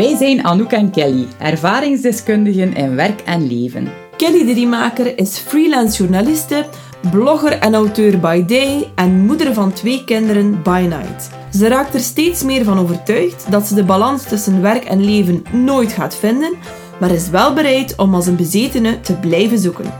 Wij 0.00 0.16
zijn 0.16 0.44
Anouk 0.44 0.72
en 0.72 0.90
Kelly, 0.90 1.26
ervaringsdeskundigen 1.38 2.76
in 2.76 2.94
werk 2.94 3.20
en 3.20 3.46
leven. 3.46 3.88
Kelly 4.16 4.44
de 4.44 4.52
Riemaker 4.52 5.18
is 5.18 5.38
freelance 5.38 6.02
journaliste, 6.02 6.66
blogger 7.10 7.52
en 7.52 7.74
auteur 7.74 8.18
by 8.18 8.44
day 8.44 8.90
en 8.94 9.26
moeder 9.26 9.54
van 9.54 9.72
twee 9.72 10.04
kinderen 10.04 10.62
by 10.62 10.86
night. 10.88 11.30
Ze 11.52 11.68
raakt 11.68 11.94
er 11.94 12.00
steeds 12.00 12.42
meer 12.42 12.64
van 12.64 12.78
overtuigd 12.78 13.50
dat 13.50 13.66
ze 13.66 13.74
de 13.74 13.84
balans 13.84 14.24
tussen 14.24 14.62
werk 14.62 14.84
en 14.84 15.04
leven 15.04 15.42
nooit 15.52 15.92
gaat 15.92 16.16
vinden, 16.16 16.52
maar 17.00 17.10
is 17.10 17.28
wel 17.28 17.54
bereid 17.54 17.96
om 17.96 18.14
als 18.14 18.26
een 18.26 18.36
bezetene 18.36 19.00
te 19.00 19.14
blijven 19.14 19.58
zoeken. 19.58 19.92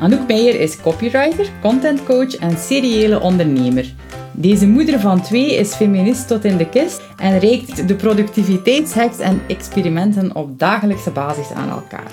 Anouk 0.00 0.26
Meijer 0.26 0.60
is 0.60 0.80
copywriter, 0.80 1.46
contentcoach 1.62 2.36
en 2.36 2.58
seriële 2.58 3.20
ondernemer. 3.20 3.94
Deze 4.38 4.68
moeder 4.68 5.00
van 5.00 5.22
twee 5.22 5.54
is 5.54 5.74
feminist 5.74 6.28
tot 6.28 6.44
in 6.44 6.56
de 6.56 6.68
kist 6.68 7.00
en 7.16 7.38
reikt 7.38 7.88
de 7.88 7.94
productiviteitshacks 7.94 9.18
en 9.18 9.40
experimenten 9.48 10.34
op 10.34 10.58
dagelijkse 10.58 11.10
basis 11.10 11.50
aan 11.50 11.70
elkaar. 11.70 12.10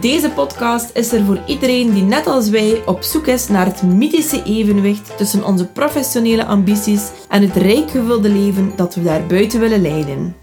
Deze 0.00 0.30
podcast 0.30 0.96
is 0.96 1.12
er 1.12 1.24
voor 1.24 1.40
iedereen 1.46 1.92
die 1.94 2.02
net 2.02 2.26
als 2.26 2.48
wij 2.48 2.82
op 2.86 3.02
zoek 3.02 3.26
is 3.26 3.48
naar 3.48 3.66
het 3.66 3.82
mythische 3.82 4.42
evenwicht 4.44 5.16
tussen 5.16 5.44
onze 5.44 5.66
professionele 5.66 6.44
ambities 6.44 7.10
en 7.28 7.42
het 7.42 7.56
rijk 7.56 7.90
gevulde 7.90 8.28
leven 8.28 8.72
dat 8.76 8.94
we 8.94 9.02
daar 9.02 9.26
buiten 9.26 9.60
willen 9.60 9.82
leiden. 9.82 10.36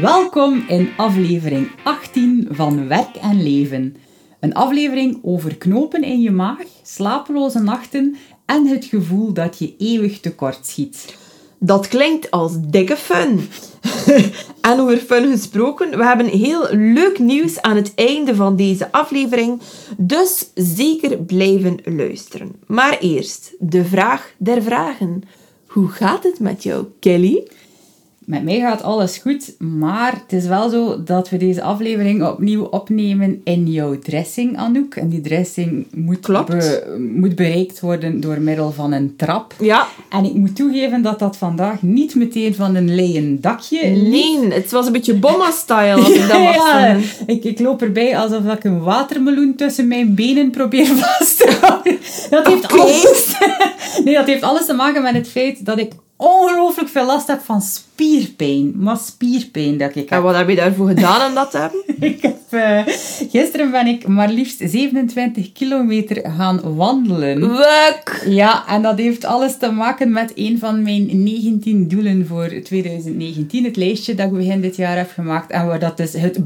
Welkom 0.00 0.64
in 0.68 0.88
aflevering 0.96 1.70
18 1.84 2.48
van 2.50 2.88
Werk 2.88 3.16
en 3.16 3.42
Leven. 3.42 3.96
Een 4.40 4.54
aflevering 4.54 5.18
over 5.22 5.56
knopen 5.56 6.02
in 6.02 6.20
je 6.20 6.30
maag, 6.30 6.64
slapeloze 6.82 7.58
nachten 7.58 8.16
en 8.46 8.66
het 8.66 8.84
gevoel 8.84 9.32
dat 9.32 9.58
je 9.58 9.74
eeuwig 9.78 10.20
tekort 10.20 10.66
schiet. 10.66 11.16
Dat 11.58 11.88
klinkt 11.88 12.30
als 12.30 12.52
dikke 12.60 12.96
fun. 12.96 13.48
en 14.60 14.80
over 14.80 14.96
fun 14.96 15.30
gesproken, 15.30 15.90
we 15.98 16.04
hebben 16.04 16.26
heel 16.26 16.66
leuk 16.70 17.18
nieuws 17.18 17.62
aan 17.62 17.76
het 17.76 17.92
einde 17.94 18.34
van 18.34 18.56
deze 18.56 18.92
aflevering, 18.92 19.60
dus 19.96 20.50
zeker 20.54 21.18
blijven 21.18 21.78
luisteren. 21.84 22.52
Maar 22.66 22.98
eerst 22.98 23.54
de 23.58 23.84
vraag 23.84 24.34
der 24.36 24.62
vragen. 24.62 25.22
Hoe 25.66 25.88
gaat 25.88 26.22
het 26.22 26.40
met 26.40 26.62
jou, 26.62 26.84
Kelly? 27.00 27.48
Met 28.28 28.44
mij 28.44 28.60
gaat 28.60 28.82
alles 28.82 29.16
goed, 29.16 29.54
maar 29.58 30.12
het 30.12 30.32
is 30.32 30.46
wel 30.46 30.68
zo 30.70 31.02
dat 31.02 31.28
we 31.30 31.36
deze 31.36 31.62
aflevering 31.62 32.26
opnieuw 32.26 32.62
opnemen 32.64 33.40
in 33.44 33.66
jouw 33.66 33.98
dressing, 33.98 34.56
Anouk. 34.58 34.94
En 34.94 35.08
die 35.08 35.20
dressing 35.20 35.86
moet, 35.94 36.26
be- 36.26 36.96
moet 37.16 37.34
bereikt 37.34 37.80
worden 37.80 38.20
door 38.20 38.40
middel 38.40 38.72
van 38.72 38.92
een 38.92 39.16
trap. 39.16 39.54
Ja. 39.60 39.86
En 40.10 40.24
ik 40.24 40.34
moet 40.34 40.56
toegeven 40.56 41.02
dat 41.02 41.18
dat 41.18 41.36
vandaag 41.36 41.82
niet 41.82 42.14
meteen 42.14 42.54
van 42.54 42.74
een 42.74 42.94
leien 42.94 43.40
dakje 43.40 43.86
Nee, 43.86 44.52
het 44.52 44.70
was 44.70 44.86
een 44.86 44.92
beetje 44.92 45.14
bomma-style 45.14 45.92
als 45.94 46.10
ik 46.10 46.28
dat 46.32 46.40
ja, 46.40 46.96
ik, 47.26 47.44
ik 47.44 47.58
loop 47.60 47.82
erbij 47.82 48.18
alsof 48.18 48.44
ik 48.44 48.64
een 48.64 48.80
watermeloen 48.82 49.54
tussen 49.54 49.88
mijn 49.88 50.14
benen 50.14 50.50
probeer 50.50 50.86
vast 51.04 51.36
te 51.38 51.58
houden. 51.60 51.98
Dat 52.30 52.46
heeft, 52.46 52.72
alles, 52.72 53.36
nee, 54.04 54.14
dat 54.14 54.26
heeft 54.26 54.42
alles 54.42 54.66
te 54.66 54.74
maken 54.74 55.02
met 55.02 55.14
het 55.14 55.28
feit 55.28 55.64
dat 55.64 55.78
ik 55.78 55.92
ongelooflijk 56.18 56.88
veel 56.88 57.06
last 57.06 57.26
heb 57.26 57.40
van 57.40 57.60
spierpijn. 57.60 58.72
Maar 58.76 58.96
spierpijn 58.96 59.78
dat 59.78 59.90
ik 59.90 60.10
En 60.10 60.14
heb. 60.14 60.22
wat 60.22 60.36
heb 60.36 60.48
je 60.48 60.54
daarvoor 60.54 60.88
gedaan 60.88 61.28
om 61.28 61.34
dat 61.34 61.50
te 61.50 61.58
hebben? 61.58 61.82
Ik 62.08 62.22
heb, 62.22 62.36
eh, 62.50 62.82
gisteren 63.30 63.70
ben 63.70 63.86
ik 63.86 64.06
maar 64.06 64.28
liefst 64.28 64.62
27 64.64 65.52
kilometer 65.52 66.30
gaan 66.36 66.76
wandelen. 66.76 67.40
Wuk! 67.40 68.22
Ja, 68.26 68.68
en 68.68 68.82
dat 68.82 68.98
heeft 68.98 69.24
alles 69.24 69.58
te 69.58 69.70
maken 69.70 70.12
met 70.12 70.32
een 70.34 70.58
van 70.58 70.82
mijn 70.82 71.22
19 71.22 71.88
doelen 71.88 72.26
voor 72.26 72.60
2019. 72.62 73.64
Het 73.64 73.76
lijstje 73.76 74.14
dat 74.14 74.26
ik 74.26 74.32
begin 74.32 74.60
dit 74.60 74.76
jaar 74.76 74.96
heb 74.96 75.10
gemaakt. 75.10 75.50
En 75.50 75.66
waar 75.66 75.78
dat 75.78 75.96
dus 75.96 76.12
het, 76.12 76.38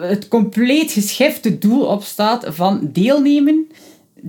het 0.00 0.28
compleet 0.28 0.92
geschifte 0.92 1.58
doel 1.58 1.82
op 1.82 2.02
staat 2.02 2.46
van 2.48 2.80
deelnemen. 2.92 3.68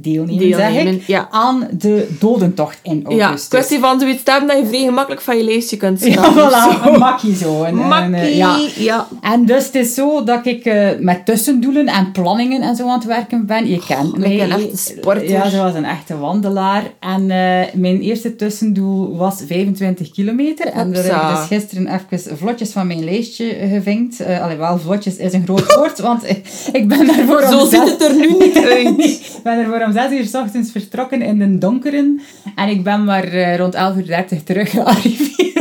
Deelnemen, 0.02 0.48
zeg 0.56 0.58
Deelnemen, 0.72 0.94
ik. 0.94 1.08
ja. 1.08 1.28
Aan 1.32 1.68
de 1.72 2.08
dodentocht 2.20 2.80
in 2.84 3.06
Ja, 3.10 3.24
augustus. 3.26 3.48
kwestie 3.50 3.80
van 3.80 4.00
zoiets 4.00 4.22
hebben 4.26 4.48
dat 4.50 4.58
je 4.58 4.66
vrij 4.66 4.84
gemakkelijk 4.84 5.22
van 5.22 5.38
je 5.38 5.44
lijstje 5.44 5.78
kunt 5.78 6.06
Ja, 6.06 6.12
schrappen. 6.12 6.44
voilà, 6.50 6.84
zo. 6.84 6.90
een 6.92 7.00
makkie 7.00 7.36
zo. 7.36 7.64
Een, 7.64 7.68
een, 7.80 7.88
Makkie, 7.88 8.16
eh, 8.16 8.38
ja. 8.38 8.60
ja. 8.76 9.08
En 9.22 9.46
dus 9.46 9.66
het 9.66 9.76
is 9.76 9.94
zo 9.94 10.24
dat 10.24 10.46
ik 10.46 10.66
eh, 10.66 10.88
met 11.00 11.26
tussendoelen 11.26 11.88
en 11.88 12.12
planningen 12.12 12.62
en 12.62 12.76
zo 12.76 12.88
aan 12.88 12.94
het 12.98 13.06
werken 13.06 13.46
ben. 13.46 13.68
Je 13.70 13.80
kent 13.88 14.18
mij. 14.18 14.30
like 14.30 14.44
een 14.44 14.52
echte 14.52 14.78
sporter. 14.78 15.30
Ja, 15.30 15.50
zoals 15.50 15.74
een 15.76 15.86
echte 15.86 16.18
wandelaar. 16.18 16.84
En 17.00 17.22
eh, 17.32 17.74
mijn 17.74 18.02
eerste 18.02 18.36
tussendoel 18.36 19.18
was 19.18 19.42
25 19.48 20.12
kilometer. 20.12 20.66
En 20.68 20.94
dat 20.94 21.04
heb 21.04 21.14
ik 21.22 21.28
dus 21.38 21.46
gisteren 21.60 21.88
even 22.14 22.38
vlotjes 22.38 22.72
van 22.72 22.88
mijn 22.88 23.04
lijstje 23.04 23.46
gevinkt. 23.72 24.20
Eh 24.20 24.42
allee, 24.44 24.58
wel, 24.58 24.78
vlotjes 24.80 25.16
is 25.16 25.34
een 25.34 25.44
groot 25.44 25.76
woord, 25.76 26.00
want 26.00 26.30
ik- 26.30 26.48
ik 26.80 26.88
ben 26.88 27.08
daarvoor 27.08 27.44
Zo 27.50 27.66
ziet 27.66 27.90
het 27.90 28.02
er 28.04 28.16
nu 28.16 28.28
niet 28.40 28.58
uit. 28.74 29.00
Ik 29.00 29.30
ben 29.44 29.58
ervoor 29.58 29.89
om 29.90 29.96
6 29.96 30.12
uur 30.12 30.26
s 30.26 30.34
ochtends 30.34 30.72
vertrokken 30.72 31.22
in 31.22 31.40
de 31.40 31.58
donkeren. 31.58 32.22
En 32.56 32.70
ik 32.70 32.84
ben 32.84 33.04
maar 33.04 33.24
eh, 33.24 33.58
rond 33.58 33.76
11 33.76 33.96
uur 33.96 34.06
30 34.06 34.44
terug 34.44 34.70
gearriveerd. 34.70 35.59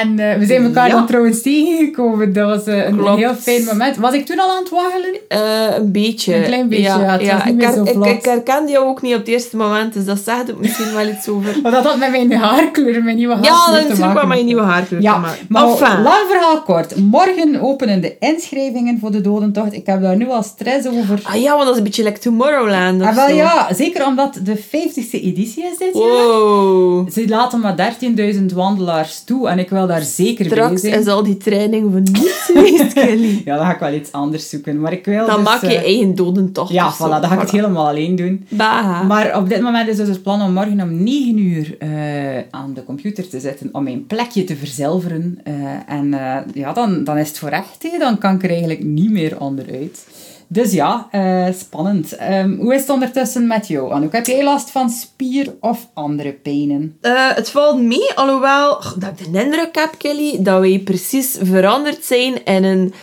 En 0.00 0.18
eh, 0.18 0.38
we 0.38 0.46
zijn 0.46 0.62
elkaar 0.64 0.86
Ja. 0.88 0.94
dan 0.94 1.06
trouwens 1.06 1.42
tegengekomen. 1.42 2.32
Dat 2.32 2.48
was 2.48 2.74
eh, 2.74 2.86
een 2.86 2.96
Klopt. 2.96 3.18
heel 3.18 3.34
fijn 3.34 3.64
moment. 3.64 3.96
Was 3.96 4.12
ik 4.14 4.26
toen 4.26 4.38
al 4.40 4.50
aan 4.50 4.58
het 4.58 4.68
waggelen? 4.70 5.14
Eh, 5.28 5.76
een 5.78 5.92
beetje. 5.92 6.36
Een 6.36 6.42
klein 6.42 6.68
beetje, 6.68 6.82
ja, 6.82 7.18
ik, 7.18 7.30
her- 7.30 8.06
ik, 8.16 8.24
herkende 8.24 8.70
jou 8.72 8.86
ook 8.86 9.02
niet 9.02 9.12
op 9.14 9.18
het 9.18 9.28
eerste 9.28 9.56
moment, 9.56 9.92
dus 9.94 10.04
dat 10.04 10.18
zegt 10.24 10.50
ook 10.52 10.60
misschien 10.60 10.94
wel 10.94 11.08
iets 11.08 11.28
over. 11.28 11.56
Maar 11.62 11.72
dat 11.72 11.84
had 11.84 11.98
met 11.98 12.10
mijn 12.10 12.32
haarkleur, 12.32 13.02
mijn 13.02 13.16
nieuwe 13.16 13.34
haarkleur 13.34 13.54
Ja, 13.56 13.66
dat 13.72 13.82
is 13.92 13.98
natuurlijk 13.98 14.26
wel 14.28 14.36
je 14.38 14.44
nieuwe 14.44 14.62
haarkleur 14.62 15.02
Ja, 15.02 15.18
maar 15.48 15.62
Enfin. 15.68 16.02
lang 16.02 16.24
verhaal 16.28 16.62
kort. 16.62 16.96
Morgen 16.96 17.60
openen 17.60 18.00
de 18.00 18.16
inschrijvingen 18.18 18.98
voor 19.00 19.10
de 19.10 19.20
dodentocht. 19.20 19.72
Ik 19.72 19.86
heb 19.86 20.02
daar 20.02 20.16
nu 20.16 20.28
al 20.28 20.42
stress 20.42 20.86
over. 20.86 21.20
Ah 21.22 21.40
ja, 21.42 21.50
want 21.52 21.62
dat 21.64 21.70
is 21.72 21.78
een 21.78 21.84
beetje 21.84 22.02
like 22.02 22.18
Tomorrowland 22.18 23.00
of 23.02 23.06
Ah, 23.08 23.14
wel 23.14 23.30
ja, 23.36 23.68
zeker 23.74 24.06
omdat 24.06 24.40
de 24.44 24.56
50ste 24.58 25.10
editie 25.22 25.64
is 25.64 25.78
dit 25.78 25.94
jaar. 25.94 26.02
Wow. 26.02 27.10
Ze 27.10 27.28
laten 27.28 27.60
maar 27.60 27.94
13.000 28.36 28.44
wandelaars 28.54 29.24
toe 29.24 29.48
en 29.48 29.58
ik 29.58 29.70
wil 29.78 29.86
daar 29.86 30.02
zeker 30.02 30.44
Straks 30.44 30.82
bij 30.82 30.90
zijn. 30.90 31.00
is 31.00 31.06
al 31.06 31.22
die 31.22 31.36
training 31.36 31.90
voor 31.90 32.00
niets 32.00 32.44
geweest, 32.44 32.92
Kelly. 33.04 33.42
Ja, 33.44 33.56
dan 33.56 33.66
ga 33.66 33.72
ik 33.72 33.78
wel 33.80 33.92
iets 33.92 34.12
anders 34.12 34.48
zoeken. 34.48 34.80
Maar 34.80 34.92
ik 34.92 35.04
wil 35.04 35.26
Dan 35.26 35.36
dus, 35.36 35.44
maak 35.44 35.60
je 35.60 35.66
eh, 35.66 35.84
eigen 35.84 36.14
dodentocht. 36.14 36.72
Ja, 36.72 36.90
zo. 36.90 37.06
voilà, 37.06 37.10
dan 37.10 37.24
ga 37.24 37.34
ik 37.34 37.40
het 37.40 37.50
helemaal 37.50 37.88
alleen 37.88 38.16
doen. 38.16 38.46
Maar 39.08 39.36
op 39.36 39.48
dit 39.48 39.60
moment 39.60 39.88
is 39.88 39.96
dus 39.96 40.08
het 40.08 40.22
plan 40.22 40.42
om 40.42 40.52
morgen 40.52 40.80
om 40.80 41.02
9 41.02 41.38
uur 41.38 41.76
eh, 41.78 41.88
aan 42.50 42.74
de 42.74 42.84
computer 42.84 43.28
te 43.28 43.40
zitten 43.40 43.68
om 43.72 43.82
mijn 43.82 44.06
plekje 44.06 44.44
te 44.44 44.56
verzilveren. 44.56 45.38
Eh, 45.44 45.54
en 45.86 46.10
ja, 46.54 46.72
dan, 46.72 47.04
dan 47.04 47.18
is 47.18 47.28
het 47.28 47.38
voor 47.38 47.48
echt. 47.48 47.98
Dan 47.98 48.18
kan 48.18 48.34
ik 48.34 48.42
er 48.42 48.50
eigenlijk 48.50 48.84
niet 48.84 49.10
meer 49.10 49.40
onderuit. 49.40 50.06
Dus 50.50 50.72
ja, 50.72 51.08
eh, 51.10 51.46
spannend. 51.58 52.16
Ehm, 52.16 52.56
hoe 52.58 52.74
is 52.74 52.80
het 52.80 52.90
ondertussen 52.90 53.46
met 53.46 53.68
jou, 53.68 53.92
Anouk? 53.92 54.12
Heb 54.12 54.26
jij 54.26 54.44
last 54.44 54.70
van 54.70 54.90
spier 54.90 55.54
of 55.60 55.88
andere 55.94 56.32
pijnen? 56.32 56.96
Eh, 57.00 57.12
het 57.34 57.50
valt 57.50 57.82
mee, 57.82 58.14
alhoewel 58.14 58.80
dat 58.98 59.10
ik 59.16 59.32
de 59.32 59.44
indruk 59.44 59.74
heb, 59.74 59.94
Kelly, 59.98 60.36
dat 60.40 60.60
wij 60.60 60.80
precies 60.84 61.36
veranderd 61.42 62.04
zijn 62.04 62.44
in 62.44 62.64
een 62.64 62.94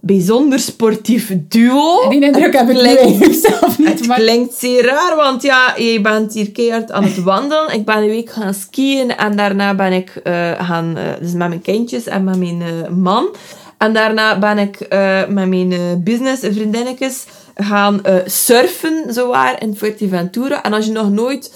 bijzonder 0.00 0.58
sportief 0.58 1.32
duo. 1.48 2.08
Die 2.08 2.20
indruk 2.24 2.52
heb 2.56 2.68
ik 2.68 2.76
klinkt- 2.76 3.34
zelf 3.46 3.78
niet. 3.78 3.88
Het 3.88 4.06
Maar... 4.06 4.16
klinkt 4.18 4.54
zeer 4.54 4.84
raar, 4.84 5.16
want 5.16 5.42
ja, 5.42 5.74
je 5.76 6.00
bent 6.00 6.34
hier 6.34 6.50
keihard 6.52 6.92
aan 6.92 7.04
het 7.04 7.22
wandelen. 7.22 7.74
Ik 7.74 7.84
ben 7.84 7.96
een 7.96 8.08
week 8.08 8.30
gaan 8.30 8.54
skiën 8.54 9.16
en 9.16 9.36
daarna 9.36 9.74
ben 9.74 9.92
ik 9.92 10.20
eh, 10.24 10.50
gaan, 10.66 10.96
dus 11.20 11.32
met 11.32 11.48
mijn 11.48 11.62
kindjes 11.62 12.06
en 12.06 12.24
met 12.24 12.38
mijn 12.38 12.62
man. 13.02 13.28
En 13.78 13.92
daarna 13.92 14.38
ben 14.38 14.58
ik 14.58 14.80
eh, 14.80 15.26
met 15.28 15.48
mijn 15.48 15.72
eh, 15.72 15.80
business 15.98 16.40
vriendinnetjes 16.40 17.24
gaan 17.54 18.04
eh, 18.04 18.14
surfen, 18.24 19.04
zowaar, 19.08 19.62
in 19.62 19.76
Fuerteventura. 19.76 20.62
En 20.62 20.72
als 20.72 20.86
je 20.86 20.92
nog 20.92 21.10
nooit 21.10 21.52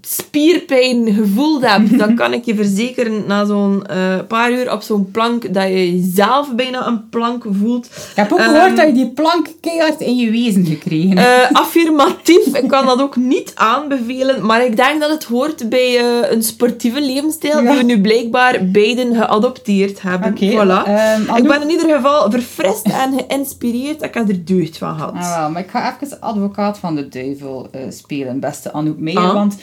spierpijn 0.00 1.14
gevoeld 1.14 1.66
hebt, 1.66 1.98
dan 1.98 2.14
kan 2.14 2.32
ik 2.32 2.44
je 2.44 2.54
verzekeren, 2.54 3.24
na 3.26 3.44
zo'n 3.44 3.86
eh, 3.86 4.18
paar 4.28 4.52
uur 4.52 4.72
op 4.72 4.82
zo'n 4.82 5.10
plank, 5.10 5.54
dat 5.54 5.62
je 5.68 6.00
jezelf 6.00 6.54
bijna 6.54 6.86
een 6.86 7.08
plank 7.08 7.44
voelt. 7.60 7.86
Ik 7.86 7.92
heb 8.14 8.32
ook 8.32 8.38
Ehm, 8.38 8.48
gehoord 8.50 8.76
dat 8.76 8.86
je 8.86 8.92
die 8.92 9.10
plank 9.10 9.46
keihard 9.60 10.00
in 10.00 10.16
je 10.16 10.30
wezen 10.30 10.66
gekregen 10.66 11.18
hebt. 11.18 11.50
Eh, 11.50 11.56
affirmatief, 11.60 12.46
ik 12.56 12.68
kan 12.68 12.86
dat 12.86 13.00
ook 13.00 13.16
niet 13.16 13.52
aanbevelen, 13.54 14.46
maar 14.46 14.64
ik 14.64 14.76
denk 14.76 15.00
dat 15.00 15.10
het 15.10 15.24
hoort 15.24 15.68
bij 15.68 15.98
eh, 15.98 16.30
een 16.32 16.42
sportieve 16.42 17.00
levensstijl 17.00 17.62
Ja. 17.62 17.68
die 17.70 17.78
we 17.78 17.84
nu 17.84 18.00
blijkbaar 18.00 18.58
beiden 18.66 19.14
geadopteerd 19.14 20.02
hebben. 20.02 20.30
Oké, 20.32 20.50
Voilà. 20.50 20.86
ehm, 20.88 21.36
ik 21.36 21.48
ben 21.48 21.62
in 21.62 21.70
ieder 21.70 21.94
geval 21.96 22.30
verfrist 22.30 22.86
en 22.86 23.12
geïnspireerd. 23.28 24.02
Ik 24.02 24.14
heb 24.14 24.28
er 24.28 24.44
deugd 24.44 24.78
van 24.78 24.94
gehad. 24.94 25.14
Ah, 25.14 25.38
wel, 25.40 25.50
maar 25.50 25.62
ik 25.62 25.70
ga 25.70 25.96
even 26.00 26.20
advocaat 26.20 26.78
van 26.78 26.94
de 26.94 27.08
duivel 27.08 27.70
spelen, 27.88 28.40
beste 28.40 28.72
Anouk 28.72 28.98
Meijer. 28.98 29.22
Ah. 29.22 29.32
Want 29.34 29.56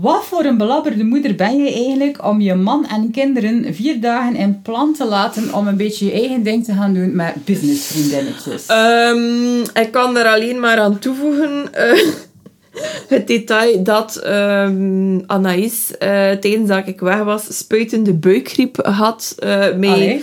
wat 0.00 0.24
voor 0.24 0.44
een 0.44 0.56
belabberde 0.56 1.04
moeder 1.04 1.34
ben 1.34 1.56
je 1.56 1.72
eigenlijk 1.72 2.24
om 2.24 2.40
je 2.40 2.54
man 2.54 2.86
en 2.86 3.10
kinderen 3.10 3.74
vier 3.74 4.00
dagen 4.00 4.36
in 4.36 4.62
plan 4.62 4.92
te 4.94 5.04
laten 5.04 5.54
om 5.54 5.66
een 5.66 5.76
beetje 5.76 6.04
je 6.04 6.12
eigen 6.12 6.42
ding 6.42 6.64
te 6.64 6.72
gaan 6.72 6.94
doen 6.94 7.16
met 7.16 7.44
businessvriendinnetjes? 7.44 8.66
Ehm, 8.66 9.60
ik 9.60 9.88
kan 9.90 10.16
er 10.16 10.26
alleen 10.26 10.60
maar 10.60 10.78
aan 10.78 10.98
toevoegen. 10.98 11.74
eh, 11.74 12.06
Het 13.08 13.26
detail 13.26 13.82
dat 13.82 14.16
ehm 14.16 15.20
Anaïs, 15.26 15.96
eh, 15.98 16.30
tijdens 16.30 16.68
dat 16.68 16.86
ik 16.86 17.00
weg 17.00 17.22
was, 17.22 17.56
spuitende 17.58 18.12
buikgriep 18.12 18.86
had, 18.86 19.34
mij 19.76 19.88
Allee. 19.88 20.22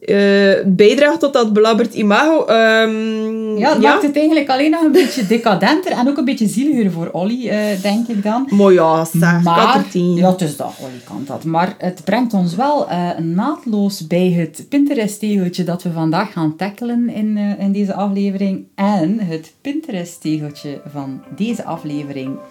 eh, 0.00 0.64
bijdraagt 0.66 1.20
tot 1.20 1.32
dat 1.32 1.52
belabberd 1.52 1.94
imago. 1.94 2.44
Ehm, 2.44 3.56
Ja, 3.58 3.72
het 3.72 3.82
maakt 3.82 4.02
het 4.02 4.16
eigenlijk 4.16 4.48
alleen 4.48 4.70
nog 4.70 4.82
een 4.82 4.92
beetje 4.92 5.26
decadenter 5.26 5.92
en 5.92 6.08
ook 6.08 6.16
een 6.16 6.24
beetje 6.24 6.48
zieliger 6.48 6.90
voor 6.90 7.08
Olly, 7.12 7.50
denk 7.82 8.08
ik 8.08 8.22
dan. 8.22 8.46
Maar 8.50 8.72
ja, 8.72 9.04
zeg, 9.04 9.42
maar, 9.42 9.84
ja, 9.92 10.32
dus 10.32 10.56
dat, 10.56 10.72
Olly 10.80 11.00
kan 11.04 11.22
dat. 11.26 11.44
Maar 11.44 11.74
het 11.78 12.00
brengt 12.04 12.34
ons 12.34 12.54
wel 12.54 12.86
naadloos 13.18 14.06
bij 14.06 14.30
het 14.30 14.66
Pinterest-tegeltje 14.68 15.64
dat 15.64 15.82
we 15.82 15.92
vandaag 15.92 16.32
gaan 16.32 16.56
tackelen 16.56 17.08
in, 17.08 17.36
in 17.58 17.72
deze 17.72 17.94
aflevering. 17.94 18.66
En 18.74 19.18
het 19.20 19.52
Pinterest-tegeltje 19.60 20.80
van 20.92 21.20
deze 21.36 21.64
aflevering 21.64 21.86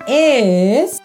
is... 0.08 1.00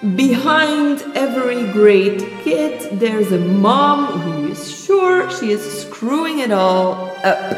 Behind 0.00 1.04
every 1.14 1.72
great 1.72 2.22
kid, 2.44 3.00
there's 3.00 3.32
a 3.32 3.38
mom 3.38 4.06
who 4.20 4.52
is 4.52 4.84
sure 4.84 5.28
she 5.30 5.50
is 5.50 5.80
screwing 5.80 6.38
it 6.38 6.52
all 6.52 7.10
up. 7.24 7.56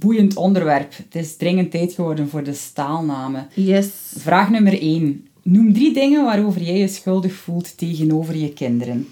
Boeiend 0.00 0.36
onderwerp. 0.36 0.96
Het 0.96 1.14
is 1.14 1.36
dringend 1.36 1.70
tijd 1.70 1.92
geworden 1.92 2.28
voor 2.28 2.42
de 2.42 2.54
staalnamen. 2.54 3.48
Yes. 3.54 3.88
Vraag 4.16 4.50
nummer 4.50 4.80
1. 4.80 5.28
Noem 5.42 5.72
drie 5.72 5.92
dingen 5.92 6.24
waarover 6.24 6.62
jij 6.62 6.78
je 6.78 6.88
schuldig 6.88 7.32
voelt 7.32 7.78
tegenover 7.78 8.36
je 8.36 8.52
kinderen. 8.52 9.08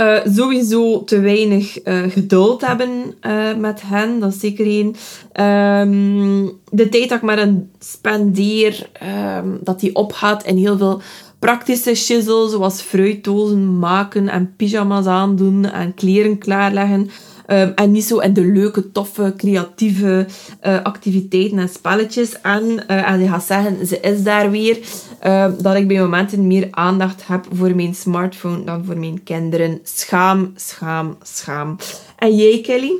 Eh, 0.00 0.20
sowieso 0.24 1.04
te 1.04 1.20
weinig 1.20 1.80
eh, 1.80 2.02
geduld 2.08 2.66
hebben 2.66 3.14
eh, 3.20 3.54
met 3.56 3.82
hen, 3.84 4.20
dat 4.20 4.32
is 4.32 4.40
zeker 4.40 4.66
één. 4.66 4.94
Ehm, 5.32 6.46
de 6.70 6.88
tijd 6.88 7.08
dat 7.08 7.18
ik 7.18 7.24
met 7.24 7.38
hen 7.38 7.70
spendeer, 7.78 8.90
ehm, 8.92 9.48
dat 9.60 9.80
die 9.80 9.94
opgaat 9.94 10.44
in 10.44 10.56
heel 10.56 10.76
veel 10.78 11.00
praktische 11.38 11.94
shizzle, 11.94 12.48
zoals 12.48 12.80
fruitdozen 12.80 13.78
maken 13.78 14.28
en 14.28 14.54
pyjama's 14.56 15.06
aandoen 15.06 15.64
en 15.64 15.94
kleren 15.94 16.38
klaarleggen. 16.38 17.10
Ehm, 17.50 17.72
en 17.74 17.90
niet 17.90 18.04
zo 18.04 18.18
in 18.18 18.32
de 18.32 18.44
leuke, 18.44 18.92
toffe, 18.92 19.34
creatieve 19.36 20.26
eh, 20.60 20.82
activiteiten 20.82 21.58
en 21.58 21.68
spelletjes. 21.68 22.40
En, 22.40 22.88
eh, 22.88 23.10
en 23.10 23.20
ze 23.20 23.28
gaat 23.28 23.44
zeggen, 23.44 23.86
ze 23.86 24.00
is 24.00 24.22
daar 24.22 24.50
weer. 24.50 24.78
ehm, 25.20 25.52
dat 25.62 25.74
ik 25.74 25.88
bij 25.88 25.98
momenten 25.98 26.46
meer 26.46 26.68
aandacht 26.70 27.26
heb 27.26 27.46
voor 27.52 27.74
mijn 27.74 27.94
smartphone 27.94 28.64
dan 28.64 28.84
voor 28.84 28.98
mijn 28.98 29.22
kinderen. 29.22 29.80
Schaam, 29.82 30.52
schaam, 30.56 31.16
schaam. 31.22 31.76
En 32.18 32.36
jij, 32.36 32.60
Kelly? 32.60 32.92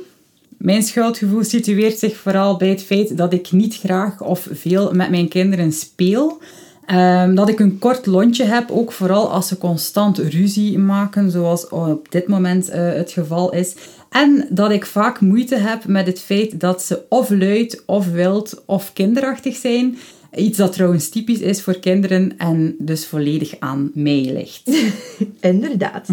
Mijn 0.57 0.83
schuldgevoel 0.83 1.43
situeert 1.43 1.97
zich 1.99 2.17
vooral 2.17 2.57
bij 2.57 2.69
het 2.69 2.83
feit 2.83 3.17
dat 3.17 3.33
ik 3.33 3.51
niet 3.51 3.75
graag 3.75 4.21
of 4.21 4.47
veel 4.51 4.91
met 4.93 5.09
mijn 5.09 5.27
kinderen 5.27 5.71
speel. 5.71 6.41
Ehm, 6.85 7.35
dat 7.35 7.49
ik 7.49 7.59
een 7.59 7.79
kort 7.79 8.05
lontje 8.05 8.43
heb, 8.43 8.71
ook 8.71 8.91
vooral 8.91 9.31
als 9.31 9.47
ze 9.47 9.57
constant 9.57 10.17
ruzie 10.17 10.77
maken, 10.79 11.31
zoals 11.31 11.69
op 11.69 12.11
dit 12.11 12.27
moment 12.27 12.69
eh, 12.69 12.93
het 12.93 13.11
geval 13.11 13.53
is. 13.53 13.75
En 14.11 14.47
dat 14.49 14.71
ik 14.71 14.85
vaak 14.85 15.21
moeite 15.21 15.55
heb 15.55 15.85
met 15.85 16.05
het 16.07 16.19
feit 16.19 16.59
dat 16.59 16.83
ze 16.83 17.01
of 17.09 17.29
luid, 17.29 17.83
of 17.85 18.07
wild, 18.07 18.63
of 18.65 18.93
kinderachtig 18.93 19.55
zijn. 19.55 19.97
Iets 20.35 20.57
dat 20.57 20.73
trouwens 20.73 21.09
typisch 21.09 21.39
is 21.39 21.61
voor 21.61 21.79
kinderen 21.79 22.37
en 22.37 22.75
dus 22.77 23.05
volledig 23.05 23.55
aan 23.59 23.91
mij 23.93 24.29
ligt. 24.33 24.71
Inderdaad. 25.39 26.07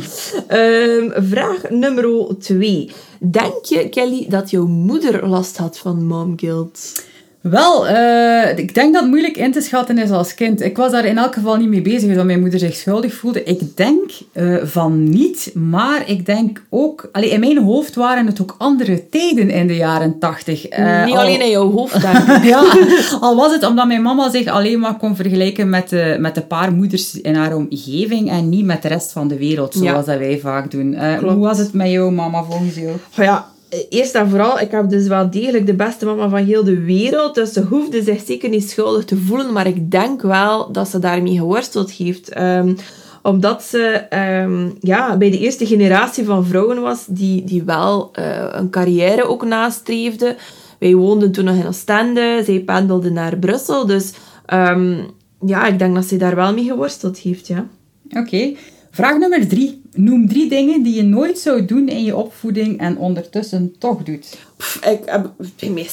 Ehm, 0.46 1.22
vraag 1.28 1.70
nummer 1.70 2.38
twee. 2.38 2.90
Denk 3.20 3.64
je, 3.64 3.88
Kelly, 3.88 4.26
dat 4.28 4.50
jouw 4.50 4.66
moeder 4.66 5.28
last 5.28 5.56
had 5.56 5.78
van 5.78 6.06
mom 6.06 6.38
guilt? 6.38 7.06
Wel, 7.50 7.88
eh, 7.88 8.58
ik 8.58 8.74
denk 8.74 8.92
dat 8.92 9.02
het 9.02 9.10
moeilijk 9.10 9.36
in 9.36 9.52
te 9.52 9.60
schatten 9.60 9.98
is 9.98 10.10
als 10.10 10.34
kind. 10.34 10.60
Ik 10.62 10.76
was 10.76 10.90
daar 10.92 11.04
in 11.04 11.18
elk 11.18 11.34
geval 11.34 11.56
niet 11.56 11.68
mee 11.68 11.82
bezig 11.82 12.14
dat 12.14 12.24
mijn 12.24 12.40
moeder 12.40 12.58
zich 12.58 12.74
schuldig 12.74 13.14
voelde. 13.14 13.42
Ik 13.44 13.76
denk 13.76 14.10
eh, 14.32 14.54
van 14.62 15.08
niet, 15.10 15.50
maar 15.54 16.02
ik 16.08 16.26
denk 16.26 16.62
ook... 16.70 17.08
Allee, 17.12 17.30
in 17.30 17.40
mijn 17.40 17.58
hoofd 17.64 17.94
waren 17.94 18.26
het 18.26 18.40
ook 18.40 18.54
andere 18.58 19.08
tijden 19.08 19.50
in 19.50 19.66
de 19.66 19.76
jaren 19.76 20.18
tachtig. 20.18 20.66
Eh, 20.68 21.04
Niet 21.04 21.14
al- 21.14 21.20
alleen 21.20 21.40
in 21.40 21.50
jouw 21.50 21.70
hoofd, 21.70 22.00
denk 22.12 22.18
ik. 22.28 22.44
ja, 22.44 22.64
al 23.20 23.36
was 23.36 23.52
het 23.52 23.66
omdat 23.66 23.86
mijn 23.86 24.02
mama 24.02 24.30
zich 24.30 24.46
alleen 24.46 24.80
maar 24.80 24.96
kon 24.96 25.16
vergelijken 25.16 25.68
met 25.70 25.88
de, 25.88 26.16
met 26.20 26.34
de 26.34 26.42
paar 26.42 26.72
moeders 26.72 27.20
in 27.20 27.34
haar 27.34 27.54
omgeving 27.56 28.30
en 28.30 28.48
niet 28.48 28.64
met 28.64 28.82
de 28.82 28.88
rest 28.88 29.12
van 29.12 29.28
de 29.28 29.36
wereld, 29.38 29.74
zoals 29.74 30.06
dat 30.06 30.18
wij 30.18 30.38
vaak 30.38 30.70
doen. 30.70 30.94
Eh, 30.94 31.18
Klopt. 31.18 31.34
hoe 31.34 31.44
was 31.44 31.58
het 31.58 31.72
met 31.72 31.90
jou, 31.90 32.12
mama, 32.12 32.42
volgens 32.42 32.74
jou? 32.74 32.96
Maar 33.16 33.26
ja, 33.26 33.46
eerst 33.88 34.15
en 34.15 34.29
vooral, 34.29 34.61
ik 34.61 34.70
heb 34.70 34.88
dus 34.88 35.06
wel 35.06 35.31
degelijk 35.31 35.67
de 35.67 35.75
beste 35.75 36.05
mama 36.05 36.29
van 36.29 36.44
heel 36.44 36.65
de 36.65 36.81
wereld. 36.81 37.35
Dus 37.35 37.53
ze 37.53 37.62
hoefde 37.62 38.03
zich 38.03 38.23
zeker 38.26 38.49
niet 38.49 38.70
schuldig 38.70 39.05
te 39.05 39.17
voelen. 39.17 39.53
Maar 39.53 39.67
ik 39.67 39.91
denk 39.91 40.23
wel 40.23 40.73
dat 40.73 40.88
ze 40.88 40.99
daarmee 40.99 41.37
geworsteld 41.37 41.91
heeft. 41.91 42.29
Ehm, 42.29 42.75
omdat 43.23 43.62
ze 43.62 43.81
ehm, 44.09 44.70
ja, 44.81 45.17
bij 45.17 45.31
de 45.31 45.38
eerste 45.38 45.67
generatie 45.67 46.25
van 46.25 46.47
vrouwen 46.47 46.81
was 46.81 47.05
die, 47.06 47.44
die 47.44 47.62
wel 47.62 48.11
eh, 48.12 48.47
een 48.50 48.70
carrière 48.70 49.29
ook 49.29 49.44
nastreefde. 49.44 50.37
Wij 50.79 50.94
woonden 50.94 51.32
toen 51.32 51.44
nog 51.44 51.56
in 51.56 51.67
Oostende. 51.67 52.43
Zij 52.44 52.61
pendelde 52.61 53.11
naar 53.11 53.37
Brussel. 53.37 53.87
Dus 53.87 54.12
ehm, 54.47 54.97
ja, 55.47 55.67
ik 55.67 55.79
denk 55.79 55.94
dat 55.94 56.05
ze 56.05 56.17
daar 56.17 56.37
wel 56.37 56.55
mee 56.55 56.65
geworsteld 56.65 57.19
heeft, 57.19 57.47
ja. 57.47 57.67
Oké. 58.11 58.55
Vraag 58.91 59.19
nummer 59.19 59.49
drie. 59.49 59.82
Noem 60.00 60.28
drie 60.28 60.48
dingen 60.48 60.82
die 60.82 60.94
je 60.94 61.02
nooit 61.02 61.38
zou 61.38 61.64
doen 61.64 61.88
in 61.88 62.04
je 62.04 62.16
opvoeding 62.16 62.78
en 62.78 62.98
ondertussen 62.98 63.74
toch 63.78 64.02
doet. 64.02 64.38
Pff, 64.56 64.84
ik 64.84 65.00
heb, 65.04 65.30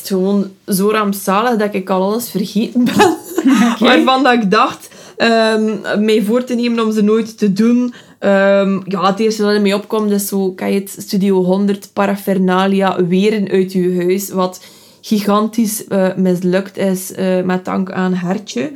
gewoon 0.03 0.51
zo 0.67 0.89
rampzalig 0.89 1.57
dat 1.57 1.73
ik 1.73 1.89
al 1.89 2.01
alles 2.01 2.29
vergeten 2.29 2.83
ben. 2.83 3.17
Waarvan 3.79 4.23
dat 4.23 4.33
ik 4.33 4.51
dacht 4.51 4.89
ehm, 5.17 6.03
mij 6.05 6.21
voor 6.23 6.43
te 6.43 6.55
nemen 6.55 6.85
om 6.85 6.91
ze 6.91 7.01
nooit 7.01 7.37
te 7.37 7.53
doen. 7.53 7.93
Ehm, 8.19 8.79
ja, 8.85 9.07
het 9.07 9.19
eerste 9.19 9.41
dat 9.41 9.51
er 9.51 9.61
mee 9.61 9.75
opkomt 9.75 10.11
is 10.11 10.27
zo, 10.27 10.51
kan 10.51 10.71
je 10.71 10.79
het 10.79 10.95
Studio 10.97 11.43
100 11.43 11.89
paraphernalia 11.93 13.05
weren 13.05 13.49
uit 13.49 13.71
je 13.73 13.95
huis, 13.97 14.29
wat 14.29 14.61
gigantisch 15.01 15.87
eh, 15.87 16.15
mislukt 16.15 16.77
is 16.77 17.11
eh, 17.11 17.41
met 17.41 17.65
dank 17.65 17.91
aan 17.91 18.13
Hertje. 18.13 18.71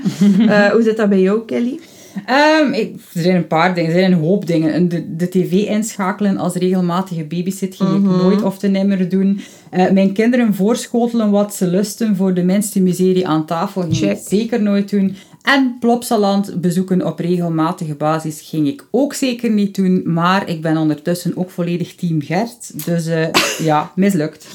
Eh, 0.48 0.72
hoe 0.72 0.82
zit 0.82 0.98
dat 0.98 1.10
bij 1.10 1.22
jou, 1.22 1.46
Kelly? 1.46 1.80
Ehm, 2.26 2.74
ik, 2.74 2.96
er 3.14 3.22
zijn 3.22 3.36
een 3.36 3.48
paar 3.48 3.74
dingen, 3.76 3.92
er 3.92 4.00
zijn 4.00 4.12
een 4.12 4.20
hoop 4.20 4.48
dingen. 4.48 4.74
En 4.74 4.88
De, 4.90 5.16
de 5.16 5.30
tv 5.30 5.52
inschakelen 5.52 6.38
als 6.38 6.54
regelmatige 6.54 7.24
babysit 7.24 7.76
ging 7.76 7.96
ik 7.96 8.02
nooit 8.02 8.44
of 8.44 8.58
te 8.58 8.68
nimmer 8.68 9.10
doen. 9.10 9.42
Eh, 9.70 9.90
mijn 9.92 10.14
kinderen 10.14 10.54
voorschotelen 10.54 11.32
wat 11.32 11.56
ze 11.56 11.68
lusten 11.68 12.16
voor 12.16 12.34
de 12.34 12.44
minste 12.44 12.82
miserie 12.82 13.28
aan 13.28 13.46
tafel 13.46 13.82
ging 13.82 13.96
Check. 13.96 14.18
ik 14.18 14.24
zeker 14.28 14.62
nooit 14.62 14.90
doen. 14.90 15.16
En 15.42 15.78
Plopsaland 15.80 16.62
bezoeken 16.62 17.06
op 17.06 17.20
regelmatige 17.20 17.96
basis 17.96 18.42
ging 18.42 18.68
ik 18.68 18.86
ook 18.92 19.14
zeker 19.14 19.52
niet 19.52 19.76
doen. 19.76 20.02
Maar 20.06 20.50
ik 20.50 20.62
ben 20.62 20.78
ondertussen 20.78 21.38
ook 21.38 21.50
volledig 21.50 21.96
team 21.96 22.22
Gert. 22.22 22.86
Dus 22.86 23.06
eh, 23.08 23.28
ja, 23.60 23.92
mislukt. 23.96 24.48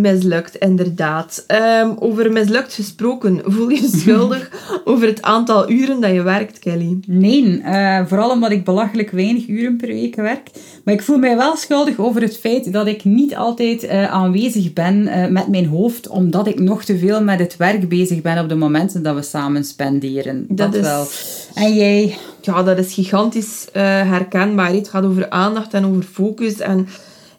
Mislukt, 0.00 0.56
inderdaad. 0.56 1.44
Ehm, 1.46 1.90
over 1.98 2.32
mislukt 2.32 2.74
gesproken, 2.74 3.40
voel 3.52 3.68
je 3.68 3.80
je 3.80 3.88
schuldig 3.96 4.50
over 4.84 5.06
het 5.06 5.22
aantal 5.22 5.70
uren 5.70 6.00
dat 6.00 6.10
je 6.12 6.22
werkt, 6.22 6.58
Kelly? 6.58 6.98
Nee, 7.06 7.60
eh, 7.64 8.00
vooral 8.06 8.30
omdat 8.30 8.50
ik 8.50 8.64
belachelijk 8.64 9.10
weinig 9.10 9.48
uren 9.48 9.76
per 9.76 9.88
week 9.88 10.14
werk. 10.16 10.50
Maar 10.84 10.94
ik 10.94 11.02
voel 11.02 11.18
mij 11.18 11.36
wel 11.36 11.56
schuldig 11.56 11.98
over 11.98 12.22
het 12.22 12.38
feit 12.38 12.72
dat 12.72 12.86
ik 12.86 13.04
niet 13.04 13.36
altijd 13.36 13.82
eh, 13.84 14.10
aanwezig 14.12 14.72
ben 14.72 15.06
eh, 15.06 15.30
met 15.30 15.48
mijn 15.48 15.66
hoofd, 15.66 16.08
omdat 16.08 16.46
ik 16.46 16.58
nog 16.60 16.84
te 16.84 16.98
veel 16.98 17.22
met 17.22 17.38
het 17.38 17.56
werk 17.56 17.88
bezig 17.88 18.22
ben 18.22 18.38
op 18.42 18.48
de 18.48 18.54
momenten 18.54 19.02
dat 19.02 19.14
we 19.14 19.22
samen 19.22 19.64
spenderen. 19.64 20.44
Dat, 20.48 20.56
Dat 20.72 20.74
is- 20.74 20.80
wel. 20.80 21.06
En 21.54 21.74
jij? 21.74 22.16
Ja, 22.40 22.62
dat 22.62 22.78
is 22.78 22.94
gigantisch 22.94 23.66
herkenbaar. 23.72 24.72
Het 24.72 24.88
gaat 24.88 25.04
over 25.04 25.30
aandacht 25.30 25.74
en 25.74 25.86
over 25.86 26.02
focus. 26.02 26.58
En 26.58 26.88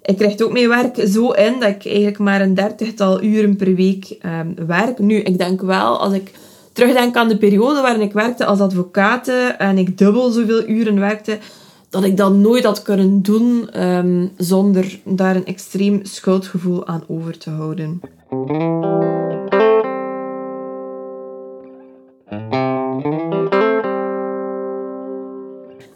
ik 0.10 0.18
krijg 0.18 0.42
ook 0.42 0.52
mijn 0.52 0.70
werk 0.70 1.08
zo 1.08 1.32
in 1.32 1.60
dat 1.60 1.70
ik 1.70 1.86
eigenlijk 1.86 2.18
maar 2.18 2.42
een 2.42 2.54
dertigtal 2.54 3.24
uren 3.24 3.56
per 3.56 3.76
week 3.76 4.16
ehm, 4.20 4.68
werk. 4.68 5.00
Nu, 5.00 5.16
ik 5.16 5.38
denk 5.38 5.62
wel, 5.62 6.00
als 6.00 6.14
ik 6.14 6.32
terugdenk 6.74 7.16
aan 7.16 7.28
de 7.28 7.38
periode 7.38 7.82
waarin 7.82 8.02
ik 8.02 8.14
werkte 8.14 8.46
als 8.46 8.60
advocaat 8.60 9.28
en 9.58 9.78
ik 9.78 9.98
dubbel 9.98 10.30
zoveel 10.30 10.68
uren 10.68 11.00
werkte, 11.00 11.38
dat 11.90 12.04
ik 12.04 12.18
dat 12.18 12.34
nooit 12.34 12.64
had 12.64 12.82
kunnen 12.82 13.22
doen 13.22 13.70
ehm, 13.70 14.28
zonder 14.38 15.00
daar 15.04 15.36
een 15.36 15.46
extreem 15.46 16.00
schuldgevoel 16.04 16.88
aan 16.88 17.04
over 17.08 17.38
te 17.38 17.50
houden. 17.50 18.02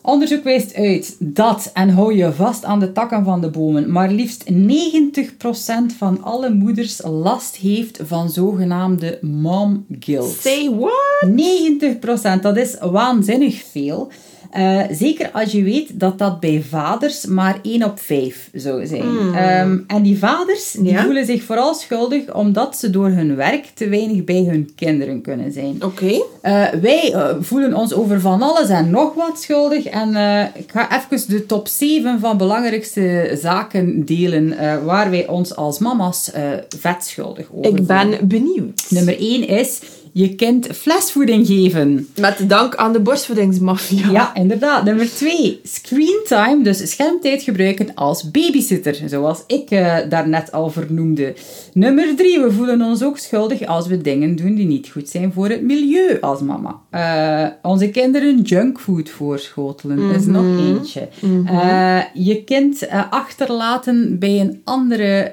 Onderzoek 0.05 0.43
wijst 0.43 0.75
uit 0.75 1.15
dat, 1.19 1.69
en 1.73 1.89
hou 1.89 2.13
je 2.15 2.31
vast 2.31 2.63
aan 2.63 2.79
de 2.79 2.91
takken 2.91 3.23
van 3.23 3.41
de 3.41 3.49
bomen, 3.49 3.91
maar 3.91 4.11
liefst 4.11 4.51
90% 4.51 4.55
van 5.97 6.23
alle 6.23 6.49
moeders 6.49 7.01
last 7.03 7.55
heeft 7.55 7.99
van 8.03 8.29
zogenaamde 8.29 9.19
mom 9.21 9.85
guilt. 9.99 10.37
Say 10.39 10.69
what? 10.69 12.37
90%, 12.37 12.41
dat 12.41 12.57
is 12.57 12.77
waanzinnig 12.79 13.63
veel. 13.71 14.11
Eh, 14.53 14.79
zeker 14.91 15.29
als 15.31 15.51
je 15.51 15.63
weet 15.63 15.99
dat 15.99 16.17
dat 16.17 16.39
bij 16.39 16.63
vaders 16.69 17.25
maar 17.25 17.59
1 17.61 17.83
op 17.83 17.99
5 17.99 18.49
zou 18.53 18.85
zijn. 18.85 19.33
Ehm, 19.35 19.77
en 19.87 20.01
die 20.01 20.17
vaders 20.17 20.71
die 20.71 20.91
Ja. 20.91 21.03
voelen 21.03 21.25
zich 21.25 21.43
vooral 21.43 21.73
schuldig 21.73 22.33
omdat 22.33 22.77
ze 22.77 22.89
door 22.89 23.07
hun 23.09 23.35
werk 23.35 23.65
te 23.73 23.89
weinig 23.89 24.23
bij 24.23 24.43
hun 24.49 24.71
kinderen 24.75 25.21
kunnen 25.21 25.51
zijn. 25.51 25.83
Oké. 25.83 26.21
Eh, 26.41 26.67
wij 26.81 27.13
eh, 27.13 27.29
voelen 27.39 27.73
ons 27.73 27.93
over 27.93 28.21
van 28.21 28.41
alles 28.41 28.69
en 28.69 28.89
nog 28.89 29.13
wat 29.13 29.41
schuldig. 29.41 29.85
En 29.85 30.09
ik 30.55 30.71
ga 30.71 31.05
even 31.05 31.27
de 31.29 31.45
top 31.45 31.67
7 31.67 32.19
van 32.19 32.37
belangrijkste 32.37 33.37
zaken 33.41 34.05
delen 34.05 34.55
waar 34.85 35.09
wij 35.09 35.27
ons 35.27 35.55
als 35.55 35.79
mama's 35.79 36.31
vet 36.79 37.03
schuldig 37.05 37.45
over 37.53 37.71
Ik 37.77 37.87
ben 37.87 38.27
benieuwd. 38.27 38.85
Nummer 38.89 39.15
1 39.19 39.47
is 39.47 39.79
je 40.13 40.35
kind 40.35 40.67
flesvoeding 40.67 41.47
geven. 41.47 42.07
Met 42.19 42.49
dank 42.49 42.75
aan 42.75 42.93
de 42.93 42.99
borstvoedingsmafia. 42.99 44.11
Ja, 44.11 44.35
inderdaad. 44.35 44.83
Nummer 44.83 45.09
2, 45.09 45.59
screentime, 45.63 46.63
dus 46.63 46.91
schermtijd 46.91 47.41
gebruiken 47.41 47.93
als 47.95 48.31
babysitter, 48.31 49.01
zoals 49.05 49.43
ik 49.47 49.69
eh, 49.69 49.97
daarnet 50.09 50.51
al 50.51 50.69
vernoemde. 50.69 51.33
Nummer 51.73 52.15
3, 52.15 52.39
we 52.39 52.51
voelen 52.51 52.81
ons 52.81 53.03
ook 53.03 53.17
schuldig 53.17 53.65
als 53.65 53.87
we 53.87 54.01
dingen 54.01 54.35
doen 54.35 54.55
die 54.55 54.65
niet 54.65 54.89
goed 54.89 55.09
zijn 55.09 55.33
voor 55.33 55.49
het 55.49 55.61
milieu 55.61 56.17
als 56.21 56.41
mama. 56.41 56.79
Eh, 56.89 57.71
onze 57.71 57.89
kinderen 57.89 58.41
junkfood 58.41 59.09
voorschotelen 59.09 60.15
is 60.15 60.25
nog 60.25 60.45
eentje. 60.59 61.07
Eh, 61.45 61.99
je 62.13 62.43
kind 62.43 62.87
achterlaten 63.09 64.19
bij 64.19 64.39
een 64.39 64.61
andere 64.63 65.31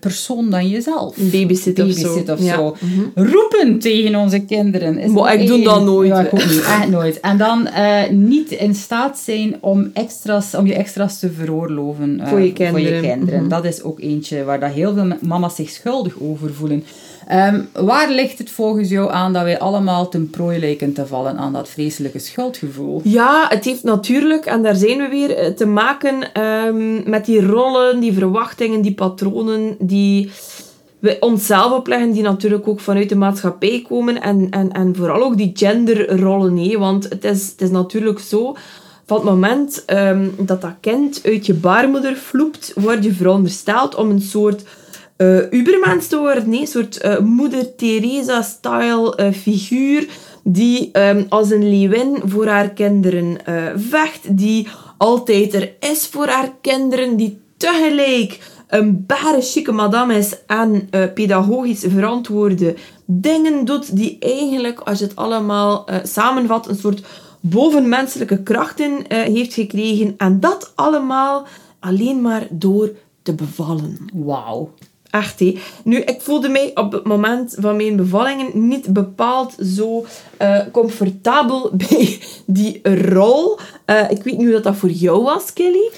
persoon 0.00 0.50
dan 0.50 0.68
jezelf. 0.68 1.16
Een 1.16 1.30
babysit 1.30 1.80
of 1.82 1.92
zo. 1.92 2.22
Ja. 2.38 2.54
zo. 2.54 2.76
Roepen 3.14 3.78
tegen 3.78 4.15
onze 4.16 4.38
kinderen. 4.38 4.98
Is 4.98 5.10
Maar 5.10 5.34
ik 5.34 5.46
doe 5.46 5.62
dat 5.62 5.84
nooit. 5.84 6.08
Ja, 6.08 6.20
ik 6.20 6.34
ook 6.34 6.46
niet. 6.46 6.60
Echt 6.60 6.88
nooit. 6.88 7.20
En 7.20 7.38
dan 7.38 7.66
eh, 7.66 8.10
niet 8.10 8.50
in 8.50 8.74
staat 8.74 9.18
zijn 9.18 9.56
om, 9.60 9.90
extra's, 9.94 10.54
om 10.54 10.66
je 10.66 10.74
extra's 10.74 11.18
te 11.18 11.32
veroorloven 11.32 12.20
eh, 12.20 12.28
Voor 12.28 12.40
je 12.40 12.52
kinderen. 12.52 13.00
kinderen. 13.00 13.40
Mhm. 13.40 13.48
Dat 13.48 13.64
is 13.64 13.82
ook 13.82 14.00
eentje 14.00 14.44
waar 14.44 14.60
dat 14.60 14.70
heel 14.70 14.94
veel 14.94 15.06
mama's 15.20 15.54
zich 15.54 15.70
schuldig 15.70 16.14
over 16.20 16.54
voelen. 16.54 16.84
Ehm, 17.26 17.60
waar 17.72 18.10
ligt 18.10 18.38
het 18.38 18.50
volgens 18.50 18.88
jou 18.88 19.12
aan 19.12 19.32
dat 19.32 19.42
wij 19.42 19.58
allemaal 19.58 20.08
ten 20.08 20.30
prooi 20.30 20.58
lijken 20.58 20.92
te 20.92 21.06
vallen 21.06 21.36
aan 21.36 21.52
dat 21.52 21.68
vreselijke 21.68 22.18
schuldgevoel? 22.18 23.00
Ja, 23.04 23.46
het 23.48 23.64
heeft 23.64 23.82
natuurlijk, 23.82 24.44
en 24.44 24.62
daar 24.62 24.74
zijn 24.74 24.98
we 24.98 25.08
weer, 25.08 25.36
eh, 25.36 25.50
te 25.50 25.66
maken 25.66 26.32
ehm, 26.32 27.10
met 27.10 27.24
die 27.24 27.46
rollen, 27.46 28.00
die 28.00 28.12
verwachtingen, 28.12 28.80
die 28.80 28.94
patronen 28.94 29.76
die 29.78 30.30
we 31.06 31.16
onszelf 31.20 31.72
opleggen, 31.72 32.12
die 32.12 32.22
natuurlijk 32.22 32.68
ook 32.68 32.80
vanuit 32.80 33.08
de 33.08 33.16
maatschappij 33.16 33.84
komen. 33.88 34.22
En, 34.22 34.50
en, 34.50 34.72
en 34.72 34.96
vooral 34.96 35.22
ook 35.22 35.36
die 35.36 35.50
genderrollen. 35.54 36.56
hè. 36.56 36.78
Want 36.78 37.04
het 37.08 37.24
is, 37.24 37.46
het 37.46 37.60
is 37.60 37.70
natuurlijk 37.70 38.18
zo, 38.18 38.56
van 39.06 39.16
het 39.16 39.26
moment 39.26 39.84
ehm, 39.84 40.28
dat 40.38 40.60
dat 40.60 40.74
kind 40.80 41.20
uit 41.24 41.46
je 41.46 41.54
baarmoeder 41.54 42.16
vloept, 42.16 42.72
word 42.74 43.04
je 43.04 43.12
verondersteld 43.12 43.94
om 43.94 44.10
een 44.10 44.20
soort 44.20 44.64
eh 45.16 45.52
ubermens 45.52 46.06
te 46.06 46.18
worden. 46.18 46.52
Een 46.52 46.66
soort 46.66 46.96
eh, 46.96 47.18
moeder 47.18 47.74
Teresa-style 47.74 49.16
eh, 49.16 49.32
figuur 49.32 50.08
die 50.42 50.88
ehm, 50.92 51.24
als 51.28 51.50
een 51.50 51.68
leeuwin 51.68 52.22
voor 52.24 52.46
haar 52.46 52.70
kinderen 52.70 53.38
vecht, 53.76 54.36
die 54.36 54.68
altijd 54.98 55.54
er 55.54 55.72
is 55.80 56.06
voor 56.06 56.26
haar 56.26 56.52
kinderen, 56.60 57.16
die 57.16 57.38
tegelijk 57.56 58.38
een 58.66 59.04
bare 59.06 59.40
chique 59.40 59.72
madame 59.72 60.14
is 60.14 60.36
en 60.46 60.88
eh, 60.90 61.12
pedagogisch 61.14 61.84
verantwoorde 61.88 62.74
dingen 63.04 63.64
doet, 63.64 63.96
die 63.96 64.16
eigenlijk, 64.20 64.80
als 64.80 64.98
je 64.98 65.04
het 65.04 65.16
allemaal 65.16 65.86
eh, 65.86 65.96
samenvat, 66.02 66.68
een 66.68 66.76
soort 66.76 67.06
bovenmenselijke 67.40 68.42
krachten 68.42 69.06
eh, 69.08 69.22
heeft 69.22 69.54
gekregen. 69.54 70.14
En 70.16 70.40
dat 70.40 70.72
allemaal 70.74 71.46
alleen 71.80 72.20
maar 72.20 72.46
door 72.50 72.90
te 73.22 73.34
bevallen. 73.34 73.98
Wauw. 74.14 74.70
Echt, 75.10 75.40
hé. 75.40 75.58
Nu, 75.84 75.96
ik 75.96 76.20
voelde 76.20 76.48
mij 76.48 76.70
op 76.74 76.92
het 76.92 77.04
moment 77.04 77.56
van 77.58 77.76
mijn 77.76 77.96
bevallingen 77.96 78.68
niet 78.68 78.92
bepaald 78.92 79.54
zo 79.76 80.06
comfortabel 80.72 81.70
bij 81.88 82.18
die 82.46 82.80
rol. 82.82 83.58
Ik 84.08 84.22
weet 84.22 84.36
niet 84.36 84.46
hoe 84.46 84.50
dat, 84.50 84.62
dat 84.62 84.76
voor 84.76 84.90
jou 84.90 85.22
was, 85.22 85.52
Kelly. 85.52 85.90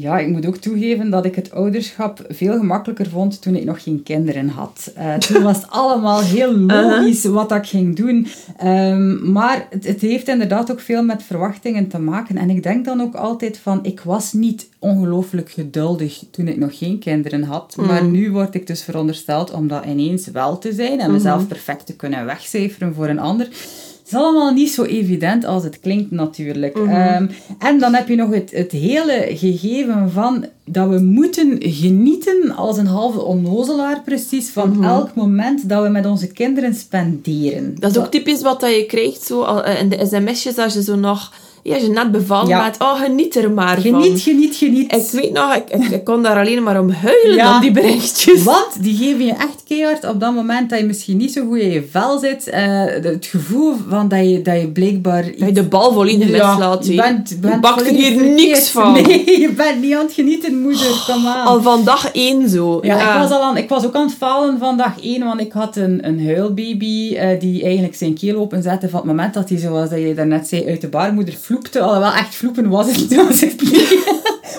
Ja, 0.00 0.18
ik 0.18 0.28
moet 0.28 0.46
ook 0.46 0.56
toegeven 0.56 1.10
dat 1.10 1.24
ik 1.24 1.34
het 1.34 1.52
ouderschap 1.52 2.24
veel 2.28 2.58
gemakkelijker 2.58 3.08
vond 3.08 3.42
toen 3.42 3.54
ik 3.54 3.64
nog 3.64 3.82
geen 3.82 4.02
kinderen 4.02 4.48
had. 4.48 4.92
Eh, 4.94 5.14
toen 5.14 5.42
was 5.42 5.56
het 5.56 5.70
allemaal 5.80 6.20
heel 6.20 6.56
logisch 6.56 7.24
wat 7.24 7.52
ik 7.52 7.66
ging 7.66 7.96
doen. 7.96 8.26
Ehm, 8.56 9.32
maar 9.32 9.66
het, 9.70 9.86
het 9.86 10.00
heeft 10.00 10.28
inderdaad 10.28 10.70
ook 10.70 10.80
veel 10.80 11.02
met 11.02 11.22
verwachtingen 11.22 11.88
te 11.88 11.98
maken. 11.98 12.36
En 12.36 12.50
ik 12.50 12.62
denk 12.62 12.84
dan 12.84 13.00
ook 13.00 13.14
altijd 13.14 13.58
van, 13.58 13.78
ik 13.82 14.00
was 14.00 14.32
niet 14.32 14.68
ongelooflijk 14.78 15.50
geduldig 15.50 16.22
toen 16.30 16.48
ik 16.48 16.56
nog 16.56 16.78
geen 16.78 16.98
kinderen 16.98 17.42
had. 17.42 17.76
Maar 17.76 18.04
nu 18.04 18.30
word 18.30 18.54
ik 18.54 18.66
dus 18.66 18.82
verondersteld 18.82 19.52
om 19.52 19.68
dat 19.68 19.84
ineens 19.84 20.26
wel 20.26 20.58
te 20.58 20.72
zijn 20.72 21.00
en 21.00 21.12
mezelf 21.12 21.46
perfect 21.46 21.86
te 21.86 21.96
kunnen 21.96 22.24
wegcijferen 22.24 22.94
voor 22.94 23.08
een 23.08 23.18
ander. 23.18 23.48
Het 24.08 24.16
is 24.18 24.24
allemaal 24.24 24.52
niet 24.52 24.70
zo 24.70 24.82
evident 24.82 25.44
als 25.44 25.64
het 25.64 25.80
klinkt 25.80 26.10
natuurlijk. 26.10 26.76
Ehm, 26.76 27.26
en 27.58 27.78
dan 27.78 27.94
heb 27.94 28.08
je 28.08 28.14
nog 28.14 28.30
het, 28.30 28.50
het 28.50 28.72
hele 28.72 29.26
gegeven 29.30 30.10
van 30.10 30.44
dat 30.64 30.88
we 30.88 30.98
moeten 30.98 31.56
genieten 31.60 32.56
als 32.56 32.76
een 32.76 32.86
halve 32.86 33.22
onnozelaar 33.22 34.02
precies 34.04 34.50
van 34.50 34.84
elk 34.84 35.14
moment 35.14 35.68
dat 35.68 35.82
we 35.82 35.88
met 35.88 36.06
onze 36.06 36.26
kinderen 36.26 36.74
spenderen. 36.74 37.76
Dat 37.78 37.90
is 37.90 37.98
ook 37.98 38.10
typisch 38.10 38.42
wat 38.42 38.60
dat 38.60 38.74
je 38.74 38.86
krijgt 38.86 39.22
zo, 39.22 39.42
eh, 39.42 39.80
in 39.80 39.88
de 39.88 40.06
sms'jes 40.06 40.58
als 40.58 40.74
je 40.74 40.82
zo 40.82 40.96
nog... 40.96 41.32
Ja, 41.62 41.76
je 41.76 41.88
net 41.88 42.10
bevallen 42.12 42.48
Ja. 42.48 42.62
bent. 42.62 42.76
Oh, 42.80 43.00
geniet 43.00 43.36
er 43.36 43.50
maar 43.50 43.80
van. 43.80 44.02
Geniet, 44.02 44.20
geniet, 44.20 44.56
geniet. 44.56 44.92
Ik 44.94 45.10
weet 45.20 45.32
nog, 45.32 45.54
ik, 45.54 45.70
ik, 45.70 45.88
ik 45.90 46.04
kon 46.04 46.22
daar 46.22 46.36
alleen 46.38 46.62
maar 46.62 46.80
om 46.80 46.90
huilen 46.90 47.34
Ja. 47.34 47.54
op 47.56 47.62
die 47.62 47.70
berichtjes. 47.70 48.42
Want 48.44 48.82
die 48.82 48.96
geven 48.96 49.24
je 49.24 49.32
echt 49.32 49.62
keihard 49.68 50.08
op 50.08 50.20
dat 50.20 50.34
moment 50.34 50.70
dat 50.70 50.78
je 50.78 50.84
misschien 50.84 51.16
niet 51.16 51.32
zo 51.32 51.46
goed 51.46 51.58
in 51.58 51.70
je 51.70 51.86
vel 51.90 52.18
zit. 52.18 52.48
eh, 52.48 52.84
het 53.02 53.26
gevoel 53.26 53.74
van 53.88 54.08
dat 54.08 54.28
je, 54.30 54.42
dat 54.42 54.60
je 54.60 54.68
blijkbaar... 54.68 55.22
Dat 55.24 55.48
je 55.48 55.52
de 55.52 55.62
bal 55.62 55.92
volledig 55.92 56.28
mislaat. 56.28 56.86
je 56.86 56.90
hè. 57.00 57.12
bent, 57.12 57.28
Je 57.28 57.36
bent 57.36 57.60
bakt 57.60 57.80
er 57.80 57.86
volledig 57.86 58.08
hier 58.08 58.18
verkeerd. 58.18 58.36
niks 58.48 58.70
van. 58.70 58.92
Nee, 59.02 59.40
je 59.40 59.52
bent 59.52 59.80
niet 59.80 59.94
aan 59.94 60.04
het 60.04 60.12
genieten, 60.12 60.60
moeder. 60.60 61.02
Kom 61.06 61.26
aan. 61.26 61.46
Al 61.46 61.62
van 61.62 61.84
dag 61.84 62.10
één 62.12 62.48
zo. 62.48 62.78
Ja, 62.82 63.14
Ik, 63.14 63.20
was 63.20 63.30
al 63.30 63.42
aan, 63.42 63.56
ik 63.56 63.68
was 63.68 63.86
ook 63.86 63.94
aan 63.94 64.06
het 64.06 64.14
falen 64.16 64.58
van 64.58 64.76
dag 64.76 64.92
één, 65.02 65.24
want 65.24 65.40
ik 65.40 65.52
had 65.52 65.76
een, 65.76 66.06
een 66.06 66.26
huilbaby 66.26 67.14
eh, 67.16 67.40
die 67.40 67.62
eigenlijk 67.62 67.94
zijn 67.94 68.14
keel 68.14 68.36
openzette 68.40 68.88
van 68.88 68.98
het 68.98 69.08
moment 69.08 69.34
dat 69.34 69.48
hij, 69.48 69.58
zoals 69.58 69.90
dat 69.90 69.98
je 69.98 70.14
daarnet 70.14 70.48
zei, 70.48 70.66
uit 70.66 70.80
de 70.80 70.88
baarmoeder 70.88 71.34
vloepte. 71.48 71.80
Alhoewel, 71.80 72.12
echt 72.12 72.34
vloepen 72.34 72.68
was 72.68 72.86
het, 72.86 73.60
niet. 73.72 73.98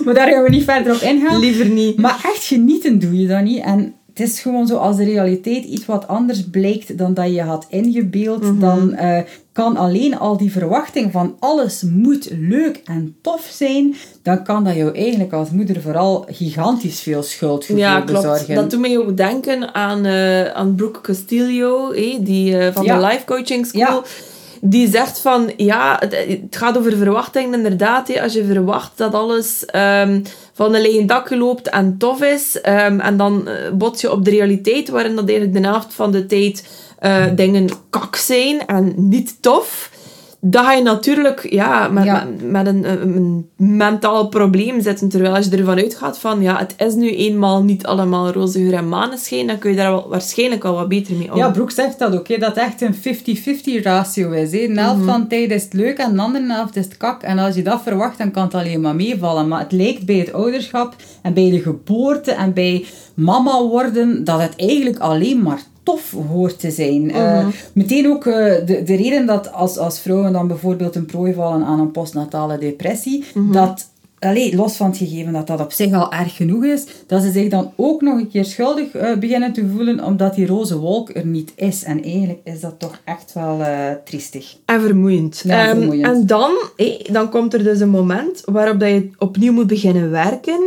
maar 0.05 0.13
daar 0.13 0.29
gaan 0.31 0.43
we 0.43 0.49
niet 0.49 0.63
verder 0.63 0.93
op 0.93 1.01
ingaan. 1.01 1.39
Liever 1.39 1.65
niet. 1.69 1.97
Maar 1.97 2.19
echt 2.33 2.43
genieten 2.43 2.99
doe 2.99 3.19
je 3.21 3.27
dat 3.27 3.41
niet. 3.43 3.63
En 3.63 3.93
het 4.13 4.27
is 4.29 4.39
gewoon 4.39 4.67
zo, 4.67 4.75
als 4.75 4.97
de 4.97 5.03
realiteit 5.03 5.63
iets 5.65 5.85
wat 5.85 6.07
anders 6.07 6.43
blijkt 6.51 6.97
dan 6.97 7.13
dat 7.13 7.33
je 7.33 7.41
had 7.41 7.65
ingebeeld, 7.69 8.41
Mhm. 8.43 8.59
dan 8.59 8.93
eh, 8.93 9.21
kan 9.53 9.77
alleen 9.77 10.17
al 10.19 10.37
die 10.37 10.51
verwachting 10.51 11.11
van 11.11 11.35
alles 11.39 11.83
moet 11.91 12.29
leuk 12.39 12.81
en 12.85 13.15
tof 13.21 13.49
zijn, 13.53 13.95
dan 14.23 14.43
kan 14.43 14.63
dat 14.63 14.75
jou 14.75 14.95
eigenlijk 14.95 15.33
als 15.33 15.49
moeder 15.49 15.81
vooral 15.81 16.25
gigantisch 16.29 16.99
veel 16.99 17.23
schuldgevoel 17.23 17.77
Ja, 17.81 18.01
klopt. 18.01 18.21
bezorgen. 18.21 18.55
Dat 18.55 18.69
doet 18.71 18.79
mij 18.79 18.97
ook 18.97 19.17
denken 19.17 19.73
aan, 19.73 20.05
eh 20.05 20.45
aan 20.51 20.75
Brooke 20.75 21.01
Castillo, 21.01 21.91
eh, 21.91 22.15
die 22.19 22.57
eh, 22.57 22.73
van 22.73 22.83
Ja. 22.83 22.99
de 22.99 23.05
Life 23.05 23.25
Coaching 23.25 23.65
School. 23.65 23.81
Ja. 23.81 24.01
Die 24.61 24.89
zegt 24.89 25.19
van, 25.19 25.51
ja, 25.57 26.01
het, 26.09 26.45
gaat 26.49 26.77
over 26.77 26.97
verwachtingen 26.97 27.53
inderdaad. 27.53 28.09
eh, 28.09 28.23
als 28.23 28.33
je 28.33 28.45
verwacht 28.45 28.91
dat 28.97 29.13
alles 29.13 29.65
ehm, 29.65 30.21
van 30.53 30.75
een 30.75 31.07
dak 31.07 31.29
loopt 31.29 31.69
en 31.69 31.97
tof 31.97 32.21
is, 32.21 32.61
ehm, 32.61 32.99
en 32.99 33.17
dan 33.17 33.47
eh, 33.47 33.71
bots 33.71 34.01
je 34.01 34.11
op 34.11 34.25
de 34.25 34.31
realiteit, 34.31 34.89
waarin 34.89 35.15
dat 35.15 35.29
eigenlijk 35.29 35.61
de 35.61 35.67
helft 35.67 35.93
van 35.93 36.11
de 36.11 36.25
tijd 36.25 36.67
eh, 36.99 37.25
dingen 37.35 37.69
kak 37.89 38.15
zijn 38.15 38.65
en 38.65 38.93
niet 38.95 39.41
tof. 39.41 39.88
Dan 40.41 40.63
ga 40.63 40.73
je 40.73 40.83
natuurlijk 40.83 41.47
ja, 41.51 41.87
met, 41.87 42.03
Ja. 42.03 42.23
met, 42.23 42.51
met 42.51 42.67
een, 42.67 42.91
een, 42.91 43.49
mentaal 43.57 44.27
probleem 44.27 44.81
zitten. 44.81 45.09
Terwijl 45.09 45.35
als 45.35 45.45
je 45.45 45.57
ervan 45.57 45.77
uitgaat 45.77 46.19
van, 46.19 46.41
ja, 46.41 46.57
het 46.57 46.73
is 46.77 46.93
nu 46.93 47.15
eenmaal 47.15 47.63
niet 47.63 47.85
allemaal 47.85 48.31
roze 48.31 48.59
geur 48.59 48.73
en 48.73 48.89
maneschijn, 48.89 49.47
dan 49.47 49.57
kun 49.57 49.69
je 49.71 49.75
daar 49.75 49.91
wel, 49.91 50.09
waarschijnlijk 50.09 50.63
al 50.63 50.73
wat 50.73 50.87
beter 50.87 51.15
mee 51.15 51.31
om. 51.31 51.37
Ja, 51.37 51.49
Brooke 51.51 51.73
zegt 51.73 51.99
dat 51.99 52.13
ook, 52.15 52.27
hè, 52.27 52.37
dat 52.37 52.55
het 52.55 52.63
echt 52.63 52.81
een 52.81 52.95
50-50 52.95 53.83
ratio 53.83 54.31
is. 54.31 54.51
Hè. 54.51 54.59
Een 54.59 54.77
helft 54.77 54.97
Mhm. 54.99 55.09
van 55.09 55.21
de 55.21 55.27
tijd 55.27 55.51
is 55.51 55.63
het 55.63 55.73
leuk 55.73 55.97
en 55.97 56.15
de 56.15 56.21
andere 56.21 56.53
helft 56.53 56.75
is 56.75 56.85
het 56.85 56.97
kak. 56.97 57.21
En 57.21 57.39
als 57.39 57.55
je 57.55 57.61
dat 57.63 57.81
verwacht, 57.83 58.17
dan 58.17 58.31
kan 58.31 58.43
het 58.43 58.53
alleen 58.53 58.81
maar 58.81 58.95
meevallen. 58.95 59.47
Maar 59.47 59.59
het 59.59 59.71
lijkt 59.71 60.05
bij 60.05 60.15
het 60.17 60.33
ouderschap 60.33 60.95
en 61.21 61.33
bij 61.33 61.49
de 61.49 61.61
geboorte 61.61 62.31
en 62.31 62.53
bij 62.53 62.85
mama 63.13 63.61
worden, 63.63 64.23
dat 64.23 64.41
het 64.41 64.53
eigenlijk 64.55 64.97
alleen 64.99 65.41
maar 65.41 65.61
tof 65.89 66.15
hoort 66.27 66.59
te 66.59 66.71
zijn. 66.71 67.11
Eh, 67.11 67.47
meteen 67.73 68.07
ook 68.07 68.25
eh, 68.25 68.33
de, 68.65 68.83
de 68.83 68.95
reden 68.95 69.25
dat 69.25 69.53
als, 69.53 69.77
als 69.77 69.99
vrouwen 69.99 70.33
dan 70.33 70.47
bijvoorbeeld 70.47 70.95
een 70.95 71.05
prooi 71.05 71.33
vallen 71.33 71.63
aan 71.63 71.79
een 71.79 71.91
postnatale 71.91 72.57
depressie, 72.57 73.25
dat 73.51 73.89
allee, 74.19 74.55
los 74.55 74.75
van 74.75 74.87
het 74.89 74.97
gegeven 74.97 75.33
dat 75.33 75.47
dat 75.47 75.59
op 75.59 75.71
zich 75.71 75.93
al 75.93 76.11
erg 76.11 76.35
genoeg 76.35 76.63
is, 76.63 76.85
dat 77.07 77.21
ze 77.21 77.31
zich 77.31 77.49
dan 77.49 77.71
ook 77.75 78.01
nog 78.01 78.17
een 78.17 78.29
keer 78.29 78.45
schuldig 78.45 78.91
eh, 78.91 79.17
beginnen 79.17 79.53
te 79.53 79.67
voelen 79.75 80.03
omdat 80.03 80.35
die 80.35 80.45
roze 80.47 80.77
wolk 80.77 81.09
er 81.15 81.25
niet 81.25 81.51
is. 81.55 81.83
En 81.83 82.03
eigenlijk 82.03 82.39
is 82.43 82.59
dat 82.59 82.75
toch 82.79 82.99
echt 83.05 83.33
wel 83.33 83.61
eh, 83.61 83.77
triestig. 84.05 84.55
En 84.65 84.81
vermoeiend. 84.81 85.41
Ja, 85.45 85.67
Ehm, 85.67 85.77
vermoeiend. 85.77 86.05
en 86.05 86.25
dan, 86.25 86.51
dan 87.11 87.29
komt 87.29 87.53
er 87.53 87.63
dus 87.63 87.79
een 87.79 87.89
moment 87.89 88.41
waarop 88.45 88.79
dat 88.79 88.89
je 88.89 89.09
opnieuw 89.17 89.53
moet 89.53 89.67
beginnen 89.67 90.09
werken. 90.11 90.59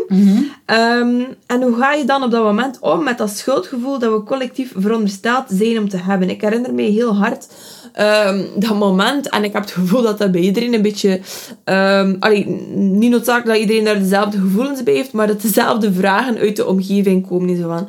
Ehm, 0.66 1.20
en 1.46 1.62
hoe 1.62 1.74
ga 1.78 1.92
je 1.92 2.04
dan 2.04 2.22
op 2.22 2.30
dat 2.30 2.42
moment 2.42 2.78
om 2.80 3.02
met 3.04 3.18
dat 3.18 3.30
schuldgevoel 3.30 3.98
dat 3.98 4.12
we 4.12 4.22
collectief 4.22 4.72
verondersteld 4.76 5.44
zijn 5.48 5.78
om 5.78 5.88
te 5.88 5.96
hebben? 5.96 6.30
Ik 6.30 6.40
herinner 6.40 6.74
me 6.74 6.82
heel 6.82 7.14
hard 7.16 7.46
ehm, 7.92 8.40
dat 8.56 8.78
moment, 8.78 9.28
en 9.28 9.44
ik 9.44 9.52
heb 9.52 9.62
het 9.62 9.70
gevoel 9.70 10.02
dat 10.02 10.18
dat 10.18 10.32
bij 10.32 10.40
iedereen 10.40 10.74
een 10.74 10.82
beetje... 10.82 11.20
ehm 11.64 12.14
allee, 12.18 12.46
niet 12.74 13.10
noodzakelijk 13.10 13.48
dat 13.48 13.58
iedereen 13.58 13.84
daar 13.84 13.98
dezelfde 13.98 14.38
gevoelens 14.38 14.82
bij 14.82 14.94
heeft, 14.94 15.12
maar 15.12 15.26
dat 15.26 15.42
dezelfde 15.42 15.92
vragen 15.92 16.38
uit 16.38 16.56
de 16.56 16.66
omgeving 16.66 17.28
komen. 17.28 17.46
Die 17.46 17.56
zo 17.56 17.68
van... 17.68 17.88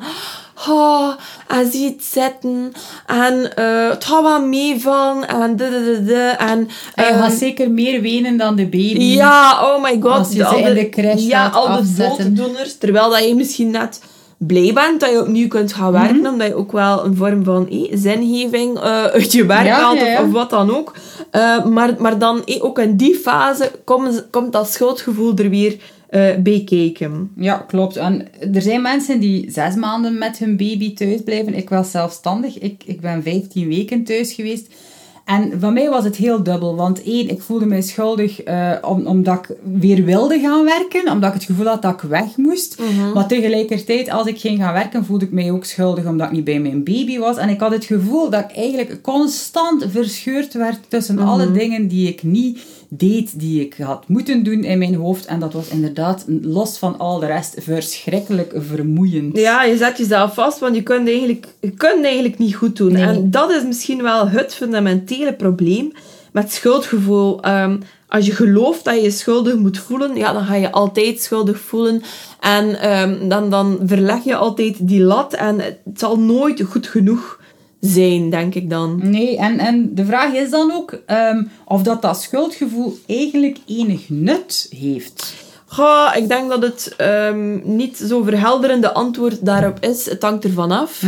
Oh, 0.68 1.12
en 1.48 1.70
zie 1.70 1.88
het 1.88 2.04
zitten. 2.04 2.72
En 3.06 3.56
eh, 3.56 3.88
het 3.88 4.04
gaat 4.04 4.22
wel 4.22 4.46
meevallen. 4.46 5.28
En 5.28 5.56
de, 5.56 5.68
de, 5.70 5.94
de, 5.94 6.04
de, 6.04 6.34
En, 6.38 6.68
En 6.94 7.04
je 7.04 7.10
ehm, 7.10 7.18
gaat 7.18 7.32
zeker 7.32 7.70
meer 7.70 8.00
wenen 8.00 8.36
dan 8.36 8.56
de 8.56 8.62
baby. 8.62 8.98
ja, 8.98 9.74
oh 9.74 9.82
my 9.82 9.98
god. 10.00 10.12
Als 10.12 10.32
je 10.32 10.58
in 10.58 10.74
de 10.74 10.88
crash 10.88 11.22
Ja, 11.22 11.48
al 11.48 11.82
de 11.82 11.94
dooddoeners. 11.94 12.78
Terwijl 12.78 13.10
dat 13.10 13.24
je 13.24 13.34
misschien 13.34 13.70
net 13.70 14.00
blij 14.38 14.72
bent 14.72 15.00
dat 15.00 15.10
je 15.10 15.20
opnieuw 15.20 15.48
kunt 15.48 15.72
gaan 15.72 15.92
werken. 15.92 16.16
Mhm. 16.16 16.26
Omdat 16.26 16.46
je 16.46 16.54
ook 16.54 16.72
wel 16.72 17.04
een 17.04 17.16
vorm 17.16 17.44
van 17.44 17.68
eh, 17.68 17.90
zingeving 17.92 18.76
eh, 18.76 19.04
uit 19.04 19.32
je 19.32 19.46
werk 19.46 19.66
Ja, 19.66 19.80
haalt. 19.80 19.98
ja, 19.98 20.06
ja. 20.06 20.20
Of, 20.20 20.26
of 20.26 20.32
wat 20.32 20.50
dan 20.50 20.76
ook. 20.76 20.94
Eh, 21.30 21.64
maar, 21.64 21.94
maar 21.98 22.18
dan 22.18 22.44
eh, 22.44 22.64
ook 22.64 22.78
in 22.78 22.96
die 22.96 23.14
fase 23.14 23.70
komt, 23.84 24.26
komt 24.30 24.52
dat 24.52 24.70
schuldgevoel 24.72 25.36
er 25.36 25.50
weer 25.50 25.76
eh, 26.08 26.34
bij 26.38 26.62
kijken. 26.66 27.30
Ja, 27.36 27.56
klopt. 27.56 27.96
En 27.96 28.26
er 28.54 28.62
zijn 28.62 28.82
mensen 28.82 29.20
die 29.20 29.50
zes 29.50 29.74
maanden 29.74 30.18
met 30.18 30.38
hun 30.38 30.56
baby 30.56 30.94
thuis 30.94 31.20
blijven. 31.24 31.54
Ik 31.54 31.68
was 31.68 31.90
zelfstandig. 31.90 32.58
Ik, 32.58 32.82
ik 32.86 33.00
ben 33.00 33.22
15 33.22 33.68
weken 33.68 34.04
thuis 34.04 34.32
geweest. 34.32 34.68
En 35.24 35.60
van 35.60 35.72
mij 35.72 35.90
was 35.90 36.04
het 36.04 36.16
heel 36.16 36.42
dubbel. 36.42 36.76
Want 36.76 37.02
één, 37.02 37.28
ik 37.28 37.42
voelde 37.42 37.66
mij 37.66 37.82
schuldig 37.82 38.42
eh, 38.42 38.72
om, 38.82 39.06
omdat 39.06 39.38
ik 39.38 39.56
weer 39.78 40.04
wilde 40.04 40.38
gaan 40.38 40.64
werken. 40.64 41.12
Omdat 41.12 41.28
ik 41.28 41.34
het 41.34 41.44
gevoel 41.44 41.66
had 41.66 41.82
dat 41.82 41.92
ik 41.92 42.00
weg 42.00 42.36
moest. 42.36 42.82
Maar 43.14 43.26
tegelijkertijd, 43.26 44.10
als 44.10 44.26
ik 44.26 44.40
ging 44.40 44.58
gaan 44.60 44.72
werken, 44.72 45.04
voelde 45.04 45.24
ik 45.24 45.32
mij 45.32 45.50
ook 45.50 45.64
schuldig 45.64 46.06
omdat 46.06 46.26
ik 46.26 46.32
niet 46.32 46.44
bij 46.44 46.60
mijn 46.60 46.84
baby 46.84 47.18
was. 47.18 47.36
En 47.36 47.48
ik 47.48 47.60
had 47.60 47.72
het 47.72 47.84
gevoel 47.84 48.30
dat 48.30 48.44
ik 48.44 48.56
eigenlijk 48.56 49.02
constant 49.02 49.86
verscheurd 49.90 50.52
werd 50.52 50.78
tussen 50.88 51.18
alle 51.18 51.52
dingen 51.52 51.88
die 51.88 52.08
ik 52.08 52.22
niet 52.22 52.58
deed, 52.88 53.40
die 53.40 53.60
ik 53.60 53.74
had 53.78 54.08
moeten 54.08 54.42
doen 54.42 54.64
in 54.64 54.78
mijn 54.78 54.94
hoofd. 54.94 55.24
En 55.26 55.40
dat 55.40 55.52
was 55.52 55.68
inderdaad, 55.68 56.24
los 56.42 56.78
van 56.78 56.98
al 56.98 57.18
de 57.18 57.26
rest, 57.26 57.54
verschrikkelijk 57.58 58.52
vermoeiend. 58.56 59.36
Ja, 59.36 59.64
je 59.64 59.76
zet 59.76 59.98
jezelf 59.98 60.34
vast, 60.34 60.58
want 60.58 60.74
je 60.74 60.82
kunt 60.82 61.08
eigenlijk, 61.08 61.46
je 61.60 61.70
kunt 61.70 62.04
eigenlijk 62.04 62.38
niet 62.38 62.54
goed 62.54 62.76
doen. 62.76 62.92
Nee. 62.92 63.02
En 63.02 63.30
dat 63.30 63.50
is 63.50 63.64
misschien 63.64 64.02
wel 64.02 64.28
het 64.28 64.54
fundamentele 64.54 65.34
probleem 65.34 65.92
met 66.32 66.52
schuldgevoel. 66.52 67.42
Ehm, 67.42 67.76
als 68.08 68.26
je 68.26 68.32
gelooft 68.32 68.84
dat 68.84 68.94
je 68.94 69.02
je 69.02 69.10
schuldig 69.10 69.54
moet 69.54 69.78
voelen, 69.78 70.16
ja, 70.16 70.32
dan 70.32 70.44
ga 70.44 70.54
je 70.54 70.72
altijd 70.72 71.20
schuldig 71.20 71.60
voelen. 71.60 72.02
En 72.40 72.80
ehm, 72.80 73.28
dan, 73.28 73.50
dan 73.50 73.78
verleg 73.86 74.24
je 74.24 74.36
altijd 74.36 74.88
die 74.88 75.02
lat 75.02 75.32
en 75.32 75.60
het 75.60 75.78
zal 75.94 76.18
nooit 76.18 76.62
goed 76.62 76.86
genoeg 76.86 77.42
zijn, 77.86 78.30
denk 78.30 78.54
ik 78.54 78.70
dan. 78.70 79.00
Nee, 79.02 79.38
en, 79.38 79.58
en 79.58 79.94
de 79.94 80.04
vraag 80.04 80.32
is 80.32 80.50
dan 80.50 80.72
ook 80.72 80.98
ehm, 81.06 81.42
of 81.64 81.82
dat, 81.82 82.02
dat 82.02 82.22
schuldgevoel 82.22 82.98
eigenlijk 83.06 83.58
enig 83.66 84.08
nut 84.08 84.66
heeft. 84.78 85.44
Goh, 85.74 86.10
ik 86.16 86.28
denk 86.28 86.50
dat 86.50 86.62
het 86.62 86.94
ehm, 86.96 87.58
niet 87.76 87.96
zo 87.96 88.22
verhelderende 88.22 88.92
antwoord 88.92 89.44
daarop 89.46 89.78
is. 89.80 90.10
Het 90.10 90.22
hangt 90.22 90.44
ervan 90.44 90.70
af. 90.70 91.02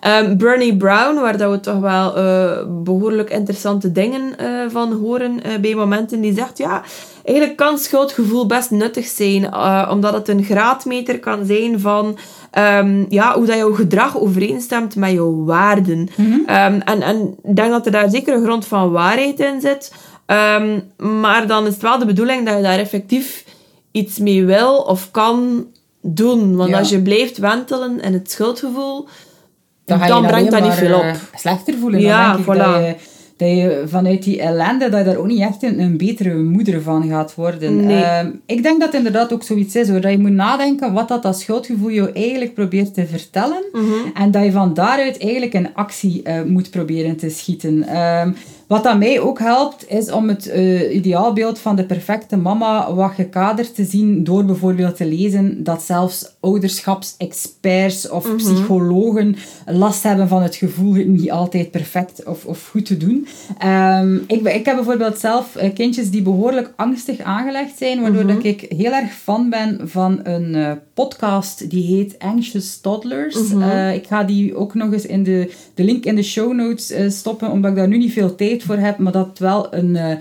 Ehm 0.00 0.36
Bernie 0.36 0.76
Brown, 0.76 1.20
waar 1.20 1.36
dat 1.36 1.50
we 1.50 1.60
toch 1.60 1.78
wel 1.78 2.16
eh, 2.16 2.58
behoorlijk 2.68 3.30
interessante 3.30 3.92
dingen 3.92 4.38
eh, 4.38 4.48
van 4.68 4.92
horen 4.92 5.42
eh, 5.42 5.58
bij 5.60 5.74
momenten, 5.74 6.20
die 6.20 6.34
zegt, 6.34 6.58
ja, 6.58 6.82
eigenlijk 7.24 7.56
kan 7.56 7.78
schuldgevoel 7.78 8.46
best 8.46 8.70
nuttig 8.70 9.06
zijn, 9.06 9.54
omdat 9.90 10.12
het 10.12 10.28
een 10.28 10.44
graadmeter 10.44 11.18
kan 11.18 11.46
zijn 11.46 11.80
van 11.80 12.18
ehm, 12.56 13.04
ja, 13.08 13.34
hoe 13.36 13.46
dat 13.46 13.56
jouw 13.56 13.72
gedrag 13.74 14.18
overeenstemt 14.18 14.96
met 14.96 15.10
jouw 15.10 15.44
waarden. 15.44 16.08
Ehm, 16.46 16.80
en, 16.84 17.02
en 17.02 17.36
ik 17.42 17.56
denk 17.56 17.70
dat 17.70 17.86
er 17.86 17.92
daar 17.92 18.10
zeker 18.10 18.34
een 18.34 18.44
grond 18.44 18.66
van 18.66 18.90
waarheid 18.90 19.40
in 19.40 19.60
zit. 19.60 19.92
Ehm, 20.26 20.80
maar 21.20 21.46
dan 21.46 21.66
is 21.66 21.72
het 21.72 21.82
wel 21.82 21.98
de 21.98 22.06
bedoeling 22.06 22.46
dat 22.46 22.56
je 22.56 22.62
daar 22.62 22.78
effectief 22.78 23.44
iets 23.90 24.18
mee 24.18 24.44
wil 24.44 24.74
of 24.76 25.10
kan 25.10 25.66
doen. 26.02 26.56
Want 26.56 26.70
Ja. 26.70 26.78
als 26.78 26.88
je 26.88 27.02
blijft 27.02 27.38
wentelen 27.38 28.00
in 28.00 28.12
het 28.12 28.30
schuldgevoel, 28.30 29.06
Dan, 29.84 30.26
brengt 30.26 30.50
dat 30.50 30.62
niet 30.62 30.72
veel 30.72 31.02
eh, 31.02 31.08
op. 31.08 31.16
slechter 31.34 31.74
voelen. 31.80 32.00
Ja, 32.00 32.32
dan 32.32 32.36
denk 32.44 32.48
ik 32.48 32.54
voilà. 32.54 32.64
dat, 32.72 32.80
je, 32.80 32.94
dat 33.36 33.48
je 33.48 33.82
vanuit 33.86 34.22
die 34.22 34.40
ellende, 34.40 34.88
dat 34.88 34.98
je 34.98 35.04
daar 35.04 35.16
ook 35.16 35.26
niet 35.26 35.40
echt 35.40 35.62
een, 35.62 35.80
een 35.80 35.96
betere 35.96 36.34
moeder 36.36 36.82
van 36.82 37.08
gaat 37.08 37.34
worden. 37.34 37.86
Nee. 37.86 38.02
Ehm, 38.02 38.30
ik 38.46 38.62
denk 38.62 38.80
dat 38.80 38.88
het 38.88 38.96
inderdaad 38.96 39.32
ook 39.32 39.42
zoiets 39.42 39.76
is, 39.76 39.88
hoor. 39.88 40.00
Dat 40.00 40.10
je 40.10 40.18
moet 40.18 40.30
nadenken 40.30 40.92
wat 40.92 41.08
dat, 41.08 41.22
dat 41.22 41.40
schuldgevoel 41.40 41.90
jou 41.90 42.10
eigenlijk 42.12 42.54
probeert 42.54 42.94
te 42.94 43.06
vertellen. 43.06 43.64
Mhm. 43.72 43.92
En 44.14 44.30
dat 44.30 44.44
je 44.44 44.52
van 44.52 44.74
daaruit 44.74 45.18
eigenlijk 45.18 45.54
een 45.54 45.74
actie 45.74 46.22
eh, 46.22 46.42
moet 46.42 46.70
proberen 46.70 47.16
te 47.16 47.30
schieten. 47.30 47.82
Ehm, 47.82 48.30
wat 48.66 48.82
dat 48.84 48.98
mij 48.98 49.20
ook 49.20 49.38
helpt, 49.38 49.84
is 49.90 50.10
om 50.10 50.28
het 50.28 50.48
eh, 50.48 50.94
ideaalbeeld 50.94 51.58
van 51.58 51.76
de 51.76 51.84
perfecte 51.84 52.36
mama 52.36 52.94
wat 52.94 53.10
gekaderd 53.14 53.74
te 53.74 53.84
zien 53.84 54.24
door 54.24 54.44
bijvoorbeeld 54.44 54.96
te 54.96 55.06
lezen 55.06 55.64
dat 55.64 55.82
zelfs 55.82 56.34
ouderschapsexperts 56.40 58.08
of 58.08 58.24
Mhm. 58.26 58.36
psychologen 58.36 59.36
last 59.66 60.02
hebben 60.02 60.28
van 60.28 60.42
het 60.42 60.56
gevoel 60.56 60.94
het 60.94 61.06
niet 61.06 61.30
altijd 61.30 61.70
perfect 61.70 62.24
of, 62.24 62.44
of 62.44 62.68
goed 62.70 62.86
te 62.86 62.96
doen. 62.96 63.26
Ehm, 63.58 64.14
ik, 64.26 64.40
ik 64.42 64.64
heb 64.66 64.74
bijvoorbeeld 64.74 65.18
zelf 65.18 65.56
eh, 65.56 65.74
kindjes 65.74 66.10
die 66.10 66.22
behoorlijk 66.22 66.72
angstig 66.76 67.20
aangelegd 67.20 67.78
zijn, 67.78 68.00
waardoor 68.00 68.24
Mhm. 68.24 68.34
dat 68.34 68.44
ik 68.44 68.60
heel 68.76 68.92
erg 68.92 69.12
fan 69.12 69.50
ben 69.50 69.80
van 69.84 70.20
een 70.22 70.54
eh, 70.54 70.72
podcast 70.94 71.70
die 71.70 71.96
heet 71.96 72.14
Anxious 72.18 72.80
Toddlers. 72.80 73.48
Mhm. 73.52 73.88
Ik 73.88 74.06
ga 74.06 74.24
die 74.24 74.56
ook 74.56 74.74
nog 74.74 74.92
eens 74.92 75.06
in 75.06 75.22
de, 75.22 75.52
de 75.74 75.84
link 75.84 76.04
in 76.04 76.14
de 76.16 76.22
show 76.22 76.52
notes 76.52 76.92
stoppen, 77.18 77.50
omdat 77.50 77.70
ik 77.70 77.76
daar 77.76 77.88
nu 77.88 77.98
niet 77.98 78.12
veel 78.12 78.34
tijd 78.34 78.55
voor 78.62 78.76
heb, 78.76 78.98
maar 78.98 79.12
dat 79.12 79.38
wel 79.38 79.74
een... 79.74 80.18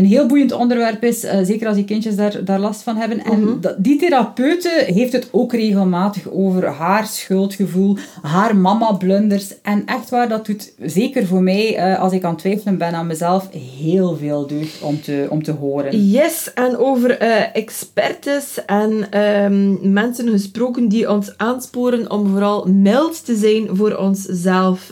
een 0.00 0.06
heel 0.06 0.26
boeiend 0.26 0.52
onderwerp 0.52 1.02
is, 1.04 1.24
eh, 1.24 1.38
zeker 1.42 1.66
als 1.66 1.76
die 1.76 1.84
kindjes 1.84 2.16
daar, 2.16 2.44
daar 2.44 2.58
last 2.60 2.82
van 2.82 2.96
hebben. 2.96 3.24
En 3.24 3.40
Mhm. 3.44 3.60
dat- 3.60 3.74
die 3.78 3.98
therapeute 3.98 4.82
heeft 4.86 5.12
het 5.12 5.28
ook 5.30 5.52
regelmatig 5.52 6.30
over 6.30 6.66
haar 6.66 7.06
schuldgevoel, 7.06 7.96
haar 8.22 8.56
mama-blunders. 8.56 9.54
En 9.62 9.82
echt 9.86 10.10
waar, 10.10 10.28
dat 10.28 10.46
doet 10.46 10.72
zeker 10.84 11.26
voor 11.26 11.42
mij, 11.42 11.76
eh, 11.76 12.00
als 12.00 12.12
ik 12.12 12.24
aan 12.24 12.30
het 12.30 12.38
twijfelen 12.38 12.78
ben 12.78 12.94
aan 12.94 13.06
mezelf, 13.06 13.48
heel 13.78 14.16
veel 14.16 14.46
deugd 14.46 14.82
om 14.82 15.00
te, 15.02 15.26
om 15.30 15.42
te 15.42 15.52
horen. 15.52 16.08
Yes, 16.10 16.50
en 16.54 16.76
over 16.76 17.18
expertes 17.52 18.58
en 18.66 19.06
ehm, 19.10 19.92
mensen 19.92 20.28
gesproken 20.28 20.88
die 20.88 21.10
ons 21.10 21.32
aansporen 21.36 22.10
om 22.10 22.28
vooral 22.30 22.64
mild 22.68 23.24
te 23.24 23.34
zijn 23.36 23.68
voor 23.76 23.96
onszelf 23.96 24.90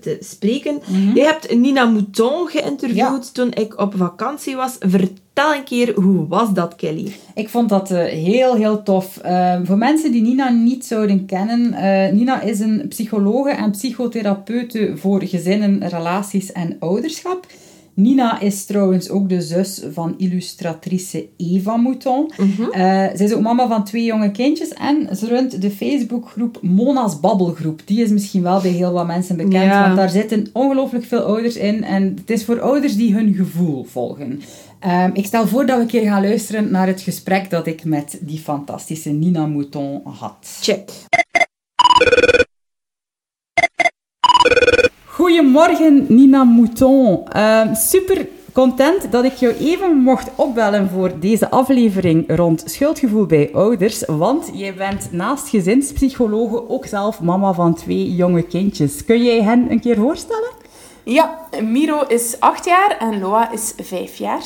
te 0.00 0.16
spreken. 0.20 0.80
Je 1.14 1.22
hebt 1.22 1.54
Nina 1.56 1.84
Mouton 1.84 2.48
geïnterviewd 2.48 2.96
Ja. 2.96 3.20
toen 3.32 3.52
ik 3.52 3.80
op 3.80 3.94
vakantie 3.96 4.18
was. 4.44 4.76
Vertel 4.78 5.54
een 5.54 5.64
keer, 5.64 5.94
hoe 5.94 6.28
was 6.28 6.52
dat, 6.52 6.76
Kelly? 6.76 7.12
Ik 7.34 7.48
vond 7.48 7.68
dat 7.68 7.90
eh, 7.90 8.04
heel, 8.04 8.54
heel 8.54 8.82
tof. 8.82 9.16
Eh, 9.16 9.60
voor 9.64 9.78
mensen 9.78 10.12
die 10.12 10.22
Nina 10.22 10.48
niet 10.48 10.84
zouden 10.84 11.26
kennen, 11.26 11.72
eh, 11.72 12.12
Nina 12.12 12.40
is 12.40 12.60
een 12.60 12.84
psychologe 12.88 13.50
en 13.50 13.70
psychotherapeute 13.70 14.92
voor 14.96 15.22
gezinnen, 15.22 15.88
relaties 15.88 16.52
en 16.52 16.76
ouderschap. 16.78 17.46
Nina 17.94 18.40
is 18.40 18.64
trouwens 18.64 19.08
ook 19.10 19.28
de 19.28 19.40
zus 19.40 19.82
van 19.92 20.14
illustratrice 20.18 21.28
Eva 21.36 21.76
Mouton. 21.76 22.30
Eh, 22.72 22.80
zij 23.14 23.26
is 23.26 23.32
ook 23.32 23.40
mama 23.42 23.68
van 23.68 23.84
twee 23.84 24.04
jonge 24.04 24.30
kindjes 24.30 24.68
en 24.68 25.16
ze 25.16 25.26
runt 25.26 25.62
de 25.62 25.70
Facebookgroep 25.70 26.58
Mona's 26.62 27.20
Babbelgroep. 27.20 27.80
Die 27.84 28.02
is 28.02 28.10
misschien 28.10 28.42
wel 28.42 28.60
bij 28.60 28.70
heel 28.70 28.92
wat 28.92 29.06
mensen 29.06 29.36
bekend, 29.36 29.52
Ja. 29.64 29.82
want 29.84 29.96
daar 29.96 30.08
zitten 30.10 30.46
ongelooflijk 30.52 31.04
veel 31.04 31.20
ouders 31.22 31.56
in. 31.56 31.84
En 31.84 32.02
het 32.20 32.30
is 32.30 32.44
voor 32.44 32.60
ouders 32.60 32.96
die 32.96 33.14
hun 33.14 33.34
gevoel 33.34 33.84
volgen. 33.84 34.40
Ehm, 34.80 35.10
ik 35.12 35.26
stel 35.26 35.46
voor 35.46 35.66
dat 35.66 35.76
we 35.76 35.82
een 35.82 35.88
keer 35.88 36.02
gaan 36.04 36.22
luisteren 36.22 36.70
naar 36.70 36.86
het 36.86 37.00
gesprek 37.00 37.50
dat 37.50 37.66
ik 37.66 37.84
met 37.84 38.18
die 38.20 38.38
fantastische 38.38 39.10
Nina 39.10 39.46
Mouton 39.46 40.00
had. 40.04 40.58
Check. 40.60 40.90
Goedemorgen, 45.20 46.06
Nina 46.08 46.44
Mouton. 46.44 47.28
Ehm, 47.28 47.74
super 47.74 48.28
content 48.52 49.12
dat 49.12 49.24
ik 49.24 49.32
jou 49.32 49.54
even 49.54 49.96
mocht 49.96 50.30
opbellen 50.34 50.88
voor 50.88 51.12
deze 51.18 51.50
aflevering 51.50 52.24
rond 52.36 52.62
schuldgevoel 52.66 53.26
bij 53.26 53.50
ouders. 53.52 54.04
Want 54.06 54.50
jij 54.52 54.74
bent 54.74 55.12
naast 55.12 55.48
gezinspsychologe 55.48 56.68
ook 56.68 56.86
zelf 56.86 57.20
mama 57.20 57.52
van 57.52 57.74
twee 57.74 58.14
jonge 58.14 58.42
kindjes. 58.42 59.04
Kun 59.04 59.22
jij 59.22 59.42
hen 59.42 59.70
een 59.70 59.80
keer 59.80 59.96
voorstellen? 59.96 60.50
Ja, 61.02 61.38
Miro 61.62 62.02
is 62.08 62.36
acht 62.38 62.64
jaar 62.64 62.96
en 62.98 63.20
Loa 63.20 63.52
is 63.52 63.72
vijf 63.76 64.16
jaar. 64.16 64.42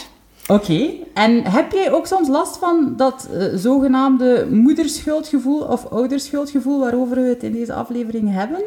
Oké, 0.47 0.91
en 1.15 1.45
heb 1.45 1.73
jij 1.73 1.93
ook 1.93 2.07
soms 2.07 2.29
last 2.29 2.57
van 2.57 2.95
dat 2.97 3.29
uh, 3.33 3.45
zogenaamde 3.55 4.47
moederschuldgevoel 4.51 5.61
of 5.61 5.87
ouderschuldgevoel 5.87 6.81
waarover 6.81 7.17
we 7.17 7.29
het 7.29 7.43
in 7.43 7.53
deze 7.53 7.75
aflevering 7.75 8.33
hebben? 8.33 8.65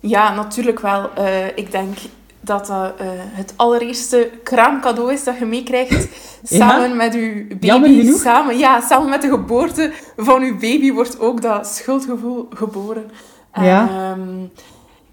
Ja, 0.00 0.34
natuurlijk 0.34 0.80
wel. 0.80 1.10
Uh, 1.18 1.46
ik 1.46 1.70
denk 1.70 1.98
dat 2.40 2.66
dat 2.66 2.94
uh, 3.00 3.06
het 3.12 3.52
allereerste 3.56 4.30
kraamcadeau 4.42 5.12
is 5.12 5.24
dat 5.24 5.38
je 5.38 5.44
meekrijgt. 5.44 6.08
Samen 6.42 6.88
ja? 6.88 6.94
met 6.94 7.14
je 7.14 7.46
baby. 7.60 8.12
Samen, 8.12 8.58
ja, 8.58 8.80
samen 8.80 9.08
met 9.08 9.22
de 9.22 9.28
geboorte 9.28 9.92
van 10.16 10.44
je 10.44 10.52
baby 10.52 10.92
wordt 10.92 11.20
ook 11.20 11.42
dat 11.42 11.66
schuldgevoel 11.66 12.48
geboren. 12.54 13.10
Ja. 13.54 14.10
Um, 14.10 14.50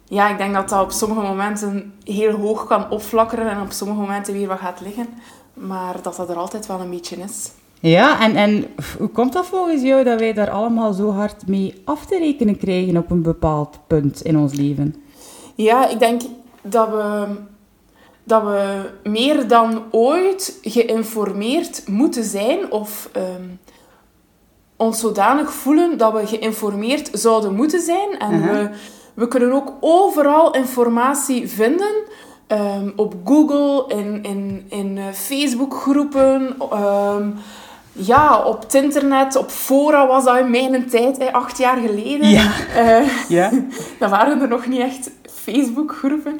ja, 0.05 0.29
ik 0.29 0.37
denk 0.37 0.53
dat 0.53 0.69
dat 0.69 0.83
op 0.83 0.91
sommige 0.91 1.21
momenten 1.21 1.93
heel 2.03 2.31
hoog 2.31 2.67
kan 2.67 2.89
opflakkeren 2.89 3.49
en 3.49 3.61
op 3.61 3.71
sommige 3.71 3.99
momenten 3.99 4.33
weer 4.33 4.47
wat 4.47 4.59
gaat 4.59 4.81
liggen. 4.81 5.07
Maar 5.53 6.01
dat 6.01 6.15
dat 6.15 6.29
er 6.29 6.35
altijd 6.35 6.65
wel 6.65 6.79
een 6.79 6.89
beetje 6.89 7.15
is. 7.15 7.51
Ja, 7.79 8.21
en, 8.21 8.35
en 8.35 8.65
hoe 8.97 9.07
komt 9.07 9.33
dat 9.33 9.45
volgens 9.45 9.81
jou 9.81 10.03
dat 10.03 10.19
wij 10.19 10.33
daar 10.33 10.49
allemaal 10.49 10.93
zo 10.93 11.11
hard 11.11 11.47
mee 11.47 11.81
af 11.85 12.05
te 12.05 12.17
rekenen 12.17 12.57
krijgen 12.57 12.97
op 12.97 13.11
een 13.11 13.21
bepaald 13.21 13.79
punt 13.87 14.21
in 14.21 14.37
ons 14.37 14.53
leven? 14.53 14.95
Ja, 15.55 15.87
ik 15.87 15.99
denk 15.99 16.21
dat 16.61 16.89
we, 16.89 17.25
dat 18.23 18.43
we 18.43 18.89
meer 19.03 19.47
dan 19.47 19.83
ooit 19.91 20.59
geïnformeerd 20.61 21.87
moeten 21.87 22.23
zijn 22.23 22.71
of 22.71 23.09
um, 23.15 23.59
ons 24.75 24.99
zodanig 24.99 25.53
voelen 25.53 25.97
dat 25.97 26.13
we 26.13 26.27
geïnformeerd 26.27 27.09
zouden 27.13 27.55
moeten 27.55 27.81
zijn. 27.81 28.19
En 28.19 28.33
uh 28.33 28.45
-huh. 28.45 28.51
we, 28.51 28.69
we 29.13 29.27
kunnen 29.27 29.51
ook 29.51 29.73
overal 29.79 30.53
informatie 30.53 31.47
vinden. 31.47 31.95
Um, 32.47 32.93
op 32.95 33.15
Google, 33.25 33.95
in, 33.95 34.23
in, 34.23 34.65
in 34.69 34.99
Facebookgroepen, 35.13 36.55
um, 36.73 37.33
ja, 37.97 38.43
op 38.43 38.61
het 38.61 38.73
internet, 38.73 39.35
op 39.35 39.49
fora 39.49 40.07
was 40.07 40.23
dat 40.23 40.37
in 40.37 40.49
mijn 40.49 40.89
tijd, 40.89 41.17
hè, 41.17 41.33
acht 41.33 41.57
jaar 41.57 41.77
geleden. 41.77 42.29
Ja. 42.29 42.51
Uh, 42.75 43.09
ja. 43.37 43.51
dan 43.99 44.09
waren 44.09 44.41
er 44.41 44.47
nog 44.47 44.67
niet 44.67 44.79
echt 44.79 45.11
Facebookgroepen. 45.29 46.39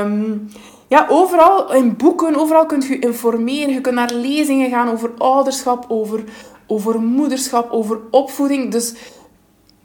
Um, 0.00 0.48
ja, 0.88 1.06
overal 1.08 1.72
in 1.72 1.96
boeken, 1.96 2.36
overal 2.36 2.66
kunt 2.66 2.86
je 2.86 2.98
informeren. 2.98 3.74
Je 3.74 3.80
kunt 3.80 3.94
naar 3.94 4.12
lezingen 4.12 4.70
gaan 4.70 4.90
over 4.90 5.10
ouderschap, 5.18 5.84
over, 5.88 6.24
over 6.66 7.00
moederschap, 7.00 7.70
over 7.70 7.98
opvoeding. 8.10 8.72
Dus 8.72 8.94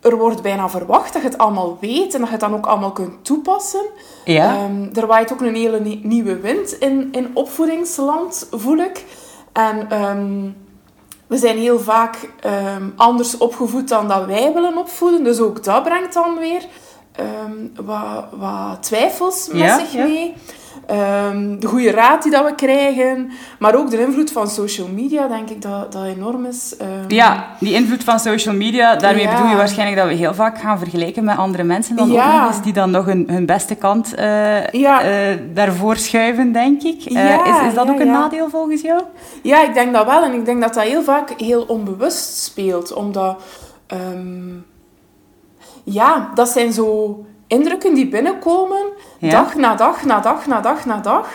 er 0.02 0.18
wordt 0.18 0.42
bijna 0.42 0.70
verwacht 0.70 1.14
dat 1.14 1.22
je 1.22 1.28
het 1.28 1.38
allemaal 1.38 1.78
weet 1.82 2.14
en 2.14 2.20
dat 2.20 2.30
je 2.30 2.36
het 2.36 2.40
dan 2.40 2.54
ook 2.54 2.66
allemaal 2.66 2.92
kunt 2.92 3.26
toepassen. 3.26 3.86
Ja. 4.26 4.64
Um, 4.64 4.90
er 4.94 5.08
waait 5.08 5.34
ook 5.34 5.42
een 5.42 5.56
hele 5.56 5.80
nieuwe 6.04 6.40
wind 6.40 6.72
in, 6.72 7.10
in 7.12 7.32
opvoedingsland, 7.34 8.48
voel 8.52 8.78
ik. 8.78 9.06
En 9.54 10.02
um, 10.02 10.56
we 11.32 11.38
zijn 11.38 11.58
heel 11.58 11.80
vaak 11.80 12.30
um, 12.46 12.94
anders 12.96 13.38
opgevoed 13.38 13.88
dan 13.88 14.08
dat 14.08 14.26
wij 14.26 14.54
willen 14.54 14.78
opvoeden. 14.78 15.24
Dus 15.24 15.40
ook 15.40 15.64
dat 15.64 15.84
brengt 15.84 16.14
dan 16.14 16.38
weer 16.38 16.66
wat, 17.76 18.26
wat, 18.32 18.84
twijfels 18.84 19.48
met 19.48 19.58
ja, 19.58 19.80
zich 19.80 19.92
ja. 19.92 20.32
Um, 20.92 21.60
de 21.60 21.68
goede 21.68 21.92
raad 21.92 22.24
die 22.24 22.32
dat 22.32 22.46
we 22.46 22.56
krijgen, 22.56 23.32
maar 23.60 23.76
ook 23.76 23.90
de 23.90 24.02
invloed 24.02 24.32
van 24.32 24.50
social 24.50 24.88
media, 24.88 25.28
denk 25.28 25.50
ik 25.50 25.62
dat 25.62 25.92
dat 25.92 26.04
enorm 26.06 26.46
is. 26.46 26.76
Um, 26.82 26.88
ja, 27.08 27.48
die 27.60 27.74
invloed 27.74 28.04
van 28.04 28.20
social 28.20 28.56
media, 28.56 28.96
daarmee 28.96 29.24
Ja. 29.24 29.32
bedoel 29.36 29.50
je 29.50 29.56
waarschijnlijk 29.56 29.98
dat 30.00 30.08
we 30.08 30.14
heel 30.14 30.34
vaak 30.34 30.60
gaan 30.60 30.78
vergelijken 30.80 31.24
met 31.24 31.38
andere 31.38 31.64
mensen 31.64 31.96
dan 31.96 32.12
Ja. 32.12 32.26
ook 32.26 32.40
nog 32.42 32.48
eens, 32.54 32.64
die 32.64 32.74
dan 32.74 32.92
nog 32.92 33.06
hun, 33.06 33.26
hun 33.30 33.46
beste 33.46 33.76
kant 33.76 34.14
eh, 34.16 34.68
Ja. 34.68 35.02
eh, 35.02 35.38
daarvoor 35.54 35.96
schuiven, 35.96 36.52
denk 36.52 36.82
ik. 36.82 37.04
Eh, 37.06 37.34
is, 37.48 37.68
is 37.68 37.74
dat 37.74 37.90
ook 37.90 38.00
een 38.00 38.12
nadeel 38.12 38.50
volgens 38.50 38.82
jou? 38.82 39.02
Ja, 39.44 39.64
ik 39.64 39.74
denk 39.74 39.94
dat 39.94 40.06
wel. 40.06 40.24
En 40.24 40.34
ik 40.34 40.46
denk 40.46 40.62
dat 40.62 40.74
dat 40.74 40.84
heel 40.84 41.04
vaak 41.04 41.30
heel 41.38 41.64
onbewust 41.68 42.38
speelt. 42.44 42.94
Omdat... 42.94 43.42
ehm, 43.88 44.50
ja, 45.84 46.32
dat 46.36 46.50
zijn 46.50 46.74
zo 46.74 47.26
indrukken 47.52 47.94
die 47.94 48.08
binnenkomen. 48.08 48.86
Ja. 49.20 49.30
Dag 49.30 49.56
na 49.56 49.76
dag, 49.76 50.04
na 50.06 50.20
dag, 50.20 50.48
na 50.48 50.62
dag, 50.62 50.86
na 50.86 50.98
dag. 50.98 51.28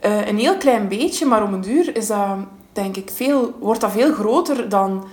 Eh, 0.00 0.26
een 0.26 0.38
heel 0.38 0.56
klein 0.56 0.88
beetje, 0.88 1.26
maar 1.26 1.42
om 1.42 1.52
een 1.52 1.60
duur 1.60 1.96
is 1.96 2.06
dat, 2.06 2.36
denk 2.72 2.96
ik, 2.96 3.10
veel, 3.14 3.54
wordt 3.60 3.80
dat 3.80 3.90
veel 3.90 4.12
groter 4.12 4.68
dan, 4.68 5.04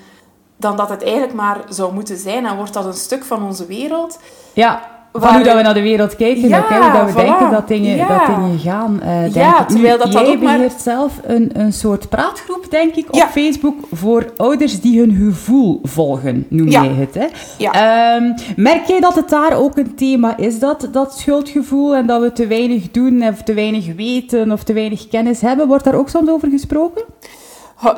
dan 0.57 0.75
dat 0.75 0.89
het 0.89 1.03
eigenlijk 1.03 1.33
maar 1.33 1.61
zou 1.69 1.93
moeten 1.93 2.17
zijn. 2.17 2.45
En 2.45 2.55
wordt 2.55 2.73
dat 2.73 2.85
een 2.85 2.93
stuk 2.93 3.23
van 3.23 3.43
onze 3.43 3.65
wereld. 3.65 4.19
Ja, 4.53 4.98
van 5.13 5.33
hoe 5.35 5.43
dat 5.43 5.55
we- 5.55 5.61
naar 5.61 5.73
de 5.73 5.81
wereld 5.81 6.15
kijken, 6.15 6.47
Ja, 6.49 6.59
ook, 6.59 6.69
hè, 6.69 6.79
hoe 6.81 6.91
dat 6.91 7.05
we 7.05 7.11
voilà. 7.11 7.25
denken 7.25 7.51
dat 7.51 7.67
dingen, 7.67 7.95
Ja. 7.95 8.07
dat 8.07 8.35
dingen 8.35 8.59
gaan. 8.59 8.99
denk 9.03 9.33
Ja, 9.33 9.61
ik. 9.61 9.67
Nu, 9.67 9.73
terwijl 9.73 9.97
dat 9.97 10.11
dan 10.11 10.23
jij 10.25 10.33
ook 10.35 10.41
maar- 10.41 10.55
beheert 10.55 10.81
zelf 10.81 11.13
een, 11.23 11.49
een 11.53 11.73
soort 11.73 12.09
praatgroep, 12.09 12.65
denk 12.69 12.95
ik, 12.95 13.05
op. 13.09 13.21
Facebook 13.31 13.75
voor 13.91 14.25
ouders 14.37 14.81
die 14.81 14.99
hun 14.99 15.15
gevoel 15.15 15.79
volgen, 15.83 16.45
noem 16.49 16.67
jij 16.67 16.87
het. 16.87 17.13
Hè? 17.15 17.25
Ehm, 17.71 18.23
merk 18.55 18.85
jij 18.85 18.99
dat 18.99 19.15
het 19.15 19.29
daar 19.29 19.53
ook 19.57 19.77
een 19.77 19.95
thema 19.95 20.37
is, 20.37 20.59
dat, 20.59 20.87
dat 20.91 21.17
schuldgevoel, 21.17 21.95
en 21.95 22.05
dat 22.05 22.21
we 22.21 22.31
te 22.31 22.47
weinig 22.47 22.91
doen, 22.91 23.23
of 23.27 23.41
te 23.43 23.53
weinig 23.53 23.95
weten, 23.95 24.51
of 24.51 24.63
te 24.63 24.73
weinig 24.73 25.07
kennis 25.07 25.41
hebben? 25.41 25.67
Wordt 25.67 25.83
daar 25.83 25.95
ook 25.95 26.09
soms 26.09 26.29
over 26.29 26.49
gesproken? 26.49 27.03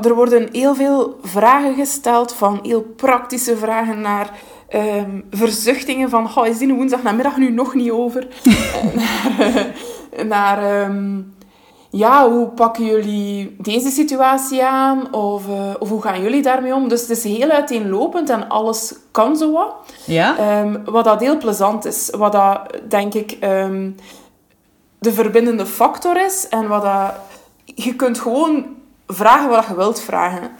Er 0.01 0.15
worden 0.15 0.47
heel 0.51 0.75
veel 0.75 1.15
vragen 1.23 1.73
gesteld, 1.75 2.33
van 2.33 2.59
heel 2.63 2.85
praktische 2.95 3.57
vragen 3.57 4.01
naar 4.01 4.29
ehm, 4.71 5.21
verzuchtingen 5.29 6.09
van 6.09 6.29
oh, 6.35 6.47
is 6.47 6.57
die 6.57 6.73
woensdag 6.73 7.03
namiddag 7.03 7.37
nu 7.37 7.51
nog 7.51 7.73
niet 7.73 7.91
over? 7.91 8.27
Naar 8.95 9.39
eh, 10.09 10.25
naar 10.25 10.81
ehm, 10.81 11.19
ja, 11.89 12.29
hoe 12.29 12.47
pakken 12.47 12.85
jullie 12.85 13.55
deze 13.57 13.89
situatie 13.89 14.65
aan? 14.65 15.13
Of, 15.13 15.47
eh, 15.47 15.69
of 15.79 15.89
hoe 15.89 16.01
gaan 16.01 16.21
jullie 16.21 16.41
daarmee 16.41 16.75
om? 16.75 16.87
Dus 16.87 17.01
het 17.01 17.09
is 17.09 17.23
heel 17.23 17.49
uiteenlopend 17.49 18.29
en 18.29 18.49
alles 18.49 18.93
kan 19.11 19.37
zo 19.37 19.51
wat. 19.51 19.73
Ja? 20.05 20.37
Ehm, 20.37 20.83
wat 20.85 21.03
dat 21.03 21.19
heel 21.19 21.37
plezant 21.37 21.85
is. 21.85 22.09
Wat 22.17 22.31
dat, 22.31 22.59
denk 22.87 23.13
ik, 23.13 23.37
de 24.99 25.13
verbindende 25.13 25.65
factor 25.65 26.25
is. 26.25 26.47
En 26.49 26.67
wat 26.67 26.81
dat... 26.81 27.13
Je 27.65 27.95
kunt 27.95 28.19
gewoon 28.19 28.65
vragen 29.07 29.49
wat 29.49 29.65
je 29.67 29.75
wilt 29.75 30.01
vragen. 30.01 30.51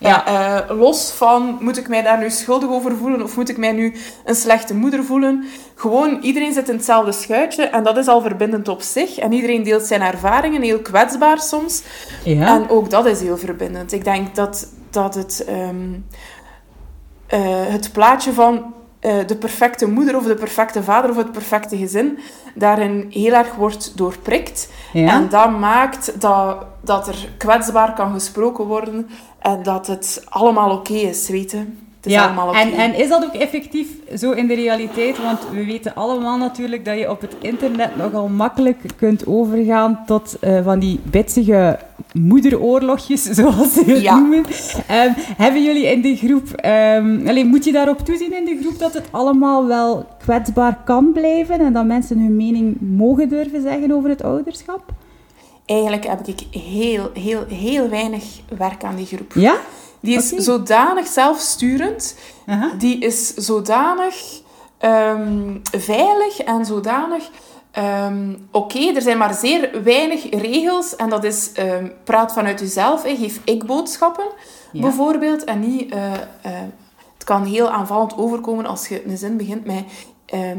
Ja. 0.00 0.26
Eh, 0.26 0.76
los 0.78 1.10
van, 1.10 1.58
moet 1.60 1.78
ik 1.78 1.88
mij 1.88 2.02
daar 2.02 2.18
nu 2.18 2.30
schuldig 2.30 2.68
over 2.68 2.96
voelen? 2.96 3.22
Of 3.22 3.36
moet 3.36 3.48
ik 3.48 3.56
mij 3.56 3.72
nu 3.72 3.94
een 4.24 4.34
slechte 4.34 4.74
moeder 4.74 5.04
voelen? 5.04 5.44
Gewoon, 5.74 6.18
iedereen 6.20 6.52
zit 6.52 6.68
in 6.68 6.74
hetzelfde 6.74 7.12
schuitje. 7.12 7.62
En 7.62 7.84
dat 7.84 7.96
is 7.96 8.06
al 8.06 8.20
verbindend 8.20 8.68
op 8.68 8.82
zich. 8.82 9.18
En 9.18 9.32
iedereen 9.32 9.62
deelt 9.62 9.82
zijn 9.82 10.02
ervaringen, 10.02 10.62
heel 10.62 10.80
kwetsbaar 10.80 11.40
soms. 11.40 11.82
ja. 12.24 12.46
En 12.46 12.68
ook 12.68 12.90
dat 12.90 13.06
is 13.06 13.20
heel 13.20 13.38
verbindend. 13.38 13.92
Ik 13.92 14.04
denk 14.04 14.34
dat, 14.34 14.68
dat 14.90 15.14
het, 15.14 15.44
ehm, 15.46 15.92
eh, 17.26 17.40
het 17.66 17.92
plaatje 17.92 18.32
van 18.32 18.74
eh, 19.00 19.26
de 19.26 19.36
perfecte 19.36 19.88
moeder 19.88 20.16
of 20.16 20.24
de 20.24 20.34
perfecte 20.34 20.82
vader 20.82 21.10
of 21.10 21.16
het 21.16 21.32
perfecte 21.32 21.76
gezin 21.76 22.18
daarin 22.54 23.06
heel 23.10 23.32
erg 23.32 23.54
wordt 23.54 23.96
doorprikt. 23.96 24.68
Ja. 24.92 25.12
En 25.12 25.28
dat 25.28 25.58
maakt 25.58 26.20
dat, 26.20 26.56
dat 26.80 27.08
er 27.08 27.28
kwetsbaar 27.36 27.94
kan 27.94 28.12
gesproken 28.12 28.64
worden 28.64 29.10
en 29.40 29.62
dat 29.62 29.86
het 29.86 30.24
allemaal 30.28 30.70
oké 30.70 30.92
is, 30.94 31.28
weet 31.28 31.50
je. 31.50 31.56
Het 31.56 32.08
is 32.08 32.14
ja, 32.14 32.24
allemaal 32.26 32.48
oké. 32.48 32.58
en, 32.58 32.72
en 32.72 32.94
is 32.94 33.08
dat 33.08 33.24
ook 33.24 33.32
effectief 33.34 33.88
zo 34.16 34.30
in 34.30 34.46
de 34.46 34.54
realiteit? 34.54 35.22
Want 35.22 35.38
we 35.52 35.64
weten 35.64 35.94
allemaal 35.94 36.38
natuurlijk 36.38 36.84
dat 36.84 36.98
je 36.98 37.10
op 37.10 37.20
het 37.20 37.34
internet 37.40 37.96
nogal 37.96 38.28
makkelijk 38.28 38.78
kunt 38.96 39.26
overgaan 39.26 39.98
tot 40.06 40.36
eh, 40.40 40.64
van 40.64 40.78
die 40.78 41.00
bitsige 41.02 41.78
moederoorlogjes, 42.12 43.22
zoals 43.38 43.72
ze 43.72 43.82
het 43.86 44.00
Ja. 44.00 44.18
noemen. 44.18 44.44
Ehm, 44.86 45.12
hebben 45.16 45.62
jullie 45.64 45.86
in 45.86 46.00
de 46.00 46.16
groep... 46.16 46.48
ehm 46.50 47.28
alleen, 47.28 47.46
moet 47.46 47.64
je 47.64 47.72
daarop 47.72 47.98
toezien 47.98 48.32
in 48.36 48.44
de 48.44 48.58
groep 48.62 48.78
dat 48.78 48.94
het 48.94 49.08
allemaal 49.10 49.66
wel 49.66 50.06
kwetsbaar 50.18 50.78
kan 50.84 51.12
blijven 51.12 51.60
en 51.60 51.72
dat 51.72 51.84
mensen 51.84 52.18
hun 52.18 52.36
mening 52.36 52.76
mogen 52.80 53.28
durven 53.28 53.62
zeggen 53.62 53.92
over 53.92 54.10
het 54.10 54.22
ouderschap? 54.22 54.82
Eigenlijk 55.70 56.06
heb 56.06 56.26
ik 56.26 56.40
heel, 56.50 57.10
heel, 57.14 57.44
heel 57.48 57.88
weinig 57.88 58.24
werk 58.58 58.84
aan 58.84 58.96
die 58.96 59.06
groep. 59.06 59.32
Ja? 59.34 59.56
Die 60.00 60.16
is 60.16 60.28
zodanig 60.28 61.06
zelfsturend 61.06 62.14
die 62.78 62.98
is 62.98 63.34
zodanig 63.34 64.40
ehm, 64.78 65.56
veilig 65.78 66.38
en 66.38 66.64
zodanig... 66.64 67.30
ehm, 67.70 68.34
Oké, 68.50 68.78
er 68.94 69.02
zijn 69.02 69.18
maar 69.18 69.34
zeer 69.34 69.82
weinig 69.84 70.30
regels. 70.30 70.96
En 70.96 71.08
dat 71.10 71.24
is, 71.24 71.52
ehm, 71.52 71.86
praat 72.04 72.32
vanuit 72.32 72.60
jezelf. 72.60 73.02
hè. 73.02 73.16
Geef 73.16 73.40
ik-boodschappen, 73.44 74.26
Ja. 74.72 74.80
bijvoorbeeld. 74.82 75.44
En 75.44 75.60
niet... 75.60 75.92
eh, 75.92 76.12
eh, 76.12 76.18
het 77.14 77.24
kan 77.24 77.44
heel 77.44 77.70
aanvallend 77.70 78.16
overkomen 78.16 78.66
als 78.66 78.88
je 78.88 79.06
een 79.06 79.18
zin 79.18 79.36
begint 79.36 79.64
met... 79.66 79.84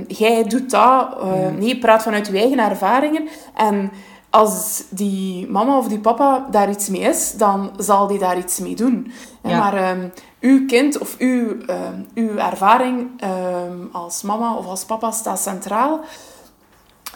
jij 0.08 0.44
doet 0.44 0.70
dat. 0.70 1.18
eh, 1.22 1.48
Nee, 1.60 1.78
praat 1.80 2.04
vanuit 2.04 2.28
je 2.28 2.38
eigen 2.38 2.60
ervaringen. 2.60 3.28
En 3.56 3.92
als 4.32 4.84
die 4.90 5.48
mama 5.50 5.78
of 5.78 5.88
die 5.88 6.00
papa 6.00 6.48
daar 6.52 6.70
iets 6.70 6.90
mee 6.90 7.02
is, 7.02 7.34
dan 7.38 7.72
zal 7.78 8.08
die 8.08 8.20
daar 8.20 8.38
iets 8.38 8.60
mee 8.60 8.76
doen. 8.76 9.12
Ja. 9.44 9.58
Maar 9.58 9.74
ehm, 9.74 10.08
uw 10.40 10.66
kind 10.66 10.98
of 10.98 11.16
uw, 11.18 11.48
ehm, 11.68 11.94
uw 12.14 12.36
ervaring 12.38 13.08
ehm, 13.18 13.78
als 13.92 14.22
mama 14.22 14.56
of 14.56 14.66
als 14.68 14.84
papa 14.86 15.12
staat 15.12 15.40
centraal. 15.40 16.00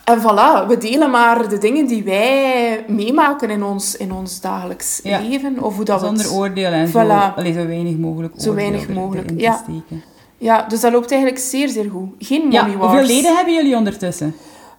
en 0.04 0.20
voilà, 0.22 0.68
we 0.68 0.78
delen 0.78 1.10
maar 1.12 1.50
de 1.50 1.58
dingen 1.58 1.88
die 1.88 2.04
wij 2.04 2.86
meemaken 2.88 3.50
in 3.50 3.64
ons, 3.64 3.96
in 3.98 4.12
ons 4.14 4.42
dagelijks 4.42 5.00
Ja. 5.04 5.20
leven. 5.20 5.64
Of 5.64 5.76
hoe 5.76 5.86
dat 5.86 6.00
Zonder 6.00 6.32
oordeel 6.32 6.72
en 6.72 6.88
Voilà. 6.90 6.92
zo, 6.92 7.34
allee, 7.36 7.54
zo 7.54 7.68
weinig 7.68 7.98
mogelijk 7.98 8.34
Zo 8.38 8.54
weinig 8.54 8.90
mogelijk, 8.90 9.28
te 9.28 9.36
ja. 9.38 9.54
steken. 9.64 10.04
Ja, 10.38 10.62
dus 10.62 10.80
dat 10.82 10.92
loopt 10.92 11.12
eigenlijk 11.12 11.42
zeer, 11.42 11.68
zeer 11.70 11.90
goed. 11.90 12.10
Geen 12.20 12.52
Ja, 12.52 12.62
money 12.66 12.78
hoeveel 12.78 13.06
leden 13.06 13.36
hebben 13.36 13.54
jullie 13.54 13.76
ondertussen? 13.76 14.36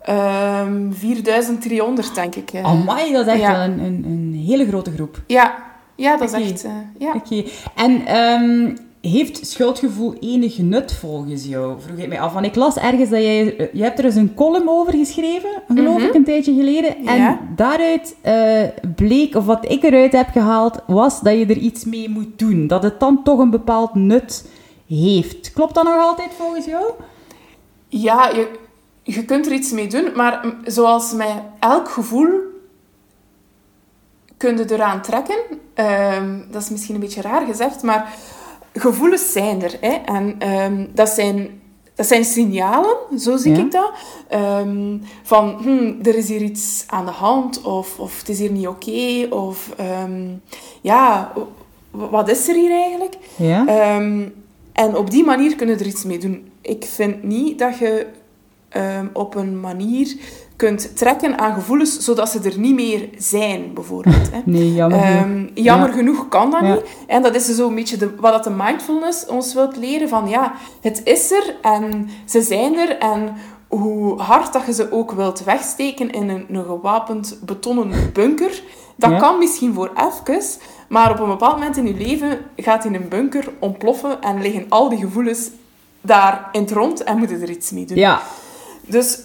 Ehm, 0.06 0.92
4300, 0.92 2.14
denk 2.14 2.34
ik. 2.34 2.50
eh. 2.52 2.64
Amai, 2.64 3.12
dat 3.12 3.26
is 3.26 3.32
echt 3.32 3.40
Ja. 3.40 3.52
wel 3.52 3.60
een, 3.60 3.78
een, 3.78 4.04
een 4.04 4.42
hele 4.46 4.66
grote 4.66 4.90
groep. 4.90 5.22
Ja, 5.26 5.54
ja 5.94 6.16
dat 6.16 6.32
is 6.34 6.50
echt... 6.50 6.64
eh, 6.64 6.70
ja. 6.98 7.12
Oké. 7.14 7.44
En 7.74 8.06
ehm, 8.06 8.76
heeft 9.00 9.46
schuldgevoel 9.46 10.14
enig 10.20 10.58
nut 10.58 10.92
volgens 10.92 11.44
jou? 11.44 11.80
Vroeg 11.80 11.98
ik 11.98 12.08
mij 12.08 12.20
af. 12.20 12.32
Want 12.32 12.46
ik 12.46 12.54
las 12.54 12.76
ergens 12.76 13.10
dat 13.10 13.20
jij... 13.22 13.70
Je 13.72 13.82
hebt 13.82 13.98
er 13.98 14.04
eens 14.04 14.14
een 14.14 14.34
column 14.34 14.68
over 14.68 14.92
geschreven, 14.92 15.50
geloof 15.68 15.96
Mhm. 15.98 16.06
ik, 16.06 16.14
een 16.14 16.24
tijdje 16.24 16.54
geleden. 16.54 16.96
En 17.06 17.38
daaruit 17.56 18.16
eh, 18.22 18.62
bleek, 18.96 19.34
of 19.34 19.44
wat 19.46 19.70
ik 19.70 19.82
eruit 19.82 20.12
heb 20.12 20.28
gehaald, 20.32 20.78
was 20.86 21.20
dat 21.20 21.32
je 21.38 21.46
er 21.46 21.56
iets 21.56 21.84
mee 21.84 22.08
moet 22.10 22.38
doen. 22.38 22.66
Dat 22.66 22.82
het 22.82 23.00
dan 23.00 23.22
toch 23.22 23.38
een 23.38 23.50
bepaald 23.50 23.94
nut 23.94 24.48
heeft. 24.88 25.52
Klopt 25.52 25.74
dat 25.74 25.84
nog 25.84 25.98
altijd 25.98 26.30
volgens 26.38 26.64
jou? 26.64 26.84
Ja, 27.88 28.28
je, 28.28 28.48
je 29.06 29.24
kunt 29.24 29.46
er 29.46 29.52
iets 29.52 29.70
mee 29.70 29.86
doen, 29.86 30.12
maar 30.14 30.54
zoals 30.64 31.12
met 31.12 31.28
elk 31.60 31.88
gevoel 31.88 32.28
kun 34.36 34.56
je 34.56 34.72
eraan 34.72 35.02
trekken. 35.02 35.36
Ehm, 35.74 36.38
dat 36.50 36.62
is 36.62 36.68
misschien 36.70 36.94
een 36.94 37.00
beetje 37.00 37.20
raar 37.20 37.46
gezegd, 37.46 37.82
maar 37.82 38.14
gevoelens 38.72 39.32
zijn 39.32 39.62
er. 39.62 39.76
Hè? 39.80 39.92
En 39.92 40.34
ehm, 40.38 40.86
dat, 40.94 41.08
zijn, 41.08 41.60
dat 41.94 42.06
zijn 42.06 42.24
signalen, 42.24 42.96
zo 43.18 43.36
zie 43.36 43.52
Ja. 43.56 43.58
ik 43.58 43.72
dat. 43.72 43.92
Ehm, 44.28 44.96
van, 45.22 45.56
hm, 45.62 45.94
er 46.08 46.14
is 46.16 46.28
hier 46.28 46.42
iets 46.42 46.84
aan 46.86 47.04
de 47.04 47.10
hand, 47.10 47.62
of, 47.62 47.98
of 47.98 48.18
het 48.18 48.28
is 48.28 48.38
hier 48.38 48.52
niet 48.52 48.66
oké, 48.66 49.26
of 49.34 49.74
ja, 50.80 51.32
wat 51.90 52.28
is 52.28 52.48
er 52.48 52.54
hier 52.54 52.70
eigenlijk? 52.72 53.16
Ja. 53.36 53.66
En 54.72 54.96
op 54.96 55.10
die 55.10 55.24
manier 55.24 55.56
kunnen 55.56 55.78
er 55.78 55.86
iets 55.86 56.04
mee 56.04 56.18
doen. 56.18 56.50
Ik 56.60 56.84
vind 56.84 57.22
niet 57.22 57.58
dat 57.58 57.78
je 57.78 58.06
ehm, 58.68 59.06
op 59.12 59.34
een 59.34 59.60
manier 59.60 60.16
kunt 60.56 60.96
trekken 60.96 61.38
aan 61.38 61.54
gevoelens 61.54 61.98
zodat 61.98 62.28
ze 62.28 62.40
er 62.44 62.58
niet 62.58 62.74
meer 62.74 63.08
zijn, 63.18 63.74
bijvoorbeeld. 63.74 64.30
Hè. 64.32 64.40
Nee, 64.52 64.72
jammer 64.74 64.98
genoeg. 65.00 65.22
Ehm, 65.22 65.46
jammer 65.54 65.88
Ja. 65.88 65.94
genoeg 65.94 66.28
kan 66.28 66.50
dat 66.50 66.60
Ja. 66.60 66.72
niet. 66.74 66.82
En 67.06 67.22
dat 67.22 67.34
is 67.34 67.44
zo 67.46 67.68
een 67.68 67.74
beetje 67.74 67.96
de, 67.96 68.14
wat 68.20 68.32
dat 68.32 68.44
de 68.44 68.50
mindfulness 68.50 69.26
ons 69.26 69.54
wilt 69.54 69.76
leren. 69.76 70.08
Van 70.08 70.28
ja, 70.28 70.52
het 70.80 71.00
is 71.04 71.30
er 71.30 71.54
en 71.62 72.08
ze 72.24 72.42
zijn 72.42 72.78
er. 72.78 72.98
En 72.98 73.34
hoe 73.68 74.20
hard 74.20 74.52
dat 74.52 74.62
je 74.66 74.72
ze 74.72 74.92
ook 74.92 75.12
wilt 75.12 75.44
wegsteken 75.44 76.10
in 76.10 76.28
een, 76.28 76.46
een 76.50 76.64
gewapend 76.64 77.38
betonnen 77.44 78.10
bunker, 78.12 78.62
dat 78.96 79.10
Ja. 79.10 79.18
kan 79.18 79.38
misschien 79.38 79.74
voor 79.74 79.90
even. 80.26 80.42
Maar 80.88 81.10
op 81.10 81.18
een 81.20 81.28
bepaald 81.28 81.54
moment 81.58 81.76
in 81.76 81.86
je 81.86 81.94
leven 81.94 82.38
gaat 82.56 82.84
in 82.84 82.94
een 82.94 83.08
bunker 83.08 83.48
ontploffen 83.58 84.20
en 84.22 84.42
liggen 84.42 84.66
al 84.68 84.88
die 84.88 84.98
gevoelens 84.98 85.50
daar 86.00 86.48
in 86.52 86.60
het 86.60 86.70
rond 86.72 87.02
en 87.04 87.18
moeten 87.18 87.40
er 87.42 87.50
iets 87.50 87.70
mee 87.70 87.84
doen. 87.84 87.96
Ja, 87.96 88.20
Dus 88.86 89.18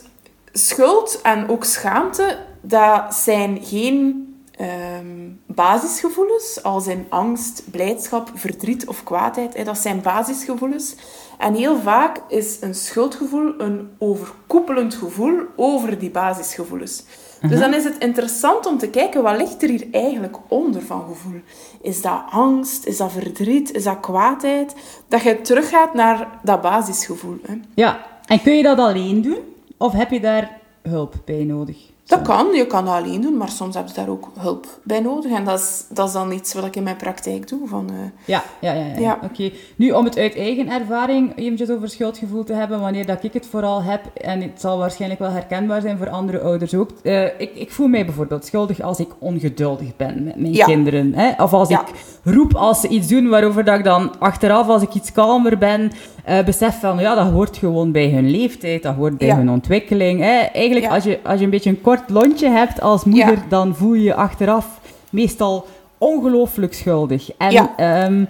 schuld 0.52 1.22
en 1.22 1.50
ook 1.50 1.64
schaamte, 1.64 2.38
dat 2.62 3.16
zijn 3.16 3.60
geen 3.62 4.26
ehm, 4.52 5.30
basisgevoelens, 5.46 6.64
als 6.64 6.88
in 6.88 7.06
angst, 7.10 7.64
blijdschap, 7.72 8.32
verdriet 8.36 8.88
of 8.88 9.04
kwaadheid. 9.04 9.58
Hè. 9.58 9.64
Dat 9.64 9.78
zijn 9.78 10.02
basisgevoelens. 10.02 10.96
En 11.38 11.54
heel 11.54 11.80
vaak 11.80 12.22
is 12.28 12.58
een 12.62 12.76
schuldgevoel 12.76 13.54
een 13.58 13.90
overkoepelend 13.98 14.94
gevoel 14.94 15.40
over 15.56 16.00
die 16.00 16.12
basisgevoelens. 16.12 17.04
Dus 17.50 17.60
dan 17.60 17.74
is 17.74 17.84
het 17.84 17.98
interessant 17.98 18.66
om 18.66 18.78
te 18.78 18.90
kijken, 18.90 19.24
wat 19.24 19.38
ligt 19.38 19.64
er 19.64 19.70
hier 19.70 19.88
eigenlijk 19.92 20.38
onder 20.48 20.82
van 20.82 21.06
gevoel? 21.08 21.42
Is 21.82 22.02
dat 22.02 22.24
angst? 22.30 22.86
Is 22.86 22.98
dat 22.98 23.12
verdriet? 23.12 23.72
Is 23.72 23.84
dat 23.84 24.00
kwaadheid? 24.00 24.76
Dat 25.08 25.22
je 25.22 25.42
teruggaat 25.42 25.94
naar 25.94 26.28
dat 26.44 26.62
basisgevoel. 26.62 27.38
Hè. 27.46 27.54
ja. 27.76 28.06
En 28.26 28.42
kun 28.42 28.54
je 28.54 28.64
dat 28.64 28.78
alleen 28.78 29.22
doen? 29.22 29.51
Of 29.82 29.94
heb 29.94 30.12
je 30.12 30.20
daar 30.20 30.58
hulp 30.90 31.14
bij 31.26 31.44
nodig? 31.44 31.78
Dat 32.06 32.22
kan, 32.22 32.48
je 32.54 32.68
kan 32.68 32.86
dat 32.86 32.94
alleen 32.94 33.22
doen, 33.22 33.38
maar 33.38 33.50
soms 33.50 33.76
heb 33.76 33.88
je 33.88 33.94
daar 33.94 34.10
ook 34.10 34.30
hulp 34.40 34.66
bij 34.84 35.00
nodig. 35.00 35.32
En 35.32 35.44
dat 35.46 35.60
is, 35.60 35.86
dat 35.90 36.08
is 36.08 36.14
dan 36.14 36.32
iets 36.32 36.54
wat 36.54 36.66
ik 36.66 36.76
in 36.76 36.84
mijn 36.84 36.96
praktijk 36.96 37.48
doe. 37.48 37.68
Van, 37.68 37.90
eh, 37.90 37.96
Ja, 38.26 38.44
ja, 38.62 38.72
ja. 38.74 38.86
ja. 38.86 39.00
Ja. 39.00 39.20
Oké. 39.24 39.52
Nu, 39.76 39.92
om 39.92 40.06
het 40.06 40.18
uit 40.18 40.36
eigen 40.36 40.70
ervaring 40.70 41.38
eventjes 41.38 41.70
over 41.70 41.90
schuldgevoel 41.90 42.44
te 42.44 42.54
hebben, 42.54 42.80
wanneer 42.80 43.06
dat 43.06 43.24
ik 43.24 43.34
het 43.34 43.48
vooral 43.48 43.84
heb, 43.84 44.02
en 44.14 44.42
het 44.42 44.62
zal 44.62 44.78
waarschijnlijk 44.78 45.20
wel 45.22 45.30
herkenbaar 45.32 45.82
zijn 45.82 45.98
voor 45.98 46.10
andere 46.10 46.40
ouders 46.40 46.74
ook. 46.76 46.90
eh, 47.04 47.24
ik, 47.26 47.52
ik 47.56 47.72
voel 47.72 47.88
mij 47.88 48.06
bijvoorbeeld 48.06 48.46
schuldig 48.46 48.82
als 48.82 49.00
ik 49.00 49.10
ongeduldig 49.20 49.96
ben 49.96 50.24
met 50.24 50.36
mijn 50.36 50.54
Ja. 50.54 50.66
kinderen. 50.66 51.14
Hè? 51.14 51.44
Of 51.44 51.54
als 51.54 51.70
Ja. 51.70 51.82
ik 51.82 51.88
roep 52.24 52.54
als 52.56 52.82
ze 52.82 52.88
iets 52.88 53.08
doen 53.08 53.30
waarover 53.30 53.64
dat 53.64 53.78
ik 53.78 53.84
dan 53.84 54.20
achteraf, 54.20 54.68
als 54.68 54.82
ik 54.82 54.94
iets 54.94 55.12
kalmer 55.12 55.58
ben, 55.58 55.92
eh, 56.26 56.44
besef 56.46 56.80
van, 56.80 57.00
ja, 57.00 57.16
dat 57.16 57.32
hoort 57.32 57.58
gewoon 57.58 57.92
bij 57.92 58.10
hun 58.10 58.30
leeftijd, 58.30 58.84
dat 58.84 58.96
hoort 58.96 59.18
bij 59.18 59.28
Ja. 59.28 59.36
hun 59.36 59.50
ontwikkeling. 59.50 60.20
Hè? 60.20 60.40
Eigenlijk, 60.40 60.86
Ja. 60.86 60.94
als, 60.94 61.04
je, 61.04 61.20
als 61.24 61.40
je 61.40 61.46
een 61.46 61.52
beetje 61.52 61.70
een 61.70 61.82
kort 61.82 62.10
lontje 62.10 62.50
hebt 62.50 62.82
als 62.82 63.04
moeder, 63.04 63.34
Ja. 63.34 63.44
dan 63.50 63.76
voel 63.76 63.94
je 63.94 64.04
je 64.04 64.14
achteraf 64.16 64.80
meestal 65.10 65.66
ongelooflijk 65.98 66.74
schuldig. 66.74 67.30
En 67.38 67.70
ehm, 67.78 68.26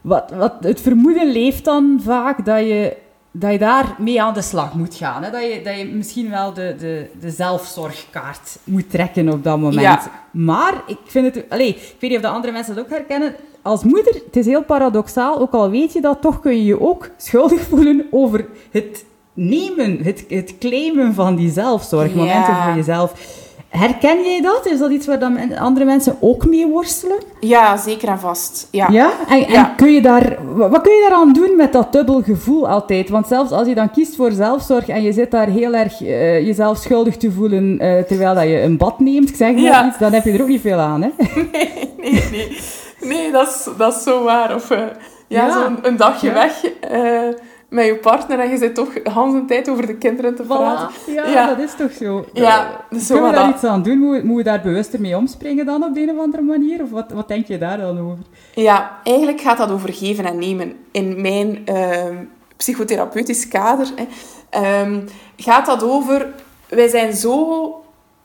wat, 0.00 0.30
wat, 0.36 0.52
het 0.60 0.80
vermoeden 0.80 1.32
leeft 1.32 1.64
dan 1.64 2.00
vaak 2.04 2.44
dat 2.44 2.58
je, 2.60 2.96
dat 3.30 3.52
je 3.52 3.58
daar 3.58 3.94
mee 3.98 4.22
aan 4.22 4.34
de 4.34 4.42
slag 4.42 4.74
moet 4.74 4.94
gaan. 4.94 5.22
Hè? 5.22 5.30
Dat, 5.30 5.42
je, 5.42 5.60
dat 5.64 5.78
je 5.78 5.84
misschien 5.84 6.30
wel 6.30 6.52
de, 6.52 6.74
de, 6.78 7.06
de 7.20 7.30
zelfzorgkaart 7.30 8.58
moet 8.64 8.90
trekken 8.90 9.28
op 9.32 9.44
dat 9.44 9.58
moment. 9.58 9.80
Ja. 9.80 10.10
Maar 10.30 10.82
ik 10.86 10.98
vind 11.06 11.34
het... 11.34 11.44
Allez, 11.48 11.68
ik 11.68 11.96
weet 11.98 12.10
niet 12.10 12.16
of 12.16 12.24
de 12.24 12.28
andere 12.28 12.52
mensen 12.52 12.74
dat 12.74 12.84
ook 12.84 12.90
herkennen. 12.90 13.34
Als 13.62 13.84
moeder, 13.84 14.14
het 14.24 14.36
is 14.36 14.46
heel 14.46 14.62
paradoxaal, 14.64 15.38
ook 15.40 15.52
al 15.52 15.70
weet 15.70 15.92
je 15.92 16.00
dat, 16.00 16.20
toch 16.20 16.40
kun 16.40 16.56
je 16.56 16.64
je 16.64 16.80
ook 16.80 17.10
schuldig 17.16 17.60
voelen 17.60 18.06
over 18.10 18.46
het 18.70 19.04
nemen, 19.34 19.98
het, 20.02 20.24
het 20.28 20.58
claimen 20.58 21.14
van 21.14 21.36
die 21.36 21.50
zelfzorg, 21.50 22.08
Ja. 22.10 22.16
momenten 22.16 22.54
voor 22.56 22.74
jezelf. 22.74 23.12
Herken 23.68 24.22
jij 24.24 24.40
dat? 24.42 24.66
Is 24.66 24.78
dat 24.78 24.90
iets 24.90 25.06
waar 25.06 25.18
dan 25.18 25.56
andere 25.58 25.84
mensen 25.86 26.16
ook 26.20 26.46
mee 26.46 26.66
worstelen? 26.66 27.16
ja, 27.40 27.76
zeker 27.76 28.08
en 28.08 28.18
vast. 28.18 28.68
Ja. 28.70 28.88
Ja? 28.90 29.10
En, 29.28 29.46
en 29.46 29.52
Ja. 29.52 29.64
kun 29.76 29.92
je 29.92 30.00
daar, 30.00 30.36
wa- 30.54 30.68
wat 30.68 30.80
kun 30.80 30.92
je 30.92 31.00
daaraan 31.08 31.32
doen 31.32 31.56
met 31.56 31.72
dat 31.72 31.92
dubbel 31.92 32.22
gevoel 32.22 32.68
altijd? 32.68 33.08
Want 33.08 33.26
zelfs 33.26 33.50
als 33.50 33.68
je 33.68 33.74
dan 33.74 33.90
kiest 33.90 34.16
voor 34.16 34.30
zelfzorg 34.32 34.88
en 34.88 35.02
je 35.02 35.12
zit 35.12 35.30
daar 35.30 35.46
heel 35.48 35.74
erg 35.74 36.02
eh, 36.02 36.46
jezelf 36.46 36.78
schuldig 36.78 37.16
te 37.16 37.30
voelen 37.32 37.78
eh, 37.78 38.02
terwijl 38.02 38.34
dat 38.34 38.44
je 38.44 38.60
een 38.62 38.76
bad 38.76 38.98
neemt, 39.00 39.28
ik 39.28 39.36
zeg 39.36 39.52
maar 39.52 39.62
Ja. 39.62 39.86
iets, 39.86 39.98
dan 39.98 40.12
heb 40.12 40.24
je 40.24 40.32
er 40.32 40.42
ook 40.42 40.48
niet 40.48 40.60
veel 40.60 40.78
aan, 40.78 41.02
hè? 41.02 41.08
Nee, 41.52 41.90
nee, 41.98 42.24
nee. 42.30 42.58
Nee, 43.00 43.32
dat 43.32 43.48
is, 43.48 43.68
dat 43.78 43.96
is 43.96 44.02
zo 44.02 44.22
waar. 44.22 44.54
Of 44.54 44.70
eh, 44.70 44.82
ja, 45.28 45.52
zo'n 45.52 45.78
een 45.82 45.96
dagje 45.96 46.32
weg 46.32 46.52
met 47.68 47.86
je 47.86 47.94
partner 47.96 48.38
en 48.40 48.50
je 48.50 48.56
zit 48.56 48.74
toch 48.74 48.92
de 48.92 49.10
hele 49.12 49.44
tijd 49.44 49.68
over 49.70 49.86
de 49.86 49.94
kinderen 49.96 50.34
te 50.34 50.42
praten. 50.42 50.88
Ja, 51.14 51.26
Ja. 51.26 51.46
dat 51.46 51.58
is 51.58 51.74
toch 51.78 51.92
zo. 51.92 52.24
Ja, 52.32 52.64
Eh, 52.66 52.74
dus 52.90 53.06
zo 53.06 53.14
Kunnen 53.14 53.30
we 53.30 53.36
wat 53.36 53.44
daar 53.44 53.52
dat- 53.52 53.62
iets 53.62 53.70
aan 53.70 53.82
doen? 53.82 53.98
Moeten 53.98 54.20
we, 54.20 54.26
moeten 54.26 54.36
we 54.36 54.50
daar 54.50 54.60
bewuster 54.62 55.00
mee 55.00 55.16
omspringen 55.16 55.66
dan 55.66 55.84
op 55.84 55.94
de 55.94 56.00
een 56.02 56.10
of 56.10 56.18
andere 56.18 56.42
manier? 56.42 56.82
Of 56.82 56.90
wat, 56.90 57.10
wat 57.12 57.28
denk 57.28 57.46
je 57.46 57.58
daar 57.58 57.78
dan 57.78 57.98
over? 58.00 58.18
Ja, 58.54 58.98
eigenlijk 59.04 59.40
gaat 59.40 59.58
dat 59.58 59.70
over 59.70 59.92
geven 59.92 60.24
en 60.24 60.38
nemen. 60.38 60.72
In 60.90 61.20
mijn 61.20 61.62
ehm, 61.64 62.14
psychotherapeutisch 62.56 63.48
kader 63.48 63.86
hè, 63.96 64.04
ehm, 64.50 65.00
gaat 65.36 65.66
dat 65.66 65.82
over... 65.82 66.34
Wij 66.68 66.88
zijn 66.88 67.12
zo 67.12 67.72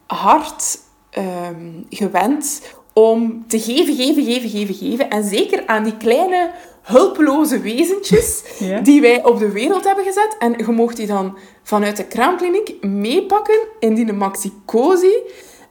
hard 0.08 0.80
ehm, 1.10 1.66
gewend 1.90 2.62
om 2.94 3.44
te 3.48 3.60
geven, 3.60 3.96
geven, 3.96 4.24
geven, 4.24 4.50
geven, 4.50 4.76
geven. 4.76 5.10
En 5.10 5.24
zeker 5.24 5.64
aan 5.66 5.84
die 5.84 5.98
kleine 5.98 6.50
hulpeloze 6.84 7.60
wezentjes 7.60 8.44
Ja. 8.60 8.80
die 8.80 9.02
wij 9.02 9.24
op 9.24 9.40
de 9.40 9.52
wereld 9.52 9.84
hebben 9.84 10.04
gezet. 10.04 10.36
En 10.40 10.54
je 10.58 10.72
mocht 10.72 10.98
die 10.98 11.08
dan 11.08 11.38
vanuit 11.64 11.98
de 11.98 12.06
kraamkliniek 12.06 12.74
meepakken 12.82 13.60
in 13.80 13.94
die 13.94 14.14
maxicosi. 14.14 15.14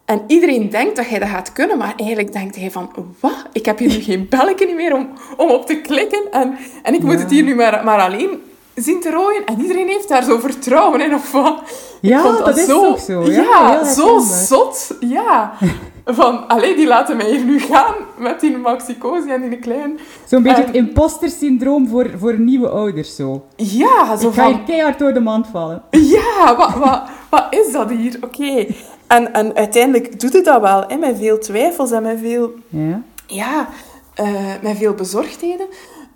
En 0.05 0.23
iedereen 0.27 0.71
denkt 0.71 0.97
dat 0.97 1.09
jij 1.09 1.19
dat 1.19 1.29
gaat 1.29 1.53
kunnen, 1.53 1.79
maar 1.79 1.95
eigenlijk 1.97 2.33
denkt 2.33 2.57
hij 2.57 2.71
van, 2.71 2.91
wat? 3.21 3.45
Ik 3.53 3.65
heb 3.65 3.79
hier 3.79 3.89
nu 3.89 4.01
geen 4.03 4.27
belletje 4.29 4.75
meer 4.75 4.95
om, 4.95 5.09
om 5.37 5.51
op 5.51 5.67
te 5.67 5.81
klikken. 5.81 6.23
En, 6.31 6.57
en 6.83 6.95
ik 6.95 7.03
moet 7.03 7.19
het 7.19 7.31
hier 7.31 7.43
nu 7.43 7.55
maar, 7.55 7.85
maar 7.85 8.01
alleen 8.01 8.43
zien 8.75 9.01
te 9.01 9.11
rooien. 9.11 9.45
En 9.45 9.61
iedereen 9.61 9.89
heeft 9.89 10.09
daar 10.09 10.23
zo 10.25 10.39
vertrouwen 10.39 11.01
in, 11.01 11.15
of 11.15 11.33
wat? 11.33 11.61
Ja, 12.01 12.23
dat 12.23 12.57
is 12.59 12.67
toch 12.67 13.01
zo. 13.01 13.31
Ja, 13.31 13.85
zo 13.85 14.19
zot. 14.19 14.97
Ja. 15.01 15.53
Van, 16.05 16.49
allee, 16.49 16.75
die 16.77 16.87
laten 16.87 17.17
mij 17.17 17.31
hier 17.31 17.45
nu 17.45 17.61
gaan 17.61 17.95
met 18.19 18.41
die 18.41 18.57
maxicosi 18.57 19.31
en 19.31 19.49
die 19.49 19.59
klein... 19.59 19.99
Zo'n 20.27 20.43
beetje 20.43 20.63
En- 20.63 20.67
het 20.67 20.77
imposter-syndroom 20.77 21.89
voor, 21.89 22.11
voor 22.19 22.39
nieuwe 22.39 22.69
ouders, 22.69 23.17
zo. 23.17 23.45
Ja, 23.57 24.17
zo 24.17 24.29
Ik 24.29 24.35
ga 24.35 24.43
van... 24.43 24.53
hier 24.53 24.63
keihard 24.63 24.99
door 24.99 25.13
de 25.13 25.21
mand 25.21 25.47
vallen. 25.47 25.83
Ja, 25.91 26.57
wat, 26.57 26.75
wat, 26.75 27.03
wat 27.31 27.47
is 27.51 27.73
dat 27.73 27.91
hier? 27.91 28.19
Oké. 28.21 28.67
En, 29.07 29.33
en 29.33 29.55
uiteindelijk 29.55 30.21
doet 30.21 30.33
het 30.33 30.45
dat 30.45 30.61
wel, 30.61 30.85
hè, 30.89 30.97
met 30.97 31.17
veel 31.19 31.39
twijfels 31.39 31.91
en 31.91 32.03
met 32.03 32.19
veel, 32.21 32.51
Ja. 32.69 33.03
ja, 33.27 33.69
eh, 34.15 34.31
met 34.63 34.77
veel 34.77 34.95
bezorgdheden. 34.95 35.67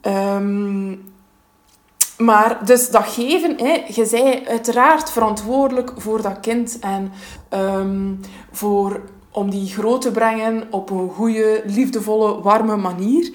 Ehm, 0.01 0.89
maar 2.19 2.59
dus 2.65 2.91
dat 2.91 3.05
geven, 3.07 3.55
hè, 3.57 3.83
je 3.95 4.05
zei 4.05 4.43
uiteraard 4.49 5.11
verantwoordelijk 5.11 5.93
voor 5.97 6.23
dat 6.23 6.41
kind 6.41 6.79
en 6.81 7.13
ehm, 7.49 8.13
voor, 8.53 9.01
om 9.37 9.51
die 9.51 9.69
groot 9.69 10.01
te 10.01 10.11
brengen 10.11 10.63
op 10.71 10.91
een 10.91 11.11
goede, 11.11 11.63
liefdevolle, 11.67 12.43
warme 12.43 12.77
manier. 12.77 13.33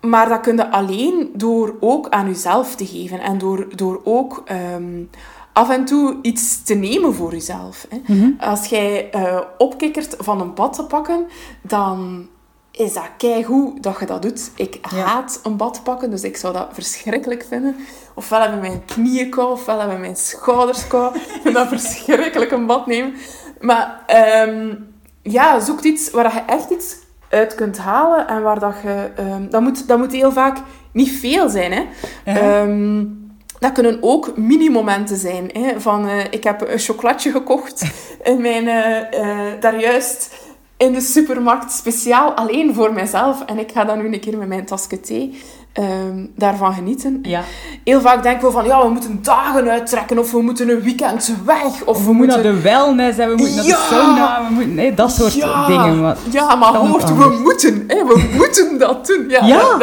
Maar 0.00 0.28
dat 0.28 0.40
kun 0.40 0.56
je 0.56 0.70
alleen 0.70 1.30
door 1.34 1.76
ook 1.80 2.08
aan 2.08 2.26
jezelf 2.26 2.74
te 2.74 2.86
geven 2.86 3.20
en 3.20 3.38
door, 3.38 3.66
door 3.76 4.00
ook 4.04 4.42
ehm, 4.44 5.04
af 5.52 5.70
en 5.70 5.84
toe 5.84 6.18
iets 6.22 6.62
te 6.62 6.74
nemen 6.74 7.14
voor 7.14 7.32
jezelf. 7.32 7.86
Hè. 7.88 8.30
Als 8.38 8.66
jij 8.66 9.10
uh, 9.14 9.40
opkikkert 9.58 10.14
van 10.18 10.40
een 10.40 10.54
bad 10.54 10.72
te 10.72 10.84
pakken, 10.84 11.26
dan 11.62 12.28
is 12.70 12.92
dat 12.92 13.10
keigoed 13.18 13.82
dat 13.82 13.98
je 14.00 14.06
dat 14.06 14.22
doet. 14.22 14.50
Ik 14.56 14.78
haat 14.80 15.40
een 15.42 15.56
bad 15.56 15.80
pakken, 15.84 16.10
dus 16.10 16.22
ik 16.22 16.36
zou 16.36 16.52
dat 16.52 16.68
verschrikkelijk 16.72 17.44
vinden. 17.48 17.76
Ofwel 18.14 18.40
hebben 18.40 18.60
mijn 18.60 18.84
knieën 18.84 19.30
kou, 19.30 19.50
ofwel 19.50 19.78
hebben 19.78 20.00
mijn 20.00 20.16
schouders 20.16 20.86
kou. 20.86 21.14
Ik 21.14 21.40
vind 21.42 21.54
dat 21.54 21.68
verschrikkelijk 21.68 22.50
een 22.50 22.66
bad 22.66 22.86
nemen. 22.86 23.14
Maar 23.60 24.04
um, 24.48 24.94
ja, 25.30 25.60
zoek 25.60 25.80
iets 25.80 26.10
waar 26.10 26.34
je 26.34 26.52
echt 26.52 26.70
iets 26.70 26.96
uit 27.28 27.54
kunt 27.54 27.78
halen 27.78 28.28
en 28.28 28.42
waar 28.42 28.58
dat 28.58 28.74
je... 28.82 29.10
Um, 29.18 29.50
dat, 29.50 29.60
moet, 29.60 29.88
dat 29.88 29.98
moet 29.98 30.12
heel 30.12 30.32
vaak 30.32 30.58
niet 30.92 31.10
veel 31.10 31.48
zijn, 31.48 31.72
hè. 31.72 32.60
Um, 32.62 33.24
dat 33.58 33.72
kunnen 33.72 33.98
ook 34.00 34.36
mini-momenten 34.36 35.16
zijn. 35.16 35.50
Hè, 35.52 35.80
van, 35.80 36.06
uh, 36.06 36.24
ik 36.30 36.44
heb 36.44 36.68
een 36.68 36.78
chocolatje 36.78 37.30
gekocht 37.30 37.84
in 38.22 38.40
mijn... 38.40 38.64
Uh, 38.64 39.20
uh, 39.20 39.60
daar 39.60 39.80
juist 39.80 40.34
in 40.76 40.92
de 40.92 41.00
supermarkt 41.00 41.72
speciaal 41.72 42.32
alleen 42.32 42.74
voor 42.74 42.92
mezelf. 42.92 43.44
En 43.44 43.58
ik 43.58 43.72
ga 43.72 43.84
dan 43.84 43.98
nu 43.98 44.12
een 44.12 44.20
keer 44.20 44.38
met 44.38 44.48
mijn 44.48 44.64
tasje 44.64 45.00
thee 45.00 45.42
um, 45.80 46.32
daarvan 46.36 46.72
genieten. 46.72 47.18
Ja. 47.22 47.42
Heel 47.84 48.00
vaak 48.00 48.22
denken 48.22 48.46
we 48.46 48.52
van, 48.52 48.64
ja, 48.64 48.82
we 48.82 48.88
moeten 48.88 49.18
dagen 49.22 49.68
uittrekken 49.68 50.18
of 50.18 50.32
we 50.32 50.42
moeten 50.42 50.68
een 50.68 50.80
weekend 50.82 51.34
weg. 51.44 51.84
Of 51.84 51.98
we, 51.98 52.04
we 52.04 52.12
moeten 52.12 52.42
naar 52.42 52.52
de 52.52 52.60
wellness 52.60 53.18
en 53.18 53.28
we 53.28 53.34
moeten 53.36 53.56
naar 53.56 53.64
de 53.64 53.86
sauna. 53.90 54.46
We 54.48 54.54
moeten, 54.54 54.74
nee, 54.74 54.94
dat 54.94 55.12
soort 55.12 55.34
ja. 55.34 55.66
dingen. 55.66 56.00
Maar 56.00 56.16
ja, 56.30 56.54
maar 56.54 56.74
hoort, 56.74 57.16
we 57.16 57.40
moeten. 57.42 57.84
Hè, 57.86 58.04
we 58.04 58.28
moeten 58.36 58.78
dat 58.78 59.06
doen. 59.06 59.24
Ja, 59.28 59.46
Ja. 59.46 59.78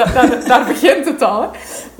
Daar, 0.47 0.65
begint 0.67 1.05
het 1.05 1.21
al. 1.21 1.41
Hè. 1.41 1.47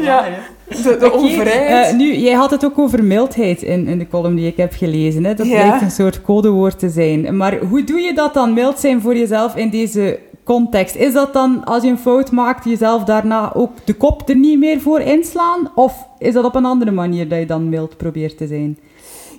Ja. 0.04 0.26
De, 0.68 0.98
de 0.98 1.14
overheid. 1.14 1.88
eh, 1.88 1.96
nu, 1.96 2.16
jij 2.16 2.34
had 2.34 2.52
het 2.52 2.66
ook 2.66 2.80
over 2.80 3.04
mildheid 3.04 3.62
in, 3.62 3.88
in 3.88 4.00
de 4.00 4.08
column 4.08 4.36
die 4.36 4.48
ik 4.48 4.58
heb 4.58 4.74
gelezen. 4.74 5.24
Hè? 5.24 5.34
Dat 5.34 5.48
lijkt 5.48 5.82
een 5.82 5.92
soort 5.92 6.22
codewoord 6.22 6.80
te 6.80 6.90
zijn. 6.90 7.38
Maar 7.38 7.58
hoe 7.58 7.84
doe 7.84 8.00
je 8.00 8.14
dat 8.14 8.34
dan, 8.34 8.54
mild 8.54 8.80
zijn 8.80 9.02
voor 9.02 9.16
jezelf 9.16 9.56
in 9.56 9.70
deze 9.70 10.20
context? 10.44 10.96
Is 10.96 11.14
dat 11.14 11.34
dan, 11.34 11.64
als 11.66 11.84
je 11.84 11.90
een 11.90 11.98
fout 11.98 12.32
maakt, 12.32 12.66
jezelf 12.66 13.04
daarna 13.04 13.54
ook 13.54 13.72
de 13.86 13.94
kop 13.94 14.30
er 14.30 14.36
niet 14.36 14.60
meer 14.60 14.82
voor 14.82 15.00
inslaan? 15.00 15.72
Of 15.76 16.08
is 16.20 16.34
dat 16.34 16.46
op 16.46 16.56
een 16.56 16.66
andere 16.66 16.92
manier 16.92 17.28
dat 17.30 17.40
je 17.40 17.46
dan 17.46 17.70
mild 17.70 17.98
probeert 17.98 18.38
te 18.38 18.48
zijn? 18.48 18.78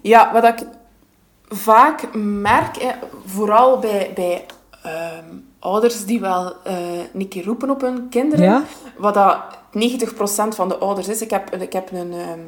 Ja, 0.02 0.32
wat 0.32 0.44
ik 0.44 0.66
vaak 1.48 2.08
merk, 2.14 2.76
hè, 2.82 2.90
vooral 3.26 3.78
bij, 3.78 4.10
bij 4.14 4.44
ehm, 4.82 5.24
ouders 5.58 6.04
die 6.04 6.20
wel 6.20 6.52
eh 6.64 6.74
een 7.14 7.28
keer 7.28 7.44
roepen 7.44 7.70
op 7.70 7.80
hun 7.80 8.08
kinderen, 8.08 8.44
Ja. 8.44 8.62
wat 8.98 9.14
dat 9.14 9.36
90% 9.72 10.54
van 10.54 10.68
de 10.68 10.76
ouders 10.76 11.08
is. 11.08 11.22
Ik 11.22 11.30
heb, 11.30 11.54
ik 11.56 11.72
heb 11.72 11.92
een, 11.92 12.12
ehm, 12.12 12.40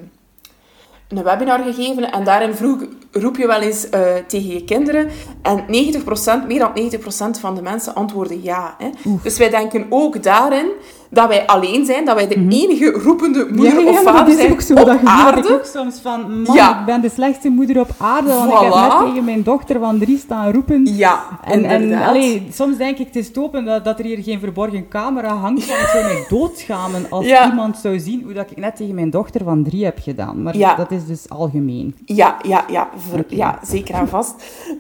een 1.09 1.23
webinar 1.23 1.59
gegeven 1.59 2.13
en 2.13 2.25
daarin 2.25 2.55
vroeg, 2.55 2.85
roep 3.13 3.37
je 3.37 3.47
wel 3.47 3.61
eens 3.61 3.89
eh, 3.89 4.15
tegen 4.27 4.53
je 4.53 4.65
kinderen. 4.65 5.09
En 5.43 5.65
90%, 5.67 6.47
meer 6.47 6.59
dan 6.59 6.91
90% 7.37 7.41
van 7.41 7.55
de 7.55 7.63
mensen 7.63 7.95
antwoorden 7.95 8.43
ja. 8.43 8.77
Hè. 8.79 8.91
Dus 9.23 9.39
wij 9.39 9.51
denken 9.51 9.87
ook 9.89 10.23
daarin 10.23 10.71
dat 11.11 11.29
wij 11.29 11.47
alleen 11.47 11.85
zijn, 11.85 12.05
dat 12.05 12.15
wij 12.15 12.29
de 12.29 12.35
enige 12.35 12.91
roepende 12.91 13.47
moeder 13.53 13.89
of 13.89 14.03
vader 14.03 14.15
dat 14.25 14.29
is 14.29 14.37
zijn 14.37 14.53
ook 14.53 14.61
zo. 14.61 14.75
op 14.75 14.87
dat 14.87 14.99
aarde. 15.05 15.41
ik 15.49 15.51
ook 15.55 15.65
soms 15.65 15.99
van, 16.01 16.43
man, 16.43 16.55
Ja. 16.55 16.81
ik 16.81 16.87
ben 16.87 17.01
de 17.01 17.11
slechtste 17.15 17.49
moeder 17.49 17.81
op 17.81 17.91
aarde. 17.99 18.29
Want 18.29 18.53
ik 18.53 18.59
heb 18.59 18.75
net 18.75 18.99
tegen 19.09 19.25
mijn 19.25 19.43
dochter 19.43 19.81
van 19.81 19.99
drie 19.99 20.19
staan 20.19 20.53
roepen. 20.53 20.87
Ja, 20.97 21.21
En, 21.45 21.65
en 21.65 21.93
allee, 21.93 22.47
soms 22.53 22.77
denk 22.77 22.99
ik, 22.99 23.07
het 23.07 23.17
is 23.17 23.33
topen 23.33 23.65
dat, 23.65 23.85
dat 23.85 23.99
er 23.99 24.05
hier 24.05 24.23
geen 24.23 24.41
verborgen 24.41 24.89
camera 24.89 25.35
hangt. 25.35 25.67
Want 25.67 25.81
ik 25.81 25.87
zou 25.87 26.05
mij 26.05 26.25
doodschamen 26.39 27.07
als 27.11 27.27
Ja. 27.27 27.49
iemand 27.51 27.77
zou 27.77 27.99
zien 27.99 28.23
hoe 28.25 28.33
dat 28.33 28.51
ik 28.51 28.57
net 28.57 28.77
tegen 28.77 28.95
mijn 28.95 29.11
dochter 29.11 29.45
van 29.45 29.63
drie 29.63 29.85
heb 29.85 29.99
gedaan. 30.03 30.43
Maar 30.43 30.57
Ja. 30.57 30.75
dat 30.75 30.91
is 30.91 31.07
dus 31.07 31.29
algemeen. 31.29 31.95
Ja, 32.05 32.37
ja, 32.43 32.65
ja, 32.71 32.89
ja 33.29 33.59
zeker 33.63 33.95
en 33.95 34.09
vast. 34.09 34.35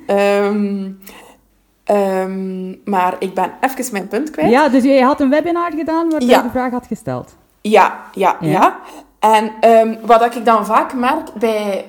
Ehm, 0.07 0.89
ehm, 1.87 2.69
maar 2.85 3.17
ik 3.19 3.35
ben 3.35 3.51
even 3.61 3.93
mijn 3.93 4.09
punt 4.09 4.31
kwijt. 4.31 4.51
Ja, 4.51 4.69
dus 4.69 4.83
jij 4.83 5.01
had 5.01 5.21
een 5.21 5.31
webinar 5.31 5.73
gedaan 5.73 6.11
waar 6.11 6.23
Ja. 6.23 6.37
je 6.37 6.43
de 6.43 6.51
vraag 6.51 6.71
had 6.73 6.87
gesteld. 6.87 7.35
Ja, 7.61 8.01
ja, 8.15 8.37
Ja. 8.41 8.51
ja. 8.51 8.79
En 9.19 9.53
ehm, 9.61 9.95
wat 10.03 10.35
ik 10.35 10.45
dan 10.45 10.67
vaak 10.67 10.95
merk 10.95 11.33
bij, 11.35 11.85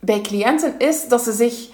bij 0.00 0.20
cliënten 0.20 0.74
is 0.78 1.08
dat 1.08 1.22
ze 1.22 1.32
zich 1.32 1.68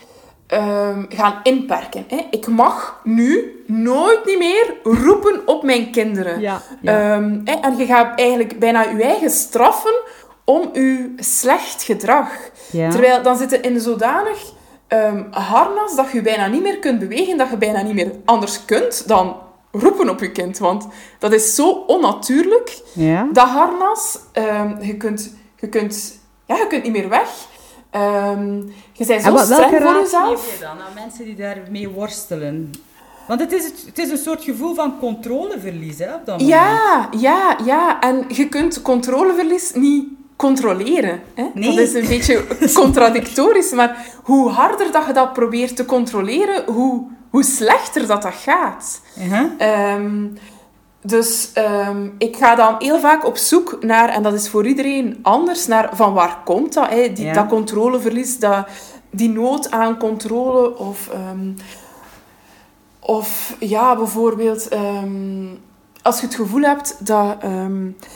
ehm, 0.47 1.05
gaan 1.09 1.35
inperken. 1.43 2.05
Hè. 2.09 2.27
Ik 2.31 2.47
mag 2.47 3.01
nu 3.05 3.62
nooit 3.67 4.25
niet 4.25 4.39
meer 4.39 4.75
roepen 4.83 5.41
op 5.47 5.62
mijn 5.62 5.91
kinderen. 5.91 6.41
Ja, 6.41 6.61
ja. 6.81 6.93
Hè, 7.45 7.53
en 7.61 7.77
je 7.77 7.87
gaat 7.87 8.19
eigenlijk 8.19 8.59
bijna 8.59 8.83
je 8.83 9.03
eigen 9.03 9.31
straffen 9.31 9.95
om 10.45 10.69
je 10.73 11.12
slecht 11.17 11.83
gedrag. 11.83 12.29
Terwijl 12.71 13.23
dan 13.23 13.37
zit 13.37 13.51
je 13.51 13.61
in 13.61 13.81
zodanig 13.81 14.39
ehm, 14.87 15.25
harnas 15.31 15.96
dat 15.96 16.11
je 16.11 16.22
bijna 16.22 16.46
niet 16.46 16.62
meer 16.62 16.79
kunt 16.79 16.99
bewegen, 16.99 17.37
dat 17.37 17.51
je 17.51 17.57
bijna 17.57 17.83
niet 17.83 17.94
meer 17.94 18.12
anders 18.25 18.64
kunt 18.64 19.09
dan 19.09 19.37
roepen 19.72 20.09
op 20.09 20.20
je 20.20 20.33
kind. 20.33 20.59
Want 20.59 20.87
dat 21.18 21.33
is 21.33 21.55
zo 21.55 21.70
onnatuurlijk. 21.70 22.81
Ja. 22.92 23.29
Dat 23.33 23.49
harnas, 23.49 24.18
ehm, 24.33 24.83
je, 24.83 24.96
kunt, 24.96 25.35
je, 25.61 25.68
kunt, 25.68 26.18
ja, 26.46 26.57
je 26.57 26.66
kunt 26.66 26.83
niet 26.83 26.92
meer 26.92 27.09
weg. 27.09 27.29
Ehm, 27.90 28.57
je 28.92 29.07
bent 29.07 29.22
zo 29.22 29.33
wat, 29.33 29.44
streng 29.44 29.70
welke 29.70 29.87
voor 29.87 30.03
jezelf. 30.03 30.44
geef 30.44 30.59
je 30.59 30.64
dan 30.64 30.70
aan 30.70 30.94
mensen 30.94 31.25
die 31.25 31.37
daarmee 31.37 31.88
worstelen? 31.88 32.70
Want 33.27 33.40
het 33.40 33.53
is, 33.53 33.64
het, 33.64 33.83
het 33.87 33.99
is 33.99 34.11
een 34.11 34.18
soort 34.18 34.44
gevoel 34.44 34.75
van 34.75 34.99
controleverlies 34.99 35.99
hè, 35.99 36.14
op 36.14 36.27
dat 36.27 36.40
moment. 36.40 36.49
Ja, 36.49 37.09
ja, 37.18 37.57
ja. 37.64 38.01
En 38.01 38.25
je 38.29 38.49
kunt 38.49 38.83
controleverlies 38.83 39.72
niet 39.72 40.09
controleren. 40.37 41.20
Hè? 41.35 41.44
Nee. 41.55 41.77
Dat 41.77 41.79
is 41.79 41.94
een 41.94 42.09
beetje 42.09 42.44
contradictorisch, 42.75 43.72
maar 43.72 44.07
hoe 44.22 44.51
harder 44.51 44.92
dat 44.92 45.07
je 45.07 45.12
dat 45.12 45.33
probeert 45.33 45.77
te 45.77 45.85
controleren, 45.85 46.64
hoe, 46.72 47.07
hoe 47.31 47.42
slechter 47.42 48.07
dat 48.07 48.22
dat 48.22 48.35
gaat. 48.35 49.01
Uh-huh. 49.18 49.46
Ehm, 49.59 50.27
dus 51.03 51.51
ehm, 51.53 52.09
ik 52.18 52.37
ga 52.37 52.55
dan 52.55 52.75
heel 52.79 53.01
vaak 53.01 53.27
op 53.27 53.37
zoek 53.37 53.79
naar, 53.81 54.09
en 54.09 54.22
dat 54.22 54.33
is 54.33 54.49
voor 54.49 54.66
iedereen 54.66 55.18
anders, 55.22 55.66
naar 55.66 55.88
van 55.92 56.12
waar 56.12 56.38
komt 56.44 56.72
dat? 56.72 56.88
Hè? 56.88 57.12
Die, 57.12 57.25
Ja. 57.25 57.33
Dat 57.33 57.46
controleverlies, 57.46 58.38
dat, 58.38 58.68
die 59.11 59.29
nood 59.29 59.70
aan 59.70 59.99
controle. 59.99 60.79
Of, 60.79 61.09
ehm, 61.12 61.53
of 63.01 63.57
ja, 63.59 63.96
bijvoorbeeld, 63.96 64.68
als 66.03 66.20
je 66.20 66.27
het 66.27 66.35
gevoel 66.35 66.62
hebt 66.62 67.07
dat, 67.07 67.40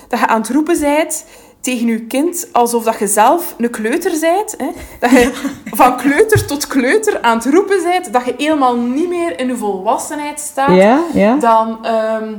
dat 0.09 0.18
je 0.18 0.26
aan 0.26 0.40
het 0.40 0.50
roepen 0.50 0.80
bent 0.80 1.24
tegen 1.61 1.87
je 1.87 2.07
kind 2.07 2.49
alsof 2.53 2.85
dat 2.85 2.99
je 2.99 3.07
zelf 3.07 3.55
een 3.59 3.70
kleuter 3.70 4.20
bent. 4.20 4.55
Hè? 4.59 4.66
Dat 5.01 5.11
je 5.11 5.31
van 5.64 5.96
kleuter 5.96 6.46
tot 6.46 6.66
kleuter 6.66 7.23
aan 7.23 7.37
het 7.37 7.46
roepen 7.46 7.83
bent, 7.83 8.12
dat 8.12 8.25
je 8.25 8.35
helemaal 8.38 8.77
niet 8.77 9.09
meer 9.09 9.38
in 9.40 9.46
je 9.46 9.57
volwassenheid 9.57 10.40
staat 10.40 10.75
Ja, 10.77 11.01
ja. 11.12 11.37
dan 11.37 11.85
ehm, 11.85 12.35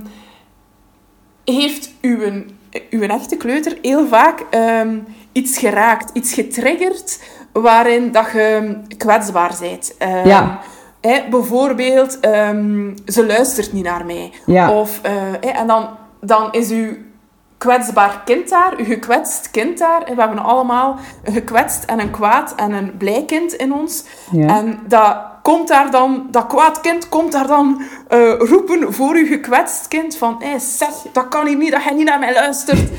heeft 1.46 1.92
uw, 2.02 2.18
uw 2.90 3.02
echte 3.02 3.36
kleuter 3.38 3.78
heel 3.82 4.08
vaak 4.08 4.44
ehm, 4.50 4.98
iets 5.32 5.58
geraakt, 5.58 6.10
iets 6.14 6.34
getriggerd 6.34 7.20
waarin 7.52 8.12
dat 8.12 8.32
je 8.34 8.78
kwetsbaar 8.98 9.56
bent. 9.60 9.96
Ehm, 9.98 10.28
Ja. 10.28 10.60
hè, 11.02 11.20
bijvoorbeeld, 11.30 12.18
ze 13.06 13.26
luistert 13.26 13.74
niet 13.74 13.84
naar 13.84 14.06
mij. 14.06 14.32
Of, 14.70 15.00
eh, 15.02 15.12
hè, 15.42 15.50
en 15.50 15.68
dan, 15.68 15.90
dan 16.22 16.52
is 16.52 16.70
uw 16.70 16.94
kwetsbaar 17.62 18.21
kind 18.26 18.50
daar, 18.50 18.74
uw 18.78 18.86
gekwetst 18.86 19.52
kind 19.52 19.78
daar. 19.78 20.00
We 20.00 20.21
hebben 20.21 20.43
allemaal 20.43 20.97
een 21.24 21.34
gekwetst 21.34 21.84
en 21.84 22.00
een 22.00 22.12
kwaad 22.12 22.54
en 22.56 22.71
een 22.71 22.97
blij 22.97 23.24
kind 23.26 23.54
in 23.54 23.74
ons. 23.74 24.04
Ja. 24.32 24.47
En 24.47 24.80
dat 24.88 25.17
komt 25.41 25.67
daar 25.67 25.91
dan, 25.91 26.28
dat 26.32 26.47
kwaad 26.47 26.82
kind 26.82 27.10
komt 27.10 27.32
daar 27.32 27.47
dan 27.47 27.82
eh, 28.08 28.34
roepen 28.38 28.93
voor 28.93 29.15
uw 29.15 29.26
gekwetst 29.26 29.88
kind 29.88 30.17
van 30.17 30.36
hey, 30.39 30.60
zeg, 30.60 30.89
dat 31.12 31.28
kan 31.28 31.47
hier 31.47 31.58
niet, 31.58 31.71
dat 31.71 31.84
jij 31.84 31.93
niet 31.93 32.06
naar 32.06 32.19
mij 32.19 32.34
luistert. 32.34 32.89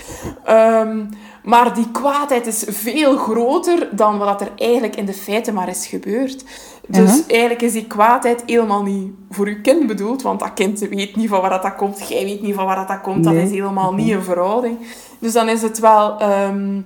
Ehm, 0.44 1.04
maar 1.44 1.74
die 1.74 1.90
kwaadheid 1.90 2.46
is 2.46 2.64
veel 2.68 3.16
groter 3.16 3.88
dan 3.92 4.18
wat 4.18 4.40
er 4.40 4.50
eigenlijk 4.56 4.96
in 4.96 5.04
de 5.06 5.12
feiten 5.12 5.54
maar 5.54 5.68
is 5.68 5.86
gebeurd. 5.86 6.44
Dus 6.86 7.20
Mhm. 7.20 7.30
eigenlijk 7.30 7.62
is 7.62 7.72
die 7.72 7.86
kwaadheid 7.86 8.42
helemaal 8.46 8.82
niet 8.82 9.12
voor 9.30 9.46
uw 9.46 9.60
kind 9.62 9.86
bedoeld, 9.86 10.22
want 10.22 10.40
dat 10.40 10.52
kind 10.54 10.78
weet 10.78 11.16
niet 11.16 11.28
van 11.28 11.40
waar 11.40 11.62
dat, 11.62 11.76
komt, 11.76 12.08
jij 12.08 12.24
weet 12.24 12.42
niet 12.42 12.54
van 12.54 12.64
waar 12.64 12.76
dat, 12.76 12.88
dat 12.88 13.00
komt, 13.00 13.24
Nee. 13.24 13.34
dat 13.34 13.44
is 13.44 13.50
helemaal 13.50 13.92
niet 13.92 14.10
een 14.12 14.22
verhouding. 14.22 14.78
Dus 15.18 15.32
dan 15.32 15.48
is 15.48 15.62
het 15.62 15.78
wel 15.78 16.18
ehm, 16.20 16.80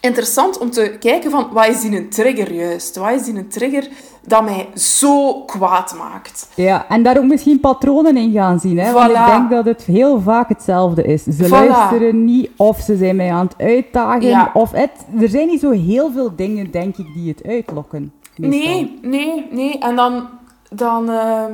interessant 0.00 0.58
om 0.58 0.70
te 0.70 0.96
kijken 1.00 1.30
van, 1.30 1.48
wat 1.52 1.66
is 1.66 1.80
die 1.80 1.96
een 1.96 2.08
trigger 2.08 2.52
juist? 2.52 2.96
Wat 2.96 3.12
is 3.12 3.24
die 3.24 3.34
een 3.34 3.48
trigger 3.48 3.88
dat 4.28 4.44
mij 4.44 4.68
zo 4.74 5.42
kwaad 5.44 5.94
maakt. 5.98 6.48
Ja, 6.54 6.86
en 6.88 7.02
daar 7.02 7.18
ook 7.18 7.24
misschien 7.24 7.60
patronen 7.60 8.16
in 8.16 8.32
gaan 8.32 8.60
zien. 8.60 8.78
Hè? 8.78 8.92
Want 8.92 9.10
ik 9.10 9.26
denk 9.26 9.50
dat 9.50 9.64
het 9.64 9.82
heel 9.82 10.20
vaak 10.20 10.48
hetzelfde 10.48 11.02
is. 11.02 11.22
Ze 11.22 11.46
Voilà. 11.46 11.48
luisteren 11.48 12.24
niet, 12.24 12.50
of 12.56 12.80
ze 12.80 12.96
zijn 12.96 13.16
mij 13.16 13.32
aan 13.32 13.46
het 13.46 13.54
uitdagen. 13.58 14.28
Ja. 14.28 14.50
Of 14.54 14.70
het, 14.70 14.90
er 15.20 15.28
zijn 15.28 15.46
niet 15.46 15.60
zo 15.60 15.70
heel 15.70 16.10
veel 16.12 16.36
dingen, 16.36 16.70
denk 16.70 16.96
ik, 16.96 17.06
die 17.14 17.28
het 17.28 17.46
uitlokken. 17.46 18.12
meestal. 18.36 18.60
Nee, 18.60 18.98
nee, 19.02 19.46
nee. 19.50 19.78
En 19.78 19.96
dan, 19.96 20.28
dan, 20.70 21.10
ehm, 21.10 21.52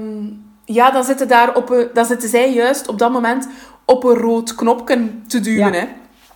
ja, 0.64 0.90
dan, 0.90 1.04
zitten 1.04 1.28
daar 1.28 1.56
op 1.56 1.70
een, 1.70 1.88
dan 1.92 2.04
zitten 2.04 2.28
zij 2.28 2.52
juist 2.52 2.88
op 2.88 2.98
dat 2.98 3.12
moment 3.12 3.48
op 3.84 4.04
een 4.04 4.16
rood 4.16 4.54
knopje 4.54 5.08
te 5.26 5.40
duwen. 5.40 5.72
Ja. 5.72 5.78
Hè. 5.78 5.86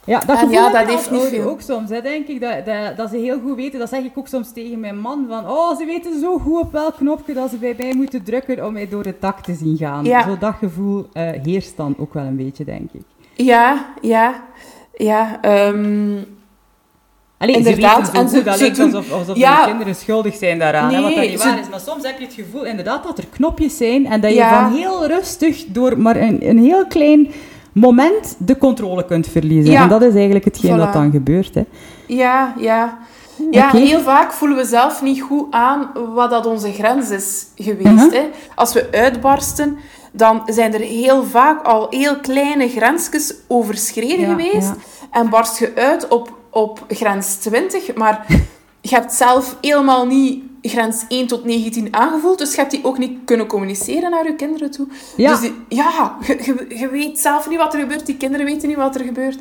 Ja, 0.08 0.18
dat 0.26 0.38
gevoel 0.38 0.52
ja, 0.54 0.70
dat 0.72 0.86
heeft 0.88 1.10
niet 1.10 1.20
veel. 1.22 1.48
ook 1.48 1.60
soms. 1.60 1.90
Hè, 1.90 2.00
denk 2.02 2.26
ik, 2.26 2.40
dat, 2.40 2.64
dat, 2.66 2.96
dat 2.96 3.10
ze 3.10 3.16
heel 3.16 3.40
goed 3.40 3.56
weten. 3.56 3.78
Dat 3.78 3.88
zeg 3.88 4.02
ik 4.04 4.18
ook 4.18 4.28
soms 4.28 4.52
tegen 4.52 4.80
mijn 4.80 4.98
man. 5.00 5.26
Van, 5.28 5.48
oh, 5.50 5.76
ze 5.76 5.84
weten 5.84 6.20
zo 6.20 6.38
goed 6.38 6.60
op 6.60 6.72
welk 6.72 6.96
knopje 6.96 7.34
dat 7.34 7.50
ze 7.50 7.56
bij 7.56 7.74
mij 7.78 7.94
moeten 7.94 8.22
drukken 8.22 8.66
om 8.66 8.72
mij 8.72 8.88
door 8.88 9.04
het 9.04 9.20
dak 9.20 9.40
te 9.40 9.54
zien 9.54 9.76
gaan. 9.76 10.04
Ja. 10.04 10.22
Zo 10.22 10.36
dat 10.38 10.54
gevoel 10.58 11.06
eh, 11.12 11.28
heerst 11.42 11.76
dan 11.76 11.94
ook 11.98 12.14
wel 12.14 12.24
een 12.24 12.36
beetje, 12.36 12.64
denk 12.64 12.90
ik. 12.92 13.02
Ja, 13.34 13.86
ja, 14.00 14.42
ja. 14.96 15.40
Allee, 17.38 17.54
Inderdaad, 17.56 18.06
ze 18.06 18.12
weten 18.12 18.20
en 18.22 18.28
zo 18.28 18.36
ze- 18.36 18.42
dat 18.42 18.60
lijkt 18.60 18.78
alsof, 18.78 19.12
alsof 19.12 19.36
Ja. 19.36 19.60
de 19.62 19.68
kinderen 19.68 19.94
schuldig 19.94 20.34
zijn 20.34 20.58
daaraan. 20.58 20.88
hè, 20.94 21.00
wat 21.00 21.10
dat 21.10 21.18
Nee, 21.18 21.28
niet 21.30 21.40
ze- 21.40 21.48
waar 21.48 21.58
is. 21.58 21.68
Maar 21.68 21.80
soms 21.80 22.06
heb 22.06 22.18
je 22.18 22.24
het 22.24 22.34
gevoel 22.34 22.64
inderdaad 22.64 23.02
dat 23.04 23.18
er 23.18 23.26
knopjes 23.26 23.76
zijn 23.76 24.06
en 24.06 24.20
dat 24.20 24.30
je 24.30 24.36
Ja. 24.36 24.68
van 24.68 24.78
heel 24.78 25.06
rustig 25.06 25.64
door 25.66 25.98
maar 25.98 26.16
een, 26.16 26.48
een 26.48 26.58
heel 26.58 26.86
klein 26.86 27.28
moment 27.78 28.34
de 28.38 28.58
controle 28.58 29.04
kunt 29.04 29.26
verliezen. 29.26 29.72
Ja. 29.72 29.82
En 29.82 29.88
dat 29.88 30.02
is 30.02 30.14
eigenlijk 30.14 30.44
hetgeen 30.44 30.74
Voilà. 30.76 30.78
wat 30.80 30.92
dan 30.92 31.10
gebeurt. 31.10 31.54
Hè. 31.54 31.62
ja, 32.06 32.54
ja. 32.58 32.98
Ja, 33.50 33.66
Oké. 33.68 33.76
heel 33.76 34.00
vaak 34.00 34.32
voelen 34.32 34.56
we 34.56 34.64
zelf 34.64 35.02
niet 35.02 35.20
goed 35.22 35.46
aan 35.50 35.90
wat 36.14 36.30
dat 36.30 36.46
onze 36.46 36.72
grens 36.72 37.10
is 37.10 37.46
geweest. 37.56 37.90
Mhm. 38.06 38.10
hè. 38.14 38.28
Als 38.54 38.72
we 38.72 38.88
uitbarsten, 38.92 39.76
dan 40.12 40.42
zijn 40.46 40.74
er 40.74 40.80
heel 40.80 41.24
vaak 41.24 41.62
al 41.66 41.86
heel 41.90 42.16
kleine 42.20 42.68
grensjes 42.68 43.34
overschreden 43.48 44.20
Ja, 44.20 44.28
geweest. 44.28 44.68
ja. 44.68 44.76
En 45.20 45.28
barst 45.28 45.58
je 45.58 45.72
uit 45.74 46.08
op, 46.08 46.36
op 46.50 46.84
grens 46.88 47.34
20, 47.34 47.94
maar 47.94 48.24
je 48.80 48.94
hebt 48.94 49.12
zelf 49.12 49.56
helemaal 49.60 50.06
niet 50.06 50.42
grens 50.62 51.04
1 51.08 51.26
tot 51.26 51.44
19 51.44 51.88
aangevoeld, 51.94 52.38
dus 52.38 52.50
je 52.54 52.56
hebt 52.60 52.70
die 52.70 52.84
ook 52.84 52.98
niet 52.98 53.18
kunnen 53.24 53.46
communiceren 53.46 54.10
naar 54.10 54.26
je 54.26 54.34
kinderen 54.34 54.70
toe. 54.70 54.86
Ja. 55.16 55.30
Dus 55.30 55.40
die, 55.40 55.54
ja, 55.68 56.16
je, 56.68 56.88
weet 56.92 57.18
zelf 57.18 57.48
niet 57.48 57.58
wat 57.58 57.74
er 57.74 57.80
gebeurt, 57.80 58.06
die 58.06 58.16
kinderen 58.16 58.46
weten 58.46 58.68
niet 58.68 58.76
wat 58.76 58.94
er 58.94 59.04
gebeurt. 59.04 59.38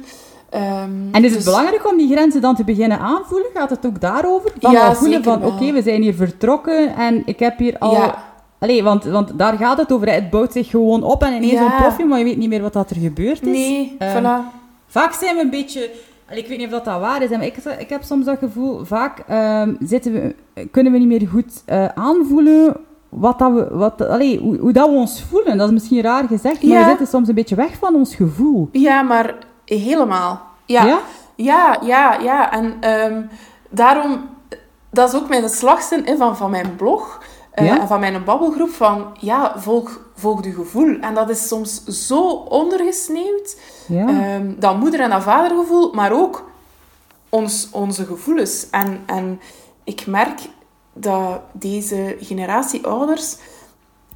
Ehm, 0.50 0.64
En 1.12 1.24
is 1.24 1.24
het 1.24 1.34
dus- 1.34 1.44
belangrijk 1.44 1.90
om 1.92 1.98
die 1.98 2.12
grenzen 2.12 2.42
dan 2.42 2.56
te 2.56 2.64
beginnen 2.64 3.00
aanvoelen? 3.00 3.48
Gaat 3.54 3.70
het 3.70 3.86
ook 3.86 4.02
daarover? 4.02 4.52
Van 4.60 4.72
Ja, 4.72 4.96
voelen 4.96 5.24
van, 5.24 5.46
oké, 5.46 5.72
we 5.72 5.82
zijn 5.82 6.02
hier 6.02 6.14
vertrokken 6.16 6.96
en 6.96 7.22
ik 7.26 7.40
heb 7.40 7.58
hier 7.58 7.78
al... 7.80 7.92
Ja. 7.92 8.26
Allee, 8.60 8.84
want, 8.84 9.04
want 9.04 9.32
daar 9.40 9.58
gaat 9.58 9.78
het 9.78 9.92
over. 9.94 10.12
Het 10.14 10.30
bouwt 10.30 10.52
zich 10.52 10.70
gewoon 10.70 11.04
op 11.04 11.24
en 11.24 11.34
ineens 11.34 11.52
Ja. 11.52 11.64
ontplof 11.66 11.98
je, 11.98 12.06
maar 12.06 12.18
je 12.18 12.24
weet 12.24 12.38
niet 12.38 12.50
meer 12.50 12.62
wat 12.62 12.74
dat 12.74 12.90
er 12.90 12.96
gebeurd 12.96 13.42
is. 13.42 13.48
Nee, 13.48 13.96
Ehm, 14.00 14.18
voilà. 14.24 14.56
Vaak 14.88 15.14
zijn 15.14 15.36
we 15.36 15.42
een 15.42 15.50
beetje... 15.50 15.90
Ik 16.30 16.48
weet 16.48 16.58
niet 16.58 16.66
of 16.68 16.72
dat, 16.74 16.86
dat 16.86 17.00
waar 17.00 17.22
is, 17.22 17.30
maar 17.30 17.46
ik, 17.46 17.58
ik 17.58 17.90
heb 17.90 18.04
soms 18.04 18.26
dat 18.26 18.38
gevoel... 18.40 18.86
Vaak 18.86 19.20
ehm, 19.28 19.76
zitten 19.80 20.14
we, 20.14 20.36
kunnen 20.72 20.92
we 20.92 20.98
niet 20.98 21.08
meer 21.08 21.28
goed 21.30 21.62
eh, 21.66 21.86
aanvoelen 21.86 22.76
wat 23.10 23.40
dat 23.40 23.52
we, 23.54 23.68
wat, 23.72 24.02
allee, 24.02 24.40
hoe, 24.40 24.58
hoe 24.58 24.72
dat 24.72 24.90
we 24.90 24.96
ons 24.96 25.24
voelen. 25.24 25.58
Dat 25.58 25.68
is 25.68 25.74
misschien 25.74 26.02
raar 26.02 26.28
gezegd, 26.28 26.64
maar 26.64 26.72
Ja. 26.72 26.84
we 26.84 26.90
zitten 26.90 27.08
soms 27.08 27.28
een 27.28 27.36
beetje 27.36 27.56
weg 27.56 27.78
van 27.78 27.96
ons 27.96 28.16
gevoel. 28.16 28.70
Ja, 28.72 29.02
maar 29.02 29.36
helemaal. 29.66 30.42
Ja, 30.66 30.86
Ja? 30.86 31.00
ja, 31.36 31.78
ja. 31.82 32.20
ja. 32.20 32.52
En 32.52 32.74
ehm, 32.80 33.22
daarom, 33.70 34.30
dat 34.90 35.14
is 35.14 35.20
ook 35.20 35.30
mijn 35.30 35.50
slagzin 35.50 36.18
van, 36.18 36.38
van 36.38 36.52
mijn 36.52 36.76
blog 36.76 37.22
Ja? 37.66 37.80
en 37.80 37.88
van 37.88 38.00
mijn 38.00 38.24
babbelgroep, 38.24 38.70
van 38.70 39.06
ja, 39.20 39.54
volg, 39.60 40.00
volg 40.16 40.44
je 40.44 40.54
gevoel. 40.54 41.00
En 41.00 41.14
dat 41.14 41.30
is 41.30 41.48
soms 41.48 41.84
zo 41.84 42.22
ondergesneeuwd, 42.30 43.58
Ja. 43.88 44.08
ehm, 44.08 44.52
dat 44.60 44.80
moeder- 44.80 45.00
en 45.00 45.10
dat 45.10 45.24
vadergevoel, 45.24 45.94
maar 45.94 46.12
ook 46.12 46.50
ons, 47.30 47.68
onze 47.72 48.06
gevoelens. 48.06 48.70
En, 48.72 49.04
en 49.06 49.40
ik 49.84 50.06
merk 50.08 50.40
dat 50.94 51.40
deze 51.52 52.16
generatie 52.20 52.88
ouders 52.88 53.36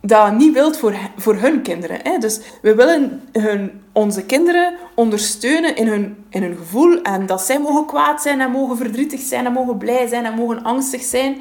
dat 0.02 0.34
niet 0.34 0.54
wilt 0.54 0.78
voor, 0.78 0.94
voor 1.18 1.36
hun 1.36 1.62
kinderen. 1.62 2.00
Hè? 2.04 2.18
Dus 2.18 2.40
we 2.62 2.76
willen 2.76 3.30
hun, 3.32 3.82
onze 3.92 4.24
kinderen 4.26 4.74
ondersteunen 4.96 5.76
in 5.76 5.88
hun, 5.88 6.26
in 6.30 6.44
hun 6.44 6.56
gevoel. 6.58 7.02
En 7.02 7.26
dat 7.26 7.42
zij 7.42 7.60
mogen 7.60 7.86
kwaad 7.86 8.22
zijn 8.22 8.42
en 8.42 8.52
mogen 8.52 8.78
verdrietig 8.78 9.20
zijn 9.22 9.46
en 9.46 9.52
mogen 9.54 9.78
blij 9.78 10.08
zijn 10.08 10.26
en 10.26 10.34
mogen 10.34 10.64
angstig 10.64 11.02
zijn. 11.02 11.38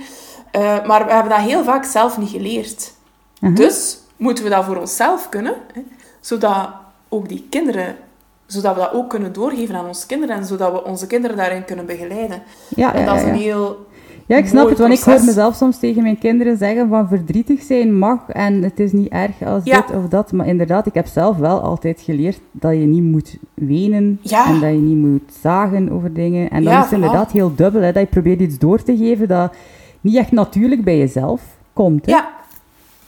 Eh, 0.50 0.86
maar 0.86 1.06
we 1.06 1.12
hebben 1.12 1.32
dat 1.32 1.40
heel 1.40 1.64
vaak 1.64 1.84
zelf 1.84 2.18
niet 2.18 2.28
geleerd. 2.30 2.92
Mhm. 3.40 3.54
Dus 3.54 3.98
moeten 4.16 4.44
we 4.44 4.50
dat 4.50 4.64
voor 4.64 4.76
onszelf 4.76 5.28
kunnen. 5.28 5.54
Hè? 5.72 5.80
Zodat 6.20 6.68
ook 7.08 7.28
die 7.28 7.46
kinderen... 7.50 7.96
Zodat 8.46 8.74
we 8.74 8.80
dat 8.80 8.92
ook 8.92 9.10
kunnen 9.10 9.32
doorgeven 9.32 9.74
aan 9.74 9.86
onze 9.86 10.06
kinderen. 10.06 10.36
En 10.36 10.44
zodat 10.44 10.72
we 10.72 10.84
onze 10.84 11.06
kinderen 11.06 11.36
daarin 11.36 11.64
kunnen 11.64 11.86
begeleiden. 11.86 12.42
ja, 12.68 12.94
En 12.94 13.00
ja, 13.00 13.06
dat 13.06 13.16
is 13.16 13.22
een 13.22 13.34
heel... 13.34 13.86
Ja, 14.26 14.36
ik 14.36 14.46
snap 14.46 14.68
het, 14.68 14.78
want 14.78 14.92
ik 14.92 15.00
hoor 15.00 15.24
mezelf 15.24 15.54
soms 15.54 15.78
tegen 15.78 16.02
mijn 16.02 16.18
kinderen 16.18 16.56
zeggen 16.56 16.88
van 16.88 17.08
verdrietig 17.08 17.62
zijn 17.62 17.98
mag 17.98 18.28
en 18.28 18.62
het 18.62 18.80
is 18.80 18.92
niet 18.92 19.08
erg 19.08 19.42
als 19.42 19.64
Ja. 19.64 19.80
dit 19.86 19.96
of 19.96 20.08
dat. 20.08 20.32
Maar 20.32 20.46
inderdaad, 20.46 20.86
ik 20.86 20.94
heb 20.94 21.06
zelf 21.06 21.36
wel 21.36 21.60
altijd 21.60 22.00
geleerd 22.00 22.40
dat 22.50 22.72
je 22.72 22.78
niet 22.78 23.02
moet 23.02 23.36
wenen 23.54 24.18
Ja. 24.22 24.46
en 24.46 24.60
dat 24.60 24.70
je 24.70 24.76
niet 24.76 24.96
moet 24.96 25.32
zagen 25.40 25.90
over 25.92 26.12
dingen. 26.12 26.50
En 26.50 26.64
dan 26.64 26.72
Ja, 26.72 26.84
is 26.84 26.92
inderdaad 26.92 27.32
heel 27.32 27.54
dubbel, 27.54 27.80
hè, 27.82 27.92
dat 27.92 28.02
je 28.02 28.08
probeert 28.08 28.40
iets 28.40 28.58
door 28.58 28.82
te 28.82 28.96
geven 28.96 29.28
dat 29.28 29.52
niet 30.00 30.16
echt 30.16 30.32
natuurlijk 30.32 30.84
bij 30.84 30.98
jezelf 30.98 31.42
komt. 31.72 32.06
Hè? 32.06 32.12
Ja. 32.12 32.28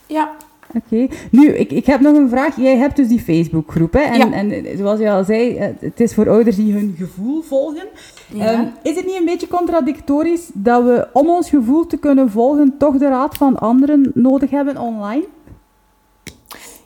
Ja. 0.06 0.30
Oké. 0.74 1.06
Nu, 1.30 1.48
ik, 1.48 1.70
ik 1.70 1.86
heb 1.86 2.00
nog 2.00 2.16
een 2.16 2.28
vraag. 2.28 2.56
Jij 2.56 2.76
hebt 2.76 2.96
dus 2.96 3.08
die 3.08 3.20
Facebookgroep, 3.20 3.92
hè? 3.92 4.00
En, 4.00 4.18
Ja. 4.18 4.32
en 4.32 4.50
eh, 4.50 4.76
zoals 4.76 4.98
je 5.00 5.10
al 5.10 5.24
zei, 5.24 5.56
eh, 5.56 5.68
het 5.80 6.00
is 6.00 6.14
voor 6.14 6.28
ouders 6.28 6.56
die 6.56 6.72
hun 6.72 6.94
gevoel 6.98 7.42
volgen. 7.42 7.86
Ja. 8.34 8.46
Ehm, 8.52 8.64
is 8.82 8.96
het 8.96 9.06
niet 9.06 9.18
een 9.18 9.24
beetje 9.24 9.48
contradictorisch 9.48 10.50
dat 10.52 10.84
we, 10.84 11.08
om 11.12 11.28
ons 11.28 11.48
gevoel 11.48 11.86
te 11.86 11.96
kunnen 11.96 12.30
volgen, 12.30 12.74
toch 12.78 12.96
de 12.96 13.08
raad 13.08 13.36
van 13.36 13.58
anderen 13.58 14.10
nodig 14.14 14.50
hebben 14.50 14.78
online? 14.78 15.24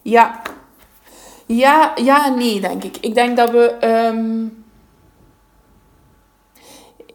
Ja. 0.02 0.40
Ja, 1.46 1.92
ja 1.96 2.34
nee, 2.34 2.60
denk 2.60 2.84
ik. 2.84 2.96
Ik 3.00 3.14
denk 3.14 3.36
dat 3.36 3.50
we 3.50 3.70
ehm, 3.80 4.44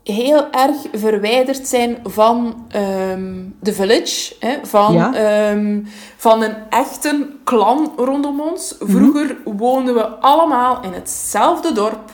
heel 0.04 0.52
erg 0.52 0.76
verwijderd 0.94 1.68
zijn 1.68 1.98
van 2.04 2.66
ehm, 2.70 3.34
de 3.60 3.74
village. 3.74 4.36
Hè, 4.40 4.58
van, 4.64 4.94
Ja. 4.94 5.14
ehm, 5.14 5.80
van 6.18 6.42
een 6.44 6.56
echte 6.70 7.30
clan 7.44 7.94
rondom 7.98 8.42
ons. 8.42 8.76
Vroeger 8.80 9.38
woonden 9.46 9.94
we 9.94 10.08
allemaal 10.08 10.84
in 10.84 10.94
hetzelfde 10.94 11.72
dorp. 11.74 12.12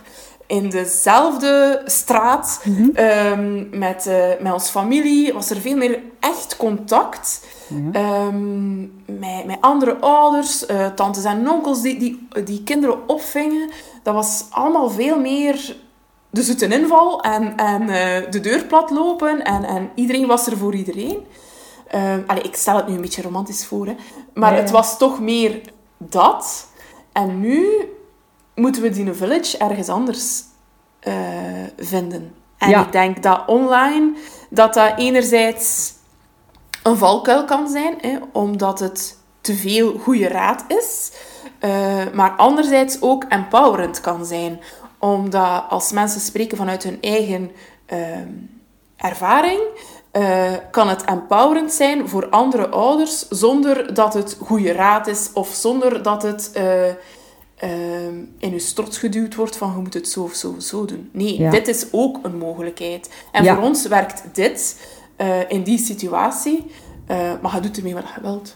In 0.47 0.69
dezelfde 0.69 1.81
straat. 1.85 2.63
ehm, 2.93 3.77
met, 3.79 4.07
eh, 4.07 4.25
met 4.39 4.53
onze 4.53 4.71
familie 4.71 5.33
was 5.33 5.49
er 5.49 5.57
veel 5.61 5.75
meer 5.77 5.99
echt 6.19 6.57
contact. 6.57 7.45
Ehm, 7.91 8.79
met, 9.05 9.45
met 9.45 9.57
andere 9.61 9.95
ouders, 9.99 10.65
eh, 10.65 10.85
tantes 10.95 11.23
en 11.23 11.49
onkels 11.49 11.81
die, 11.81 11.99
die, 11.99 12.27
die 12.43 12.63
kinderen 12.63 13.09
opvingen. 13.09 13.69
Dat 14.03 14.13
was 14.13 14.45
allemaal 14.49 14.89
veel 14.89 15.19
meer 15.19 15.75
de 16.29 16.41
zoete 16.43 16.67
inval 16.67 17.21
en, 17.21 17.55
en 17.57 17.81
eh, 17.89 18.31
de 18.31 18.39
deur 18.39 18.65
plat 18.65 18.89
lopen. 18.89 19.43
En, 19.43 19.63
en 19.63 19.89
iedereen 19.95 20.27
was 20.27 20.47
er 20.47 20.57
voor 20.57 20.75
iedereen. 20.75 21.25
Ehm, 21.87 22.21
allee, 22.27 22.43
ik 22.43 22.55
stel 22.55 22.75
het 22.75 22.87
nu 22.87 22.95
een 22.95 23.01
beetje 23.01 23.21
romantisch 23.21 23.65
voor, 23.65 23.85
hè. 23.85 23.95
maar 24.33 24.55
het 24.55 24.69
was 24.69 24.97
toch 24.97 25.19
meer 25.19 25.61
dat. 25.97 26.67
En 27.11 27.39
nu 27.39 27.67
moeten 28.55 28.81
we 28.81 28.89
die 28.89 29.13
village 29.13 29.57
ergens 29.57 29.89
anders 29.89 30.41
eh, 30.99 31.13
vinden. 31.77 32.33
En 32.57 32.69
Ja. 32.69 32.85
ik 32.85 32.91
denk 32.91 33.23
dat 33.23 33.43
online, 33.47 34.13
dat 34.49 34.73
dat 34.73 34.93
enerzijds 34.97 35.93
een 36.83 36.97
valkuil 36.97 37.45
kan 37.45 37.67
zijn, 37.69 37.95
hè, 38.01 38.17
omdat 38.31 38.79
het 38.79 39.17
te 39.41 39.53
veel 39.55 39.97
goede 39.99 40.27
raad 40.27 40.63
is. 40.67 41.11
eh, 41.59 41.71
maar 42.13 42.31
anderzijds 42.31 43.01
ook 43.01 43.23
empowerend 43.23 44.01
kan 44.01 44.25
zijn. 44.25 44.59
Omdat 45.13 45.63
als 45.69 45.91
mensen 45.91 46.21
spreken 46.21 46.57
vanuit 46.57 46.83
hun 46.83 46.97
eigen 47.01 47.51
ehm, 47.85 48.27
ervaring, 48.97 49.59
eh, 50.11 50.51
kan 50.71 50.87
het 50.89 51.03
empowerend 51.03 51.71
zijn 51.71 52.09
voor 52.09 52.29
andere 52.29 52.69
ouders 52.69 53.27
zonder 53.27 53.93
dat 53.93 54.13
het 54.13 54.37
goede 54.39 54.71
raad 54.71 55.07
is 55.07 55.29
of 55.33 55.49
zonder 55.53 56.03
dat 56.03 56.23
het 56.23 56.51
eh, 56.53 56.87
ehm, 56.87 58.15
in 58.37 58.51
je 58.51 58.59
strot 58.59 58.97
geduwd 58.97 59.35
wordt 59.35 59.57
van 59.57 59.71
je 59.75 59.81
moet 59.81 59.93
het 59.93 60.09
zo 60.09 60.23
of 60.23 60.33
zo 60.33 60.53
of 60.57 60.63
zo 60.63 60.85
doen. 60.85 61.09
Nee, 61.13 61.39
Ja. 61.39 61.49
dit 61.49 61.67
is 61.67 61.85
ook 61.91 62.19
een 62.21 62.37
mogelijkheid. 62.37 63.09
En 63.31 63.43
Ja. 63.43 63.55
voor 63.55 63.63
ons 63.63 63.87
werkt 63.87 64.23
dit 64.33 64.87
eh, 65.15 65.49
in 65.49 65.63
die 65.63 65.77
situatie, 65.79 66.71
maar 67.41 67.55
je 67.55 67.59
doet 67.61 67.77
ermee 67.77 67.93
wat 67.93 68.03
je 68.15 68.21
wilt. 68.21 68.55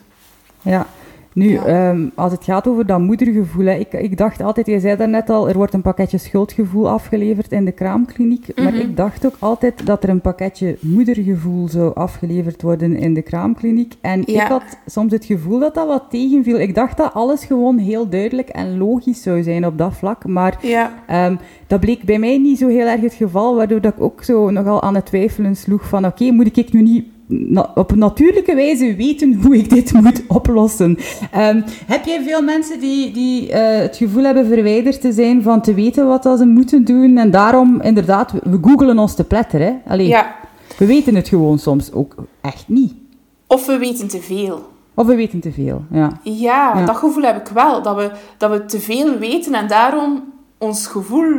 Ja. 0.61 0.87
Nu, 1.33 1.49
Ja. 1.49 1.65
ehm, 1.65 2.01
als 2.15 2.31
het 2.31 2.43
gaat 2.43 2.67
over 2.67 2.85
dat 2.85 2.99
moedergevoel, 2.99 3.65
hè, 3.65 3.73
ik, 3.75 3.93
ik 3.93 4.17
dacht 4.17 4.41
altijd, 4.41 4.65
je 4.67 4.79
zei 4.79 4.97
daarnet 4.97 5.29
al, 5.29 5.49
er 5.49 5.55
wordt 5.57 5.73
een 5.73 5.81
pakketje 5.81 6.17
schuldgevoel 6.17 6.89
afgeleverd 6.89 7.51
in 7.51 7.65
de 7.65 7.71
kraamkliniek. 7.71 8.47
Maar 8.55 8.71
Mhm. 8.73 8.81
ik 8.81 8.97
dacht 8.97 9.25
ook 9.25 9.35
altijd 9.39 9.85
dat 9.85 10.03
er 10.03 10.09
een 10.09 10.21
pakketje 10.21 10.77
moedergevoel 10.81 11.67
zou 11.67 11.95
afgeleverd 11.95 12.61
worden 12.61 12.95
in 12.97 13.13
de 13.13 13.21
kraamkliniek. 13.21 13.93
En 14.01 14.23
Ja. 14.25 14.43
ik 14.43 14.47
had 14.49 14.63
soms 14.85 15.11
het 15.11 15.25
gevoel 15.25 15.59
dat 15.59 15.73
dat 15.75 15.87
wat 15.87 16.03
tegenviel. 16.09 16.59
Ik 16.59 16.75
dacht 16.75 16.97
dat 16.97 17.13
alles 17.13 17.45
gewoon 17.45 17.77
heel 17.77 18.09
duidelijk 18.09 18.49
en 18.49 18.77
logisch 18.77 19.21
zou 19.21 19.43
zijn 19.43 19.65
op 19.65 19.77
dat 19.77 19.93
vlak. 19.93 20.25
Maar 20.25 20.57
Ja. 20.61 20.93
Ehm, 21.07 21.35
dat 21.67 21.79
bleek 21.79 22.03
bij 22.03 22.19
mij 22.19 22.37
niet 22.37 22.57
zo 22.57 22.67
heel 22.67 22.87
erg 22.87 23.01
het 23.01 23.13
geval, 23.13 23.55
waardoor 23.55 23.81
dat 23.81 23.93
ik 23.93 24.01
ook 24.01 24.23
zo 24.23 24.49
nogal 24.49 24.81
aan 24.81 24.95
het 24.95 25.05
twijfelen 25.05 25.55
sloeg 25.55 25.87
van 25.87 26.05
oké, 26.05 26.31
moet 26.31 26.57
ik 26.57 26.73
nu 26.73 26.81
niet 26.81 27.05
na- 27.31 27.71
op 27.75 27.91
een 27.91 27.97
natuurlijke 27.97 28.55
wijze 28.55 28.95
weten 28.95 29.33
hoe 29.43 29.57
ik 29.57 29.69
dit 29.69 29.93
moet 29.93 30.23
oplossen? 30.27 30.97
Ehm, 31.31 31.61
heb 31.85 32.05
jij 32.05 32.23
veel 32.23 32.41
mensen 32.41 32.79
die, 32.79 33.11
die 33.11 33.51
eh, 33.51 33.81
het 33.81 33.97
gevoel 33.97 34.23
hebben 34.23 34.45
verwijderd 34.45 35.01
te 35.01 35.11
zijn 35.11 35.41
van 35.41 35.61
te 35.61 35.73
weten 35.73 36.07
wat 36.07 36.23
dat 36.23 36.39
ze 36.39 36.45
moeten 36.45 36.85
doen 36.85 37.17
en 37.17 37.31
daarom 37.31 37.81
inderdaad, 37.81 38.31
we, 38.31 38.57
googelen 38.61 38.99
ons 38.99 39.15
te 39.15 39.23
pletter, 39.23 39.59
hè? 39.61 39.73
Allee, 39.87 40.07
ja. 40.07 40.35
we 40.77 40.85
weten 40.85 41.15
het 41.15 41.27
gewoon 41.27 41.59
soms 41.59 41.91
ook 41.91 42.15
echt 42.41 42.67
niet. 42.67 42.93
Of 43.47 43.65
we 43.65 43.77
weten 43.77 44.07
te 44.07 44.19
veel. 44.21 44.69
Of 44.93 45.07
we 45.07 45.15
weten 45.15 45.39
te 45.39 45.51
veel, 45.51 45.83
ja. 45.91 46.19
Ja, 46.23 46.73
Ja. 46.79 46.85
dat 46.85 46.95
gevoel 46.97 47.23
heb 47.23 47.47
ik 47.47 47.53
wel. 47.53 47.81
Dat 47.81 47.95
we, 47.95 48.11
dat 48.37 48.51
we 48.51 48.65
te 48.65 48.79
veel 48.79 49.17
weten 49.17 49.53
en 49.53 49.67
daarom 49.67 50.23
ons 50.57 50.87
gevoel 50.87 51.35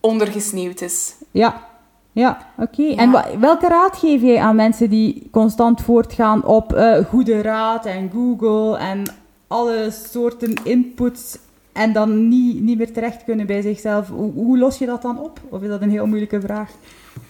ondergesneeuwd 0.00 0.80
is. 0.80 1.14
Ja, 1.30 1.66
ja 2.12 2.38
oké. 2.56 2.82
Ja. 2.82 2.96
En 2.96 3.40
welke 3.40 3.68
raad 3.68 3.96
geef 3.96 4.22
jij 4.22 4.40
aan 4.40 4.56
mensen 4.56 4.90
die 4.90 5.28
constant 5.30 5.80
voortgaan 5.80 6.44
op 6.44 6.72
eh, 6.72 7.04
goede 7.04 7.42
raad 7.42 7.86
en 7.86 8.10
Google 8.10 8.78
en 8.78 9.02
alle 9.46 9.88
soorten 9.90 10.54
inputs 10.64 11.38
en 11.72 11.92
dan 11.92 12.28
niet, 12.28 12.60
niet 12.60 12.78
meer 12.78 12.92
terecht 12.92 13.24
kunnen 13.24 13.46
bij 13.46 13.60
zichzelf? 13.62 14.08
Hoe, 14.08 14.32
hoe 14.32 14.58
los 14.58 14.78
je 14.78 14.86
dat 14.86 15.02
dan 15.02 15.18
op? 15.18 15.40
Of 15.48 15.62
is 15.62 15.68
dat 15.68 15.82
een 15.82 15.90
heel 15.90 16.06
moeilijke 16.06 16.40
vraag? 16.40 16.70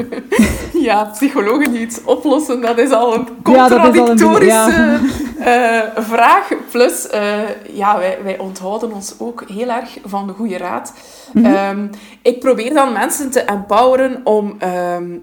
Ja, 0.74 1.04
psychologen 1.04 1.72
die 1.72 1.82
iets 1.82 2.04
oplossen, 2.04 2.62
dat 2.62 2.78
is 2.78 2.92
al 2.92 3.14
een 3.14 3.28
Ja, 3.44 3.66
is 3.66 3.72
al 3.72 3.78
een- 3.78 3.82
contradictorische 3.84 5.00
eh, 5.40 6.04
vraag. 6.04 6.50
Plus, 6.72 7.08
eh, 7.10 7.40
ja, 7.74 7.98
wij, 7.98 8.18
wij 8.24 8.38
onthouden 8.40 8.94
ons 8.94 9.16
ook 9.20 9.44
heel 9.48 9.70
erg 9.70 9.98
van 10.06 10.28
de 10.28 10.34
goede 10.34 10.58
raad. 10.58 10.94
Mhm. 11.34 11.46
Ehm, 11.46 11.88
ik 12.22 12.40
probeer 12.40 12.74
dan 12.74 12.94
mensen 12.94 13.32
te 13.32 13.40
empoweren 13.42 14.22
om 14.24 14.56
ehm, 14.60 15.18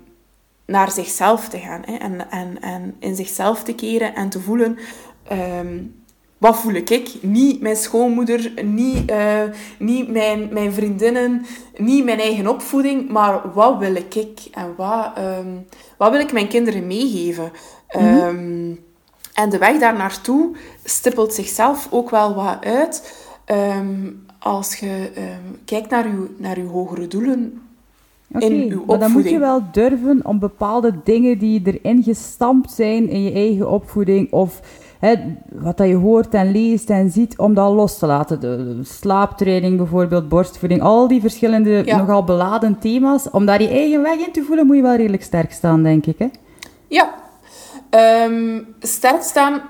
naar 0.66 0.90
zichzelf 0.90 1.48
te 1.48 1.58
gaan. 1.58 1.82
Hè, 1.84 1.94
en, 1.96 2.30
en, 2.30 2.60
en 2.60 2.94
in 2.98 3.14
zichzelf 3.16 3.62
te 3.62 3.74
keren 3.74 4.14
en 4.14 4.28
te 4.28 4.40
voelen... 4.40 4.78
ehm, 5.28 5.76
wat 6.40 6.56
voel 6.56 6.74
ik? 6.74 6.90
ik? 6.90 7.10
Niet 7.20 7.60
mijn 7.60 7.76
schoonmoeder, 7.76 8.52
niet, 8.64 9.10
eh, 9.10 9.42
niet 9.78 10.10
mijn, 10.10 10.48
mijn 10.52 10.72
vriendinnen, 10.72 11.46
niet 11.76 12.04
mijn 12.04 12.18
eigen 12.18 12.46
opvoeding, 12.46 13.08
maar 13.08 13.52
wat 13.52 13.78
wil 13.78 13.94
ik? 13.94 14.14
ik 14.14 14.40
En 14.52 14.74
wat, 14.76 15.10
ehm, 15.14 15.48
wat 15.96 16.10
wil 16.10 16.20
ik 16.20 16.32
mijn 16.32 16.48
kinderen 16.48 16.86
meegeven? 16.86 17.52
Ehm, 17.86 18.74
en 19.34 19.50
de 19.50 19.58
weg 19.58 19.78
daar 19.78 19.96
naartoe 19.96 20.56
stippelt 20.84 21.34
zichzelf 21.34 21.88
ook 21.90 22.10
wel 22.10 22.34
wat 22.34 22.64
uit. 22.64 23.26
Ehm, 23.44 24.10
als 24.38 24.76
je 24.76 25.10
kijkt 25.64 25.90
naar 25.90 26.08
je, 26.08 26.34
naar 26.36 26.56
uw 26.56 26.68
hogere 26.68 27.06
doelen. 27.06 27.62
Uw 28.28 28.84
maar 28.84 28.98
dan 28.98 29.10
moet 29.10 29.30
je 29.30 29.38
wel 29.38 29.62
durven 29.72 30.24
om 30.24 30.38
bepaalde 30.38 31.00
dingen 31.04 31.38
die 31.38 31.62
erin 31.64 32.02
gestampt 32.02 32.70
zijn 32.70 33.08
in 33.08 33.22
je 33.22 33.32
eigen 33.32 33.70
opvoeding 33.70 34.32
of 34.32 34.60
hè, 35.00 35.14
wat 35.52 35.76
dat 35.76 35.88
je 35.88 35.94
hoort 35.94 36.34
en 36.34 36.52
leest 36.52 36.90
en 36.90 37.10
ziet, 37.10 37.38
om 37.38 37.54
dat 37.54 37.72
los 37.72 37.98
te 37.98 38.06
laten. 38.06 38.40
De, 38.40 38.80
slaaptraining 38.82 39.76
bijvoorbeeld, 39.76 40.28
borstvoeding, 40.28 40.82
al 40.82 41.08
die 41.08 41.20
verschillende 41.20 41.82
Ja. 41.84 41.96
nogal 41.96 42.24
beladen 42.24 42.78
thema's. 42.78 43.30
Om 43.30 43.46
daar 43.46 43.62
je 43.62 43.68
eigen 43.68 44.02
weg 44.02 44.18
in 44.26 44.32
te 44.32 44.42
voelen, 44.42 44.66
moet 44.66 44.76
je 44.76 44.82
wel 44.82 44.96
redelijk 44.96 45.22
sterk 45.22 45.52
staan, 45.52 45.82
denk 45.82 46.06
ik. 46.06 46.18
Hè? 46.18 46.28
Ja, 46.88 47.14
Ehm, 47.90 48.60
sterk 48.80 49.22
staan 49.22 49.60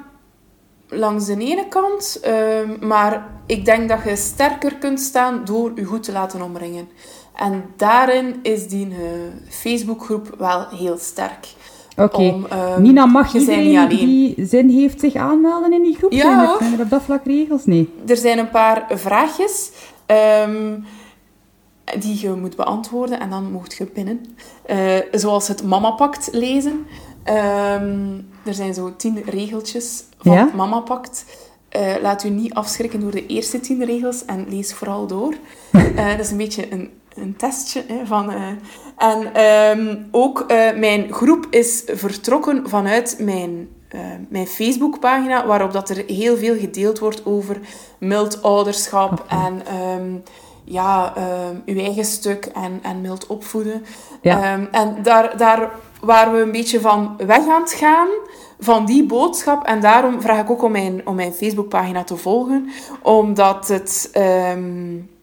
langs 0.89 1.26
de 1.26 1.37
ene 1.39 1.68
kant, 1.68 2.18
ehm, 2.22 2.87
maar 2.87 3.26
ik 3.47 3.64
denk 3.64 3.89
dat 3.89 3.99
je 4.05 4.16
sterker 4.16 4.74
kunt 4.76 5.01
staan 5.01 5.45
door 5.45 5.72
je 5.74 5.85
goed 5.85 6.03
te 6.03 6.12
laten 6.12 6.43
omringen. 6.43 6.89
En 7.35 7.64
daarin 7.76 8.39
is 8.43 8.68
die 8.68 8.87
eh, 8.87 8.99
Facebookgroep 9.49 10.35
wel 10.39 10.68
heel 10.68 10.99
sterk. 10.99 11.47
Oké. 11.97 12.16
Om, 12.16 12.47
ehm, 12.47 12.82
Nina, 12.82 13.07
mag 13.07 13.34
iedereen 13.34 13.88
die 13.88 14.34
zin 14.47 14.68
heeft 14.68 15.01
zich 15.01 15.14
aanmelden 15.14 15.72
in 15.72 15.82
die 15.82 15.97
groep? 15.97 16.12
Ja, 16.12 16.20
zijn, 16.20 16.38
er, 16.38 16.57
zijn 16.59 16.72
er 16.72 16.80
op 16.84 16.91
dat 16.91 17.03
vlak 17.03 17.24
regels? 17.24 17.64
Nee. 17.64 17.88
Er 18.07 18.16
zijn 18.16 18.38
een 18.38 18.51
paar 18.51 18.86
vraagjes 18.88 19.70
ehm, 20.07 20.74
die 21.99 22.20
je 22.20 22.30
moet 22.30 22.57
beantwoorden 22.57 23.20
en 23.20 23.30
dan 23.30 23.53
mocht 23.53 23.74
je 23.74 23.84
pinnen. 23.84 24.24
Eh, 24.66 24.78
zoals 25.12 25.49
het 25.49 25.62
Mama-pact 25.62 26.28
lezen. 26.32 26.86
Ehm, 27.22 28.18
er 28.45 28.55
zijn 28.55 28.74
zo 28.74 28.93
tien 28.97 29.22
regeltjes 29.24 30.05
van 30.18 30.32
Ja? 30.32 30.45
het 30.45 30.55
Mama-pact. 30.55 31.24
Eh, 31.68 31.95
laat 32.03 32.24
u 32.24 32.28
niet 32.30 32.55
afschrikken 32.55 33.01
door 33.01 33.11
de 33.11 33.26
eerste 33.26 33.61
tien 33.61 33.84
regels 33.84 34.24
en 34.24 34.47
lees 34.49 34.72
vooral 34.74 35.07
door. 35.07 35.34
Eh, 35.97 36.09
dat 36.11 36.18
is 36.18 36.30
een 36.30 36.36
beetje 36.36 36.72
een, 36.72 36.91
een 37.21 37.37
testje. 37.37 37.85
Hè, 37.89 38.07
van, 38.07 38.31
eh, 38.33 38.43
en 38.97 39.35
ehm, 39.35 39.97
ook 40.11 40.41
eh, 40.41 40.77
mijn 40.77 41.12
groep 41.12 41.47
is 41.51 41.83
vertrokken 41.87 42.68
vanuit 42.68 43.16
mijn, 43.21 43.68
eh, 43.89 44.01
mijn 44.29 44.47
Facebookpagina, 44.47 45.47
waarop 45.47 45.73
dat 45.73 45.89
er 45.89 46.05
heel 46.07 46.37
veel 46.37 46.59
gedeeld 46.59 46.99
wordt 46.99 47.27
over 47.27 47.61
mild 47.99 48.43
ouderschap 48.43 49.25
en 49.29 49.66
ehm, 49.66 50.16
ja, 50.64 51.12
ehm, 51.16 51.57
uw 51.66 51.79
eigen 51.79 52.05
stuk 52.05 52.45
en, 52.45 52.79
en 52.83 53.01
mild 53.01 53.27
opvoeden. 53.27 53.85
Ja. 54.23 54.68
En 54.71 54.97
daar, 55.03 55.37
daar 55.37 55.71
waren 56.01 56.33
we 56.33 56.41
een 56.41 56.53
beetje 56.53 56.81
van 56.81 57.16
weg 57.27 57.49
aan 57.49 57.62
het 57.62 57.73
gaan, 57.73 58.09
van 58.59 58.87
die 58.87 59.07
boodschap. 59.07 59.64
En 59.64 59.81
daarom 59.81 60.21
vraag 60.21 60.41
ik 60.41 60.51
ook 60.51 60.62
om 60.62 60.73
mijn, 60.73 61.07
om 61.07 61.14
mijn 61.14 61.33
Facebookpagina 61.33 62.05
te 62.05 62.16
volgen, 62.16 62.71
omdat, 63.03 63.68
het, 63.68 64.11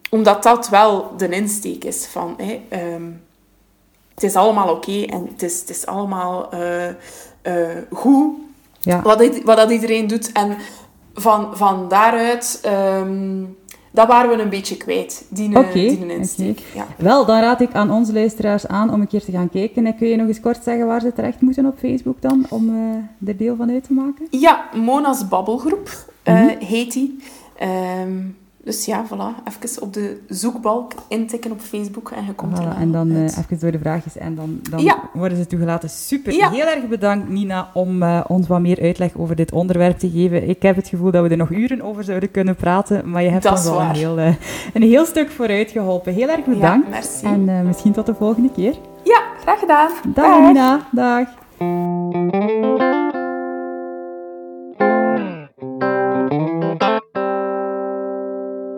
omdat 0.08 0.42
dat 0.42 0.68
wel 0.68 1.12
de 1.16 1.28
insteek 1.28 1.84
is 1.84 2.06
van... 2.06 2.34
hè, 2.36 2.60
ehm, 2.68 3.02
het 4.14 4.22
is 4.22 4.34
allemaal 4.36 4.68
oké 4.74 5.02
en 5.02 5.28
het 5.32 5.42
is, 5.42 5.60
het 5.60 5.70
is 5.70 5.86
allemaal 5.86 6.50
eh, 6.50 6.88
eh, 7.42 7.76
goed 7.92 8.34
Ja. 8.80 9.02
wat, 9.02 9.40
wat 9.44 9.56
dat 9.56 9.70
iedereen 9.70 10.06
doet. 10.06 10.32
En 10.32 10.56
van, 11.14 11.56
van 11.56 11.88
daaruit, 11.88 12.58
ehm, 12.62 13.44
dat 13.90 14.06
waren 14.08 14.36
we 14.36 14.42
een 14.42 14.48
beetje 14.48 14.76
kwijt, 14.76 15.24
die, 15.28 15.56
Oké, 15.58 15.72
die 15.72 16.00
een 16.02 16.10
insteek. 16.10 16.60
Ja. 16.74 16.86
Wel, 16.96 17.24
dan 17.24 17.40
raad 17.40 17.60
ik 17.60 17.72
aan 17.74 17.90
onze 17.90 18.12
luisteraars 18.12 18.66
aan 18.66 18.92
om 18.92 19.00
een 19.00 19.06
keer 19.08 19.24
te 19.24 19.32
gaan 19.32 19.50
kijken. 19.50 19.86
En 19.86 19.96
kun 19.96 20.08
je 20.08 20.16
nog 20.16 20.28
eens 20.28 20.40
kort 20.40 20.62
zeggen 20.64 20.86
waar 20.86 21.00
ze 21.00 21.12
terecht 21.12 21.40
moeten 21.40 21.66
op 21.66 21.78
Facebook 21.78 22.20
dan, 22.22 22.46
om 22.48 22.68
eh, 22.68 23.28
er 23.28 23.36
deel 23.36 23.56
van 23.56 23.70
uit 23.70 23.84
te 23.84 23.92
maken? 23.92 24.26
ja, 24.30 24.64
Mona's 24.74 25.28
Babbelgroep 25.28 25.90
eh, 26.22 26.34
Mhm. 26.34 26.58
heet 26.64 26.92
die. 26.92 27.18
Ehm, 27.56 28.16
dus 28.68 28.84
ja, 28.84 29.04
voilà, 29.06 29.42
even 29.48 29.82
op 29.82 29.92
de 29.92 30.20
zoekbalk 30.28 30.92
intikken 31.08 31.50
op 31.50 31.60
Facebook 31.60 32.10
en 32.10 32.24
je 32.24 32.32
komt 32.32 32.58
er 32.58 32.64
Voilà, 32.64 32.68
wel 32.68 32.76
en 32.76 32.92
dan 32.92 33.10
eh, 33.10 33.22
even 33.22 33.58
door 33.58 33.70
de 33.70 33.78
vraagjes 33.78 34.16
en 34.16 34.34
dan, 34.34 34.60
dan 34.70 34.80
Ja. 34.82 34.98
worden 35.12 35.38
ze 35.38 35.46
toegelaten. 35.46 35.88
Super. 35.88 36.32
Ja. 36.32 36.50
Heel 36.50 36.66
erg 36.66 36.86
bedankt, 36.88 37.28
Nina, 37.28 37.70
om 37.74 38.02
eh, 38.02 38.20
ons 38.26 38.46
wat 38.46 38.60
meer 38.60 38.80
uitleg 38.82 39.16
over 39.16 39.36
dit 39.36 39.52
onderwerp 39.52 39.98
te 39.98 40.10
geven. 40.10 40.48
Ik 40.48 40.62
heb 40.62 40.76
het 40.76 40.88
gevoel 40.88 41.10
dat 41.10 41.22
we 41.22 41.28
er 41.28 41.36
nog 41.36 41.50
uren 41.50 41.82
over 41.82 42.04
zouden 42.04 42.30
kunnen 42.30 42.56
praten, 42.56 43.10
maar 43.10 43.22
je 43.22 43.30
hebt 43.30 43.50
ons 43.50 43.66
al 43.66 43.80
een 43.80 43.94
heel, 43.94 44.18
eh, 44.18 44.34
een 44.74 44.82
heel 44.82 45.04
stuk 45.04 45.30
vooruit 45.30 45.70
geholpen. 45.70 46.12
Heel 46.14 46.28
erg 46.28 46.44
bedankt. 46.44 46.86
Ja, 46.86 46.90
merci. 46.90 47.26
En 47.26 47.66
misschien 47.66 47.92
tot 47.92 48.06
de 48.06 48.14
volgende 48.14 48.50
keer. 48.50 48.74
Ja, 49.04 49.22
graag 49.40 49.58
gedaan. 49.58 49.90
Dag, 50.14 50.46
Nina. 50.46 50.80
Dag. 50.92 51.26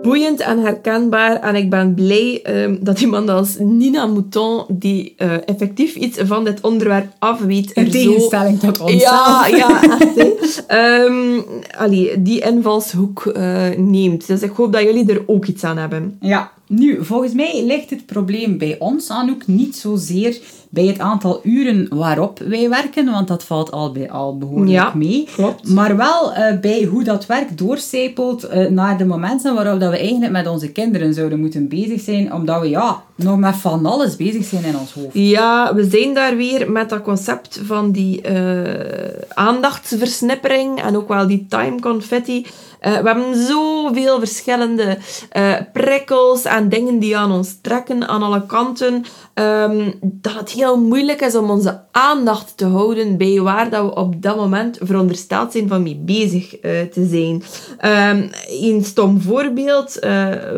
Boeiend 0.02 0.40
en 0.40 0.58
herkenbaar. 0.58 1.40
En 1.40 1.54
ik 1.54 1.70
ben 1.70 1.94
blij 1.94 2.40
ehm, 2.42 2.76
dat 2.80 3.00
iemand 3.00 3.28
als 3.28 3.56
Nina 3.58 4.06
Mouton, 4.06 4.64
die 4.68 5.14
eh, 5.16 5.34
effectief 5.44 5.94
iets 5.94 6.18
van 6.22 6.44
dit 6.44 6.60
onderwerp 6.60 7.06
af 7.18 7.40
weet, 7.40 7.70
In 7.70 7.84
er 7.84 7.92
zo... 7.92 7.98
tegenstelling 7.98 8.58
tot 8.58 8.80
ons. 8.80 9.02
Ja, 9.02 9.46
ja, 9.46 9.82
echt. 9.82 10.18
Ehm, 10.66 11.40
allee, 11.76 12.22
die 12.22 12.40
invalshoek 12.40 13.26
eh, 13.26 13.68
neemt. 13.76 14.26
Dus 14.26 14.42
ik 14.42 14.50
hoop 14.50 14.72
dat 14.72 14.82
jullie 14.82 15.12
er 15.12 15.22
ook 15.26 15.46
iets 15.46 15.64
aan 15.64 15.76
hebben. 15.76 16.16
Ja, 16.20 16.50
Nu, 16.72 17.04
volgens 17.04 17.32
mij 17.32 17.62
ligt 17.66 17.90
het 17.90 18.06
probleem 18.06 18.58
bij 18.58 18.76
ons, 18.78 19.10
Anouk, 19.10 19.46
niet 19.46 19.76
zozeer 19.76 20.38
bij 20.68 20.84
het 20.86 20.98
aantal 20.98 21.40
uren 21.42 21.86
waarop 21.90 22.38
wij 22.38 22.68
werken, 22.68 23.10
want 23.10 23.28
dat 23.28 23.44
valt 23.44 23.70
al, 23.70 23.92
bij, 23.92 24.10
al 24.10 24.38
behoorlijk 24.38 24.70
Ja, 24.70 24.92
mee. 24.94 25.28
klopt. 25.34 25.68
Maar 25.68 25.96
wel 25.96 26.32
eh, 26.32 26.58
bij 26.60 26.84
hoe 26.84 27.04
dat 27.04 27.26
werk 27.26 27.58
doorcijpelt 27.58 28.44
eh, 28.44 28.66
naar 28.68 28.98
de 28.98 29.04
momenten 29.04 29.54
waarop 29.54 29.80
dat 29.80 29.90
we 29.90 29.98
eigenlijk 29.98 30.32
met 30.32 30.46
onze 30.46 30.72
kinderen 30.72 31.14
zouden 31.14 31.40
moeten 31.40 31.68
bezig 31.68 32.00
zijn, 32.00 32.32
omdat 32.34 32.60
we 32.60 32.68
ja, 32.68 33.02
nog 33.14 33.38
met 33.38 33.56
van 33.56 33.86
alles 33.86 34.16
bezig 34.16 34.44
zijn 34.44 34.64
in 34.64 34.78
ons 34.78 34.92
hoofd. 34.92 35.08
Ja, 35.12 35.74
we 35.74 35.88
zijn 35.90 36.14
daar 36.14 36.36
weer 36.36 36.70
met 36.70 36.88
dat 36.88 37.02
concept 37.02 37.60
van 37.64 37.90
die 37.92 38.20
eh, 38.20 39.22
aandachtsversnippering 39.34 40.82
en 40.82 40.96
ook 40.96 41.08
wel 41.08 41.26
die 41.26 41.46
time 41.48 41.80
confetti. 41.80 42.46
Eh, 42.80 42.98
we 42.98 43.06
hebben 43.06 43.46
zoveel 43.46 44.18
verschillende 44.18 44.98
eh, 45.30 45.54
prikkels 45.72 46.44
en 46.44 46.68
dingen 46.68 46.98
die 46.98 47.16
aan 47.16 47.32
ons 47.32 47.56
trekken 47.62 48.08
aan 48.08 48.22
alle 48.22 48.46
kanten, 48.46 49.04
ehm, 49.34 49.90
dat 50.00 50.34
het 50.34 50.50
heel 50.50 50.80
moeilijk 50.80 51.20
is 51.20 51.34
om 51.34 51.50
onze 51.50 51.80
aandacht 51.90 52.56
te 52.56 52.64
houden 52.64 53.16
bij 53.16 53.40
waar 53.40 53.70
dat 53.70 53.84
we 53.84 53.94
op 53.94 54.22
dat 54.22 54.36
moment 54.36 54.78
verondersteld 54.80 55.52
zijn 55.52 55.68
van 55.68 55.82
mee 55.82 55.96
bezig 55.96 56.56
eh, 56.56 56.80
te 56.80 57.06
zijn. 57.06 57.42
Ehm, 57.78 58.28
een 58.48 58.84
stom 58.84 59.20
voorbeeld, 59.20 59.98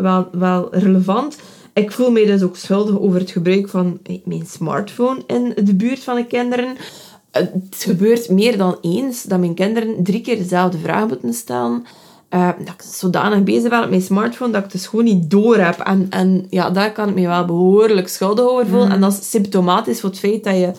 wel, 0.00 0.28
wel 0.32 0.68
relevant. 0.70 1.36
Ik 1.72 1.92
voel 1.92 2.10
mij 2.10 2.26
dus 2.26 2.42
ook 2.42 2.56
schuldig 2.56 3.00
over 3.00 3.20
het 3.20 3.30
gebruik 3.30 3.68
van 3.68 3.98
mijn 4.24 4.46
smartphone 4.46 5.22
in 5.26 5.52
de 5.64 5.74
buurt 5.74 6.04
van 6.04 6.16
de 6.16 6.26
kinderen. 6.26 6.76
Het 7.30 7.76
gebeurt 7.78 8.28
meer 8.28 8.58
dan 8.58 8.78
eens 8.80 9.22
dat 9.22 9.38
mijn 9.38 9.54
kinderen 9.54 10.02
drie 10.02 10.20
keer 10.20 10.36
dezelfde 10.36 10.78
vraag 10.78 11.08
moeten 11.08 11.34
stellen. 11.34 11.84
Eh, 12.32 12.48
dat 12.58 12.74
ik 12.74 12.82
zodanig 12.82 13.42
bezig 13.42 13.70
ben 13.70 13.82
op 13.82 13.88
mijn 13.88 14.02
smartphone 14.02 14.50
dat 14.50 14.64
ik 14.64 14.72
het 14.72 14.80
dus 14.80 14.86
gewoon 14.86 15.04
niet 15.04 15.30
door 15.30 15.56
heb. 15.56 15.78
En, 15.78 16.06
en 16.10 16.46
ja, 16.50 16.70
daar 16.70 16.92
kan 16.92 17.08
ik 17.08 17.14
me 17.14 17.26
wel 17.26 17.44
behoorlijk 17.44 18.08
schuldig 18.08 18.44
over 18.44 18.66
voelen. 18.66 18.90
En 18.90 19.00
dat 19.00 19.12
is 19.12 19.30
symptomatisch 19.30 20.00
voor 20.00 20.10
het 20.10 20.18
feit 20.18 20.44
dat 20.44 20.54
je, 20.54 20.72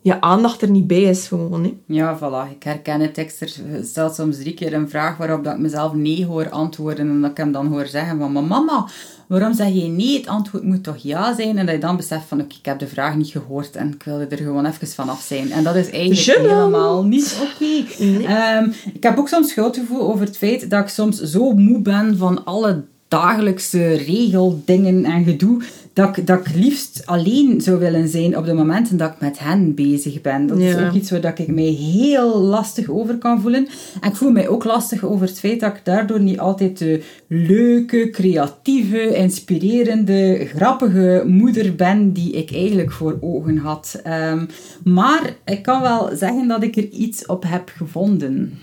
je 0.00 0.20
aandacht 0.20 0.62
er 0.62 0.70
niet 0.70 0.86
bij 0.86 1.02
is 1.02 1.28
gewoon. 1.28 1.64
Hè. 1.64 1.76
Ja, 1.86 2.18
voilà. 2.18 2.54
Ik 2.56 2.62
herken 2.62 3.00
het. 3.00 3.18
Ik 3.18 3.34
stel 3.82 4.10
soms 4.10 4.36
drie 4.36 4.54
keer 4.54 4.74
een 4.74 4.88
vraag 4.88 5.16
waarop 5.16 5.44
dat 5.44 5.54
ik 5.54 5.60
mezelf 5.60 5.92
nee 5.92 6.26
hoor 6.26 6.50
antwoorden. 6.50 7.08
En 7.08 7.20
dat 7.20 7.30
ik 7.30 7.36
hem 7.36 7.52
dan 7.52 7.66
hoor 7.66 7.86
zeggen 7.86 8.18
van... 8.18 8.32
Maar 8.32 8.44
mama, 8.44 8.86
waarom 9.30 9.54
zeg 9.54 9.68
je 9.68 9.82
nee? 9.82 10.16
Het 10.16 10.26
antwoord 10.26 10.62
moet 10.62 10.82
toch 10.82 10.96
ja 10.96 11.34
zijn? 11.34 11.58
En 11.58 11.66
dat 11.66 11.74
je 11.74 11.80
dan 11.80 11.96
beseft 11.96 12.24
van... 12.28 12.40
Oké, 12.40 12.54
ik 12.58 12.64
heb 12.64 12.78
de 12.78 12.86
vraag 12.86 13.16
niet 13.16 13.28
gehoord. 13.28 13.76
En 13.76 13.92
ik 13.92 14.02
wilde 14.02 14.26
er 14.26 14.36
gewoon 14.36 14.66
even 14.66 14.88
vanaf 14.88 15.20
zijn. 15.20 15.52
En 15.52 15.64
dat 15.64 15.74
is 15.74 15.90
eigenlijk 15.90 16.38
helemaal 16.38 17.04
niet 17.04 17.36
oké. 17.42 18.04
Ehm, 18.24 18.68
ik 18.92 19.02
heb 19.02 19.18
ook 19.18 19.28
soms 19.28 19.50
schuldgevoel 19.50 20.12
over 20.12 20.26
het 20.26 20.36
feit 20.36 20.70
dat 20.70 20.82
ik 20.82 20.88
soms 20.88 21.20
zo 21.22 21.52
moe 21.52 21.80
ben 21.80 22.16
van 22.16 22.44
alle 22.44 22.82
dagelijkse 23.08 23.94
regeldingen 23.94 25.04
en 25.04 25.24
gedoe, 25.24 25.62
dat 26.00 26.16
ik, 26.16 26.26
dat 26.26 26.38
ik 26.38 26.54
liefst 26.54 27.02
alleen 27.04 27.60
zou 27.60 27.78
willen 27.78 28.08
zijn 28.08 28.36
op 28.36 28.44
de 28.44 28.52
momenten 28.52 28.96
dat 28.96 29.10
ik 29.10 29.20
met 29.20 29.38
hen 29.38 29.74
bezig 29.74 30.20
ben. 30.20 30.46
Dat 30.46 30.58
is 30.58 30.76
ook 30.76 30.92
iets 30.92 31.10
waar 31.10 31.20
dat 31.20 31.38
ik 31.38 31.48
mij 31.48 31.64
heel 31.64 32.38
lastig 32.38 32.88
over 32.88 33.18
kan 33.18 33.40
voelen. 33.40 33.68
En 34.00 34.10
ik 34.10 34.16
voel 34.16 34.30
mij 34.30 34.48
ook 34.48 34.64
lastig 34.64 35.04
over 35.04 35.26
het 35.26 35.40
feit 35.40 35.60
dat 35.60 35.76
ik 35.76 35.84
daardoor 35.84 36.20
niet 36.20 36.38
altijd 36.38 36.78
de 36.78 37.02
leuke, 37.26 38.10
creatieve, 38.10 39.14
inspirerende, 39.16 40.46
grappige 40.54 41.24
moeder 41.26 41.74
ben 41.74 42.12
die 42.12 42.32
ik 42.32 42.52
eigenlijk 42.52 42.92
voor 42.92 43.18
ogen 43.20 43.56
had. 43.56 44.00
Ehm, 44.02 44.44
maar 44.84 45.36
ik 45.44 45.62
kan 45.62 45.82
wel 45.82 46.10
zeggen 46.14 46.48
dat 46.48 46.62
ik 46.62 46.76
er 46.76 46.88
iets 46.88 47.26
op 47.26 47.44
heb 47.46 47.72
gevonden. 47.76 48.58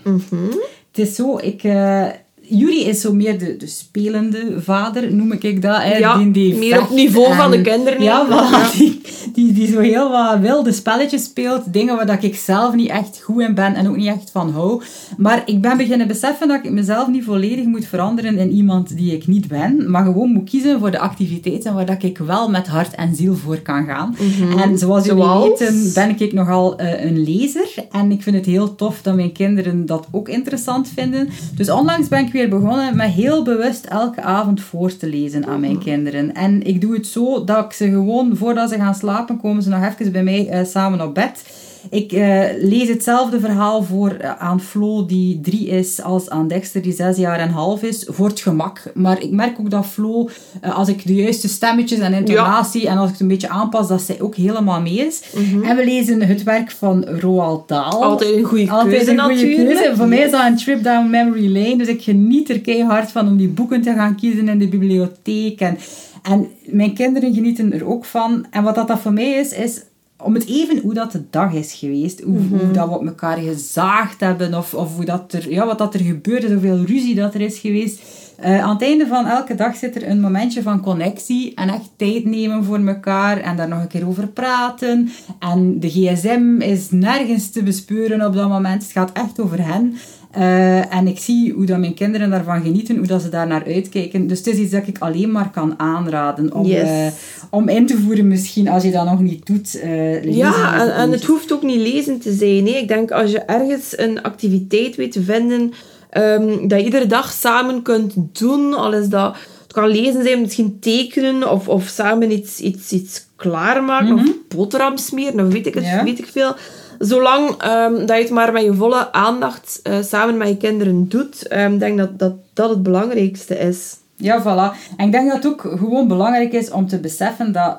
Het 0.90 0.98
is 1.06 1.14
zo, 1.14 1.38
ik... 1.38 1.62
eh 1.62 2.06
Yuri 2.48 2.84
is 2.84 3.00
zo 3.00 3.12
meer 3.12 3.38
de, 3.38 3.56
de 3.56 3.66
spelende 3.66 4.60
vader, 4.60 5.14
noem 5.14 5.32
ik 5.32 5.62
dat. 5.62 5.82
Hè, 5.82 5.96
Ja, 5.96 6.16
die, 6.16 6.30
die 6.30 6.54
meer 6.54 6.82
op 6.82 6.90
niveau 6.90 7.34
van 7.34 7.50
de 7.50 7.60
kinderen, 7.60 8.02
Ja, 8.02 8.26
voilà, 8.26 8.76
die, 8.76 9.00
die, 9.32 9.52
die 9.52 9.66
zo 9.66 9.80
heel 9.80 10.10
wat 10.10 10.38
wilde 10.38 10.72
spelletjes 10.72 11.24
speelt. 11.24 11.72
Dingen 11.72 11.96
waar 11.96 12.06
dat 12.06 12.22
ik 12.22 12.36
zelf 12.36 12.74
niet 12.74 12.88
echt 12.88 13.20
goed 13.22 13.42
in 13.42 13.54
ben 13.54 13.74
en 13.74 13.88
ook 13.88 13.96
niet 13.96 14.06
echt 14.06 14.30
van 14.30 14.50
hou. 14.50 14.82
Maar 15.16 15.42
ik 15.44 15.60
ben 15.60 15.76
beginnen 15.76 16.06
beseffen 16.06 16.48
dat 16.48 16.64
ik 16.64 16.70
mezelf 16.70 17.08
niet 17.08 17.24
volledig 17.24 17.64
moet 17.64 17.86
veranderen 17.86 18.38
in 18.38 18.50
iemand 18.50 18.96
die 18.96 19.12
ik 19.14 19.26
niet 19.26 19.48
ben. 19.48 19.90
Maar 19.90 20.04
gewoon 20.04 20.32
moet 20.32 20.50
kiezen 20.50 20.78
voor 20.78 20.90
de 20.90 20.98
activiteiten 20.98 21.74
waar 21.74 21.86
dat 21.86 22.02
ik 22.02 22.18
wel 22.18 22.50
met 22.50 22.66
hart 22.66 22.94
en 22.94 23.14
ziel 23.14 23.34
voor 23.34 23.58
kan 23.58 23.84
gaan. 23.84 24.16
En 24.58 24.78
zoals 24.78 25.04
jullie 25.04 25.22
Zoals? 25.22 25.58
weten 25.58 25.92
ben 25.94 26.20
ik 26.20 26.32
nogal 26.32 26.78
eh, 26.78 27.04
een 27.04 27.24
lezer. 27.24 27.68
En 27.90 28.12
ik 28.12 28.22
vind 28.22 28.36
het 28.36 28.46
heel 28.46 28.74
tof 28.74 29.02
dat 29.02 29.14
mijn 29.14 29.32
kinderen 29.32 29.86
dat 29.86 30.06
ook 30.10 30.28
interessant 30.28 30.88
vinden. 30.94 31.28
Dus 31.54 31.70
onlangs 31.70 32.08
ben 32.08 32.26
ik 32.26 32.32
weer 32.32 32.37
begonnen 32.46 32.96
met 32.96 33.10
heel 33.10 33.42
bewust 33.42 33.84
elke 33.84 34.22
avond 34.22 34.60
voor 34.60 34.96
te 34.96 35.08
lezen 35.08 35.46
aan 35.46 35.60
mijn 35.60 35.78
kinderen. 35.78 36.34
En 36.34 36.62
ik 36.62 36.80
doe 36.80 36.94
het 36.94 37.06
zo 37.06 37.44
dat 37.44 37.64
ik 37.64 37.72
ze 37.72 37.88
gewoon, 37.88 38.36
voordat 38.36 38.70
ze 38.70 38.76
gaan 38.76 38.94
slapen, 38.94 39.40
komen 39.40 39.62
ze 39.62 39.68
nog 39.68 39.84
even 39.84 40.12
bij 40.12 40.22
mij 40.22 40.48
eh, 40.48 40.64
samen 40.64 41.00
op 41.00 41.14
bed. 41.14 41.42
Ik 41.90 42.12
eh, 42.12 42.44
lees 42.60 42.88
hetzelfde 42.88 43.40
verhaal 43.40 43.82
voor 43.82 44.10
eh, 44.10 44.38
aan 44.38 44.60
Flo, 44.60 45.06
die 45.06 45.40
drie 45.40 45.68
is, 45.68 46.02
als 46.02 46.30
aan 46.30 46.48
Dexter, 46.48 46.82
die 46.82 46.92
zes 46.92 47.16
jaar 47.16 47.38
en 47.38 47.50
half 47.50 47.82
is, 47.82 48.06
voor 48.08 48.28
het 48.28 48.40
gemak. 48.40 48.82
Maar 48.94 49.22
ik 49.22 49.30
merk 49.30 49.60
ook 49.60 49.70
dat 49.70 49.86
Flo, 49.86 50.28
eh, 50.60 50.76
als 50.76 50.88
ik 50.88 51.06
de 51.06 51.14
juiste 51.14 51.48
stemmetjes 51.48 51.98
en 51.98 52.12
intonatie 52.12 52.88
en 52.88 52.96
als 52.96 53.06
ik 53.06 53.12
het 53.12 53.20
een 53.20 53.28
beetje 53.28 53.48
aanpas, 53.48 53.88
dat 53.88 54.02
zij 54.02 54.20
ook 54.20 54.34
helemaal 54.34 54.80
mee 54.80 55.06
is. 55.06 55.22
En 55.62 55.76
we 55.76 55.84
lezen 55.84 56.22
het 56.22 56.42
werk 56.42 56.70
van 56.70 57.04
Roald 57.04 57.68
Dahl. 57.68 57.98
Mhm. 57.98 58.08
Altijd 58.08 58.34
een 58.34 58.44
goede 58.44 58.70
Altijd 58.70 58.94
keuze 58.94 59.10
een 59.10 59.20
goede 59.20 59.54
keuze. 59.54 59.92
Voor 59.96 60.08
mij 60.08 60.18
is 60.18 60.30
dat 60.30 60.46
een 60.46 60.56
trip 60.56 60.82
down 60.82 61.10
memory 61.10 61.52
lane. 61.52 61.76
Dus 61.76 61.88
ik 61.88 62.02
geniet 62.02 62.50
er 62.50 62.60
keihard 62.60 63.10
van 63.10 63.28
om 63.28 63.36
die 63.36 63.48
boeken 63.48 63.82
te 63.82 63.92
gaan 63.92 64.16
kiezen 64.16 64.48
in 64.48 64.58
de 64.58 64.68
bibliotheek. 64.68 65.60
En, 65.60 65.78
en 66.22 66.48
mijn 66.64 66.94
kinderen 66.94 67.34
genieten 67.34 67.72
er 67.72 67.86
ook 67.86 68.04
van. 68.04 68.46
En 68.50 68.62
wat 68.62 68.74
dat, 68.74 68.88
dat 68.88 68.98
voor 68.98 69.12
mij 69.12 69.30
is, 69.30 69.52
is 69.52 69.82
om 70.24 70.34
het 70.34 70.46
even 70.46 70.78
hoe 70.78 70.94
dat 70.94 71.12
de 71.12 71.22
dag 71.30 71.52
is 71.52 71.72
geweest. 71.72 72.20
Hoe, 72.22 72.38
Mhm. 72.38 72.56
hoe 72.58 72.70
dat 72.70 72.88
we 72.88 72.94
op 72.94 73.06
elkaar 73.06 73.36
gezaagd 73.38 74.20
hebben. 74.20 74.54
Of, 74.54 74.74
of 74.74 74.94
hoe 74.96 75.04
dat 75.04 75.32
er, 75.32 75.50
ja, 75.50 75.66
wat 75.66 75.78
dat 75.78 75.94
er 75.94 76.00
gebeurde. 76.00 76.52
Hoeveel 76.52 76.84
ruzie 76.84 77.14
dat 77.14 77.34
er 77.34 77.40
is 77.40 77.58
geweest. 77.58 78.00
Eh, 78.36 78.62
aan 78.62 78.72
het 78.74 78.82
einde 78.82 79.06
van 79.06 79.26
elke 79.26 79.54
dag 79.54 79.76
zit 79.76 79.96
er 79.96 80.08
een 80.08 80.20
momentje 80.20 80.62
van 80.62 80.80
connectie 80.80 81.54
en 81.54 81.68
echt 81.68 81.90
tijd 81.96 82.24
nemen 82.24 82.64
voor 82.64 82.86
elkaar 82.86 83.40
en 83.40 83.56
daar 83.56 83.68
nog 83.68 83.80
een 83.80 83.88
keer 83.88 84.06
over 84.06 84.26
praten. 84.28 85.08
En 85.38 85.80
de 85.80 85.88
gsm 85.88 86.60
is 86.60 86.90
nergens 86.90 87.50
te 87.50 87.62
bespeuren 87.62 88.26
op 88.26 88.34
dat 88.34 88.48
moment. 88.48 88.82
Het 88.82 88.92
gaat 88.92 89.12
echt 89.12 89.40
over 89.40 89.66
hen. 89.66 89.96
Eh, 90.30 90.94
en 90.94 91.06
ik 91.06 91.18
zie 91.18 91.52
hoe 91.52 91.64
dat 91.66 91.78
mijn 91.78 91.94
kinderen 91.94 92.30
daarvan 92.30 92.62
genieten, 92.62 92.96
hoe 92.96 93.06
dat 93.06 93.22
ze 93.22 93.28
daar 93.28 93.46
naar 93.46 93.64
uitkijken. 93.66 94.26
Dus 94.26 94.38
het 94.38 94.46
is 94.46 94.56
iets 94.58 94.70
dat 94.72 94.86
ik 94.86 94.98
alleen 94.98 95.30
maar 95.32 95.50
kan 95.50 95.74
aanraden 95.76 96.54
om, 96.54 96.66
Yes. 96.66 96.82
eh, 96.82 97.06
om 97.50 97.68
in 97.68 97.86
te 97.86 97.96
voeren 97.98 98.28
misschien, 98.28 98.68
als 98.68 98.82
je 98.82 98.90
dat 98.90 99.04
nog 99.04 99.20
niet 99.20 99.46
doet. 99.46 99.80
eh, 99.80 99.90
lezen 99.90 100.32
Ja, 100.34 100.94
en, 100.96 101.10
het 101.12 101.24
hoeft 101.24 101.52
ook 101.52 101.62
niet 101.62 101.80
lezen 101.92 102.18
te 102.20 102.32
zijn. 102.32 102.66
Hè. 102.66 102.72
Ik 102.72 102.88
denk 102.88 103.10
als 103.10 103.30
je 103.30 103.38
ergens 103.38 103.98
een 103.98 104.22
activiteit 104.22 104.96
weet 104.96 105.12
te 105.12 105.22
vinden 105.22 105.72
ehm, 106.10 106.68
dat 106.68 106.78
je 106.78 106.84
iedere 106.84 107.06
dag 107.06 107.32
samen 107.32 107.82
kunt 107.82 108.14
doen, 108.38 108.74
al 108.74 108.92
is 108.94 109.08
dat... 109.08 109.36
Het 109.62 109.72
kan 109.76 109.88
lezen 109.88 110.22
zijn, 110.22 110.40
misschien 110.40 110.76
tekenen 110.80 111.50
of, 111.50 111.68
of 111.68 111.86
samen 111.86 112.32
iets, 112.32 112.60
iets, 112.60 112.92
iets 112.92 113.26
klaarmaken 113.36 114.14
of 114.14 114.22
boterham 114.48 114.96
smeren 114.96 115.46
of 115.46 115.52
weet 115.52 115.66
ik, 115.66 115.74
het, 115.74 115.84
Ja. 115.84 116.04
weet 116.04 116.18
ik 116.18 116.26
veel. 116.26 116.54
Zolang 116.98 117.50
ehm, 117.50 118.06
dat 118.06 118.16
je 118.16 118.22
het 118.22 118.30
maar 118.30 118.52
met 118.52 118.62
je 118.62 118.74
volle 118.74 119.12
aandacht 119.12 119.80
eh, 119.82 120.02
samen 120.02 120.36
met 120.36 120.48
je 120.48 120.56
kinderen 120.56 121.08
doet, 121.08 121.42
ik 121.52 121.78
denk 121.78 121.98
dat, 121.98 122.18
dat 122.18 122.32
dat 122.58 122.70
het 122.70 122.82
belangrijkste 122.82 123.58
is. 123.58 123.96
Ja, 124.16 124.42
voilà. 124.42 124.94
En 124.96 125.06
ik 125.06 125.12
denk 125.12 125.26
dat 125.26 125.42
het 125.42 125.46
ook 125.46 125.60
gewoon 125.60 126.08
belangrijk 126.08 126.52
is 126.52 126.70
om 126.70 126.86
te 126.86 126.98
beseffen 126.98 127.52
dat 127.52 127.78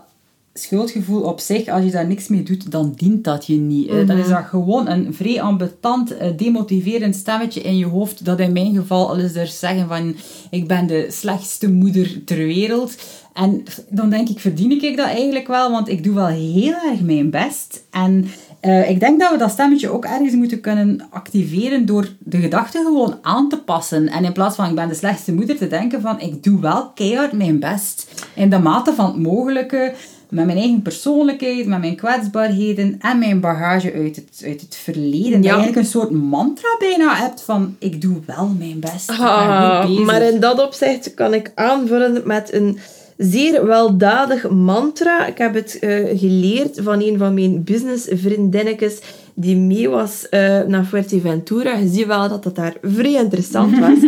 schuldgevoel 0.54 1.22
op 1.22 1.40
zich, 1.40 1.68
als 1.68 1.84
je 1.84 1.92
daar 1.92 2.08
niks 2.08 2.28
mee 2.28 2.44
doet, 2.44 2.72
dan 2.72 2.94
dient 2.96 3.24
dat 3.24 3.46
je 3.46 3.56
niet. 3.56 3.90
hè. 3.90 4.06
Dan 4.06 4.18
is 4.18 4.28
dat 4.28 4.44
gewoon 4.46 4.88
een 4.88 5.14
vrij 5.14 5.42
ambetant, 5.42 6.18
eh, 6.18 6.30
demotiverend 6.38 7.16
stemmetje 7.16 7.62
in 7.62 7.78
je 7.78 7.86
hoofd, 7.86 8.26
dat 8.26 8.40
in 8.40 8.54
mijn 8.54 8.76
geval 8.76 9.10
al 9.10 9.20
eens 9.20 9.36
er 9.36 9.48
zeggen 9.48 9.88
van, 9.88 10.16
ik 10.50 10.68
ben 10.68 10.88
de 10.88 11.08
slechtste 11.10 11.72
moeder 11.72 12.24
ter 12.26 12.38
wereld. 12.38 12.96
En 13.34 13.64
dan 13.90 14.10
denk 14.10 14.30
ik, 14.30 14.40
verdien 14.40 14.84
ik 14.84 14.98
dat 14.98 15.08
eigenlijk 15.08 15.48
wel, 15.48 15.72
want 15.72 15.90
ik 15.90 16.04
doe 16.04 16.16
wel 16.16 16.28
heel 16.28 16.74
erg 16.92 17.02
mijn 17.02 17.30
best. 17.30 17.84
En 17.92 18.26
eh, 18.60 18.90
ik 18.90 19.00
denk 19.00 19.20
dat 19.20 19.32
we 19.32 19.38
dat 19.38 19.52
stemmetje 19.52 19.90
ook 19.90 20.06
ergens 20.06 20.34
moeten 20.34 20.62
kunnen 20.62 21.08
activeren 21.10 21.86
door 21.86 22.08
de 22.20 22.38
gedachte 22.38 22.78
gewoon 22.78 23.18
aan 23.22 23.50
te 23.50 23.58
passen. 23.58 24.08
En 24.08 24.24
in 24.24 24.34
plaats 24.34 24.56
van 24.56 24.70
ik 24.70 24.76
ben 24.76 24.88
de 24.88 24.94
slechtste 24.94 25.34
moeder 25.34 25.58
te 25.58 25.68
denken 25.68 26.02
van 26.02 26.20
ik 26.20 26.44
doe 26.44 26.60
wel 26.60 26.92
keihard 26.96 27.32
mijn 27.32 27.60
best. 27.60 28.26
In 28.36 28.50
de 28.50 28.60
mate 28.60 28.94
van 28.94 29.06
het 29.06 29.20
mogelijke. 29.20 29.94
Met 30.30 30.46
mijn 30.46 30.58
eigen 30.58 30.82
persoonlijkheid, 30.82 31.66
met 31.66 31.80
mijn 31.80 31.96
kwetsbaarheden 31.96 32.96
en 33.00 33.20
mijn 33.20 33.40
bagage 33.40 33.94
uit 33.94 34.16
het, 34.16 34.42
uit 34.46 34.62
het 34.62 34.76
verleden. 34.76 35.32
Dat 35.32 35.44
je 35.44 35.50
eigenlijk 35.50 35.78
een 35.78 35.86
soort 35.86 36.12
mantra 36.12 36.76
bijna 36.80 37.16
hebt 37.16 37.42
van 37.42 37.76
ik 37.80 38.02
doe 38.02 38.18
wel 38.26 38.48
mijn 38.58 38.80
best. 38.80 39.10
Ah, 39.10 39.90
maar 40.06 40.22
in 40.22 40.40
dat 40.40 40.66
opzicht 40.66 41.14
kan 41.14 41.34
ik 41.34 41.52
aanvullen 41.56 42.22
met 42.26 42.54
een 42.54 42.80
zeer 43.20 43.66
weldadig 43.66 44.50
mantra. 44.50 45.26
Ik 45.26 45.38
heb 45.38 45.54
het 45.54 45.80
eh, 45.80 46.20
geleerd 46.20 46.80
van 46.84 47.02
een 47.02 47.18
van 47.18 47.34
mijn 47.34 47.64
businessvriendinnetjes 47.64 49.00
die 49.34 49.56
mee 49.56 49.90
was 49.90 50.30
eh, 50.30 50.62
naar 50.62 50.84
Fuerteventura. 50.84 51.76
Je 51.76 51.88
ziet 51.88 52.06
wel 52.06 52.30
dat 52.30 52.44
dat 52.44 52.56
daar 52.56 52.74
vrij 52.82 53.14
interessant 53.14 53.80
was. 53.80 53.98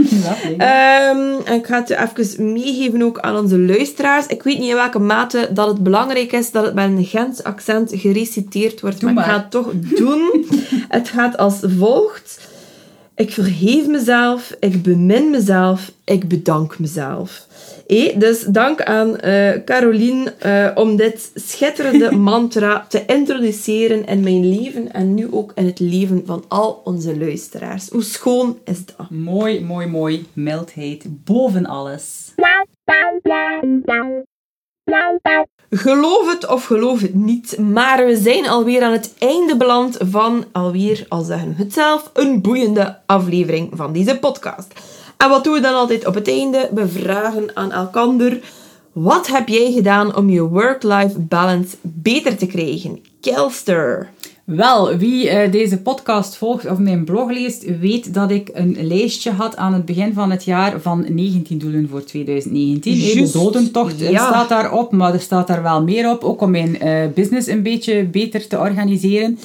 Ehm, 0.58 1.54
ik 1.56 1.66
ga 1.66 1.84
het 1.86 2.16
even 2.18 2.54
meegeven 2.54 3.02
ook 3.02 3.20
aan 3.20 3.38
onze 3.38 3.60
luisteraars. 3.60 4.28
Ik 4.28 4.44
weet 4.44 4.60
niet 4.60 4.70
in 4.70 4.76
welke 4.76 5.00
mate 5.00 5.50
dat 5.54 5.68
het 5.68 5.84
belangrijk 5.84 6.32
is 6.32 6.52
dat 6.52 6.66
het 6.66 6.74
met 6.74 6.86
een 6.86 7.06
Gens 7.06 7.44
accent 7.44 7.92
gereciteerd 7.96 8.82
wordt, 8.82 9.02
maar, 9.02 9.14
maar. 9.14 9.24
ik 9.26 9.32
ga 9.32 9.38
het 9.38 9.52
toch 9.52 9.72
doen. 9.96 10.46
het 10.88 11.10
gaat 11.10 11.38
als 11.38 11.60
volgt. 11.78 12.41
Ik 13.16 13.32
vergeef 13.32 13.88
mezelf, 13.88 14.56
ik 14.60 14.84
bemin 14.84 15.30
mezelf, 15.30 15.92
ik 16.04 16.28
bedank 16.28 16.80
mezelf. 16.80 17.48
Hé, 17.88 18.14
dus 18.18 18.42
dank 18.42 18.82
aan 18.82 19.18
eh 19.18 19.64
Caroline 19.64 20.32
eh, 20.32 20.72
om 20.76 20.96
dit 20.96 21.32
schitterende 21.36 22.12
mantra 22.32 22.86
te 22.90 23.06
introduceren 23.06 24.06
in 24.06 24.20
mijn 24.20 24.50
leven 24.50 24.94
en 24.94 25.14
nu 25.14 25.28
ook 25.32 25.52
in 25.56 25.66
het 25.66 25.80
leven 25.80 26.24
van 26.26 26.44
al 26.48 26.82
onze 26.84 27.18
luisteraars. 27.18 27.90
Hoe 27.90 28.04
schoon 28.04 28.60
is 28.66 28.86
dat? 28.86 29.10
Mooi, 29.10 29.64
mooi, 29.64 29.88
mooi. 29.88 30.26
Mildheid 30.34 31.06
boven 31.26 31.66
alles. 31.66 32.32
Geloof 35.74 36.32
het 36.32 36.48
of 36.48 36.66
geloof 36.66 37.02
het 37.02 37.14
niet, 37.14 37.58
maar 37.58 38.06
we 38.06 38.18
zijn 38.18 38.50
alweer 38.50 38.84
aan 38.84 38.92
het 38.92 39.14
einde 39.18 39.58
beland 39.58 39.98
van 40.00 40.46
alweer, 40.52 41.06
al 41.10 41.22
zeggen 41.22 41.56
we 41.56 41.64
het 41.64 41.74
zelf, 41.74 42.10
een 42.14 42.42
boeiende 42.42 42.98
aflevering 43.06 43.70
van 43.74 43.94
deze 43.94 44.18
podcast. 44.20 44.74
En 45.18 45.30
wat 45.30 45.44
doen 45.44 45.54
we 45.54 45.60
dan 45.60 45.74
altijd 45.74 46.08
op 46.08 46.14
het 46.14 46.28
einde? 46.28 46.70
We 46.74 46.88
vragen 46.88 47.52
aan 47.54 47.72
elkander, 47.72 48.40
wat 48.92 49.28
heb 49.28 49.48
jij 49.48 49.72
gedaan 49.72 50.16
om 50.16 50.30
je 50.30 50.42
work-life 50.42 51.20
balance 51.20 51.76
beter 51.82 52.38
te 52.38 52.46
krijgen? 52.46 53.04
Kelster. 53.22 54.10
Wel, 54.56 54.98
wie 54.98 55.30
eh, 55.30 55.52
deze 55.52 55.82
podcast 55.82 56.36
volgt 56.36 56.70
of 56.70 56.78
mijn 56.78 57.04
blog 57.04 57.32
leest, 57.32 57.80
weet 57.80 58.14
dat 58.14 58.32
ik 58.32 58.50
een 58.54 58.78
lijstje 58.88 59.32
had 59.32 59.58
aan 59.58 59.74
het 59.74 59.86
begin 59.86 60.14
van 60.14 60.32
het 60.32 60.44
jaar 60.44 60.82
van 60.82 61.06
19 61.10 61.58
doelen 61.58 61.88
voor 61.90 62.04
2019. 62.04 62.94
Eh, 62.94 63.26
De 63.26 63.32
dodentocht 63.32 64.02
eh, 64.02 64.12
ja. 64.12 64.28
staat 64.28 64.50
daarop, 64.50 64.92
maar 64.92 65.14
er 65.14 65.20
staat 65.20 65.48
daar 65.48 65.64
wel 65.64 65.84
meer 65.84 66.10
op, 66.10 66.24
ook 66.24 66.42
om 66.42 66.52
mijn 66.52 66.80
eh, 66.80 67.08
business 67.16 67.48
een 67.48 67.64
beetje 67.64 68.04
beter 68.04 68.48
te 68.48 68.60
organiseren. 68.60 69.38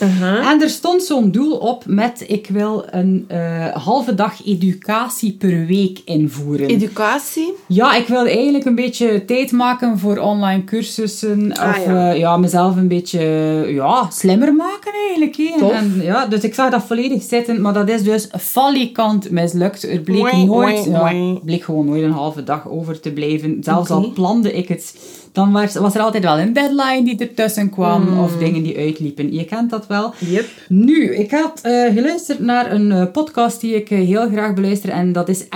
En 0.51 0.63
er 0.63 0.69
stond 0.69 1.03
zo'n 1.03 1.31
doel 1.31 1.57
op 1.57 1.85
met, 1.87 2.25
ik 2.27 2.47
wil 2.49 2.85
een 2.91 3.27
halve 3.75 4.15
dag 4.15 4.47
educatie 4.47 5.33
per 5.33 5.67
week 5.67 5.99
invoeren. 6.05 6.69
Educatie. 6.69 7.55
Ja, 7.67 7.95
ik 7.95 8.07
wilde 8.07 8.31
eigenlijk 8.31 8.65
een 8.65 8.75
beetje 8.75 9.25
tijd 9.25 9.53
maken 9.53 9.99
voor 9.99 10.19
online 10.19 10.65
cursussen. 10.65 11.53
Ah, 11.53 11.69
of 11.69 11.87
ja. 11.87 12.11
ja, 12.11 12.37
mezelf 12.37 12.77
een 12.77 12.89
beetje 12.89 13.21
ja, 13.69 14.09
slimmer 14.11 14.55
maken 14.55 14.95
eigenlijk. 15.09 15.37
hè. 15.37 15.73
En, 15.73 16.01
ja, 16.03 16.27
dus 16.27 16.45
ik 16.45 16.55
zag 16.55 16.71
dat 16.71 16.83
volledig 16.83 17.23
zitten, 17.23 17.61
maar 17.61 17.73
dat 17.73 17.89
is 17.89 18.03
dus 18.03 18.29
falikant 18.39 19.31
mislukt. 19.31 19.83
Er 19.83 20.01
bleek 20.01 20.33
nooit, 20.33 20.85
ja, 20.85 21.39
bleek 21.45 21.65
gewoon 21.65 21.87
nooit 21.87 22.03
een 22.03 22.11
halve 22.11 22.45
dag 22.45 22.69
over 22.69 23.01
te 23.01 23.13
blijven. 23.13 23.57
Zelfs 23.61 23.91
al 23.91 24.13
plande 24.13 24.53
ik 24.53 24.69
het, 24.69 24.97
dan 25.37 25.53
was, 25.53 25.75
was 25.75 25.95
er 25.95 26.01
altijd 26.01 26.23
wel 26.23 26.39
een 26.39 26.53
deadline 26.53 27.03
die 27.05 27.19
ertussen 27.19 27.71
kwam 27.71 28.07
Hmm. 28.07 28.19
of 28.19 28.37
dingen 28.37 28.63
die 28.63 28.79
uitliepen. 28.79 29.33
Je 29.33 29.45
kent 29.45 29.71
dat 29.71 29.87
wel. 29.87 30.15
Yep. 30.19 30.47
Nu, 30.69 31.15
ik 31.15 31.31
had 31.31 31.61
eh, 31.63 31.93
geluisterd 31.93 32.39
naar 32.39 32.73
een 32.73 32.93
eh, 32.93 33.11
podcast 33.13 33.61
die 33.61 33.75
ik 33.75 33.91
eh, 33.91 33.99
heel 33.99 34.29
graag 34.29 34.55
beluister 34.55 34.91
en 34.91 35.13
dat 35.13 35.29
is 35.29 35.49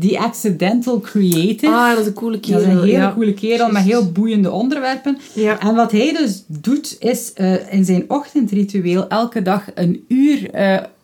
The 0.00 0.18
Accidental 0.18 1.00
Creative. 1.00 1.66
Ah, 1.72 1.90
dat 1.90 1.98
is 1.98 2.06
een 2.06 2.12
coole 2.12 2.40
kerel. 2.40 2.58
Dat 2.58 2.68
is 2.68 2.74
een 2.74 2.80
hele 2.80 2.92
ja. 2.92 3.12
coole 3.12 3.34
kerel 3.34 3.70
met 3.70 3.82
heel 3.82 4.12
boeiende 4.12 4.50
onderwerpen. 4.50 5.18
Ja. 5.32 5.60
En 5.60 5.74
wat 5.74 5.92
hij 5.92 6.12
dus 6.12 6.44
doet, 6.46 6.96
is 6.98 7.32
in 7.70 7.84
zijn 7.84 8.04
ochtendritueel 8.08 9.08
elke 9.08 9.42
dag 9.42 9.64
een 9.74 10.04
uur 10.08 10.50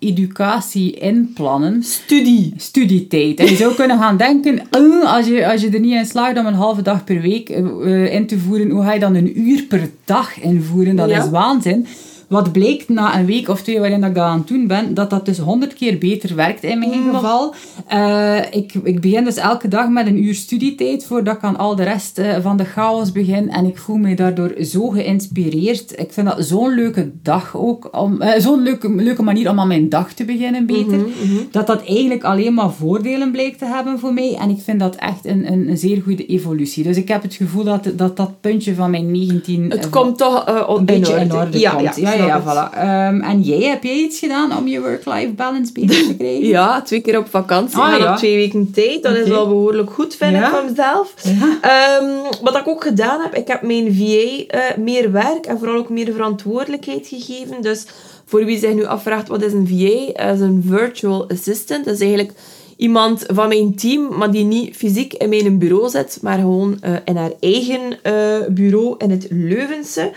educatie 0.00 0.90
inplannen. 0.92 1.82
Studie. 1.82 2.52
Studietijd. 2.56 3.38
En 3.40 3.46
je 3.46 3.56
zou 3.56 3.74
kunnen 3.74 3.98
gaan 3.98 4.16
denken, 4.16 4.60
"Oh, 4.70 5.14
als, 5.14 5.26
je, 5.26 5.48
als 5.50 5.60
je 5.60 5.70
er 5.70 5.80
niet 5.80 5.92
in 5.94 6.06
slaagt 6.06 6.38
om 6.38 6.46
een 6.46 6.54
halve 6.54 6.82
dag 6.82 7.04
per 7.04 7.20
week 7.20 7.48
eh, 7.48 7.58
eh, 8.04 8.14
in 8.14 8.26
te 8.26 8.38
voeren, 8.38 8.70
hoe 8.70 8.82
ga 8.82 8.92
je 8.92 9.00
dan 9.00 9.14
een 9.14 9.40
uur 9.40 9.62
per 9.62 9.90
dag 10.04 10.40
invoeren? 10.40 10.96
Dat 10.96 11.08
Ja. 11.10 11.22
is 11.24 11.30
waanzin. 11.30 11.86
Wat 12.30 12.52
blijkt 12.52 12.88
na 12.88 13.18
een 13.18 13.26
week 13.26 13.48
of 13.48 13.62
twee 13.62 13.78
waarin 13.78 14.04
ik 14.04 14.14
dat 14.14 14.24
aan 14.24 14.38
het 14.38 14.48
doen 14.48 14.66
ben, 14.66 14.94
dat 14.94 15.10
dat 15.10 15.26
dus 15.26 15.38
honderd 15.38 15.74
keer 15.74 15.98
beter 15.98 16.34
werkt 16.34 16.62
in 16.62 16.78
mijn 16.78 16.90
Mm. 17.00 17.14
geval. 17.14 17.54
Eh, 17.86 18.36
ik, 18.50 18.74
ik 18.82 19.00
begin 19.00 19.24
dus 19.24 19.36
elke 19.36 19.68
dag 19.68 19.88
met 19.88 20.06
een 20.06 20.24
uur 20.24 20.34
studietijd 20.34 21.04
voordat 21.06 21.34
ik 21.36 21.42
aan 21.42 21.56
al 21.58 21.76
de 21.76 21.82
rest 21.82 22.18
eh, 22.18 22.36
van 22.42 22.56
de 22.56 22.64
chaos 22.64 23.12
begin. 23.12 23.50
En 23.50 23.64
ik 23.64 23.78
voel 23.78 23.96
me 23.96 24.14
daardoor 24.14 24.54
zo 24.64 24.88
geïnspireerd. 24.88 25.98
Ik 25.98 26.12
vind 26.12 26.26
dat 26.26 26.44
zo'n 26.44 26.74
leuke 26.74 27.10
dag 27.22 27.56
ook. 27.56 27.88
Om, 28.02 28.20
eh, 28.20 28.40
zo'n 28.40 28.62
leuke, 28.62 28.94
leuke 28.94 29.22
manier 29.22 29.50
om 29.50 29.60
aan 29.60 29.68
mijn 29.68 29.88
dag 29.88 30.12
te 30.12 30.24
beginnen 30.24 30.66
beter. 30.66 30.98
Mhm, 30.98 31.36
Dat 31.50 31.66
dat 31.66 31.84
eigenlijk 31.84 32.24
alleen 32.24 32.54
maar 32.54 32.70
voordelen 32.72 33.30
blijkt 33.30 33.58
te 33.58 33.64
hebben 33.66 33.98
voor 33.98 34.14
mij. 34.14 34.36
En 34.40 34.50
ik 34.50 34.58
vind 34.60 34.80
dat 34.80 34.96
echt 34.96 35.24
een, 35.26 35.52
een, 35.52 35.68
een 35.68 35.78
zeer 35.78 36.02
goede 36.02 36.26
evolutie. 36.26 36.84
Dus 36.84 36.96
ik 36.96 37.08
heb 37.08 37.22
het 37.22 37.34
gevoel 37.34 37.64
dat 37.64 37.90
dat, 37.94 38.16
dat 38.16 38.40
puntje 38.40 38.74
van 38.74 38.90
mijn 38.90 39.10
19... 39.10 39.70
Het 39.70 39.90
komt 39.90 40.18
toch 40.18 40.66
een 40.78 40.84
beetje 40.84 41.14
in 41.20 41.32
orde 41.32 41.58
ja, 41.58 41.70
komt. 41.70 41.96
Ja, 41.96 42.12
Ja, 42.12 42.12
ja, 42.14 42.19
ja, 42.26 42.42
voilà. 42.42 42.74
Ehm, 42.74 43.20
en 43.20 43.40
jij, 43.40 43.68
heb 43.68 43.82
jij 43.82 43.94
iets 43.94 44.18
gedaan 44.18 44.56
om 44.56 44.68
je 44.68 44.80
work-life 44.80 45.32
balance 45.32 45.72
beter 45.72 46.06
te 46.06 46.16
krijgen? 46.16 46.46
Ja, 46.46 46.82
twee 46.82 47.00
keer 47.00 47.18
op 47.18 47.28
vakantie. 47.30 47.78
Ah, 47.78 47.92
en 47.92 47.98
ja. 47.98 48.12
op 48.12 48.16
twee 48.18 48.36
weken 48.36 48.70
tijd. 48.72 49.02
Dat 49.02 49.16
is 49.16 49.28
wel 49.28 49.48
behoorlijk 49.48 49.90
goed, 49.92 50.14
vind 50.14 50.32
Ja. 50.32 50.46
ik, 50.46 50.54
van 50.54 50.64
mezelf. 50.64 51.14
Ehm, 51.60 52.04
wat 52.42 52.56
ik 52.56 52.68
ook 52.68 52.82
gedaan 52.84 53.20
heb, 53.20 53.34
ik 53.34 53.48
heb 53.48 53.62
mijn 53.62 53.94
VA 53.94 54.44
eh, 54.46 54.76
meer 54.76 55.12
werk 55.12 55.46
en 55.46 55.58
vooral 55.58 55.76
ook 55.76 55.88
meer 55.88 56.12
verantwoordelijkheid 56.12 57.06
gegeven. 57.06 57.62
Dus 57.62 57.86
voor 58.24 58.44
wie 58.44 58.58
zich 58.58 58.74
nu 58.74 58.84
afvraagt, 58.84 59.28
wat 59.28 59.42
is 59.42 59.52
een 59.52 59.68
VA? 59.68 60.26
Dat 60.26 60.34
is 60.34 60.40
een 60.40 60.64
virtual 60.68 61.28
assistant. 61.28 61.84
Dat 61.84 61.94
is 61.94 62.00
eigenlijk 62.00 62.32
iemand 62.80 63.24
van 63.26 63.48
mijn 63.48 63.74
team, 63.74 64.16
maar 64.16 64.30
die 64.30 64.44
niet 64.44 64.76
fysiek 64.76 65.12
in 65.12 65.28
mijn 65.28 65.58
bureau 65.58 65.88
zit, 65.88 66.18
maar 66.22 66.38
gewoon 66.38 66.76
eh, 66.80 66.92
in 67.04 67.16
haar 67.16 67.32
eigen 67.40 68.02
eh, 68.02 68.46
bureau 68.48 68.94
in 68.98 69.10
het 69.10 69.26
Leuvense. 69.30 70.10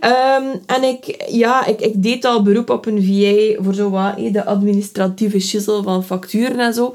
Ehm, 0.00 0.44
en 0.66 0.82
ik, 0.82 1.24
ja, 1.28 1.66
ik, 1.66 1.80
ik 1.80 2.02
deed 2.02 2.24
al 2.24 2.42
beroep 2.42 2.70
op 2.70 2.86
een 2.86 3.04
VA 3.04 3.62
voor 3.62 3.74
zo 3.74 3.90
wat, 3.90 4.16
eh, 4.16 4.32
de 4.32 4.44
administratieve 4.44 5.40
shizzle 5.40 5.82
van 5.82 6.04
facturen 6.04 6.58
en 6.58 6.74
zo. 6.74 6.94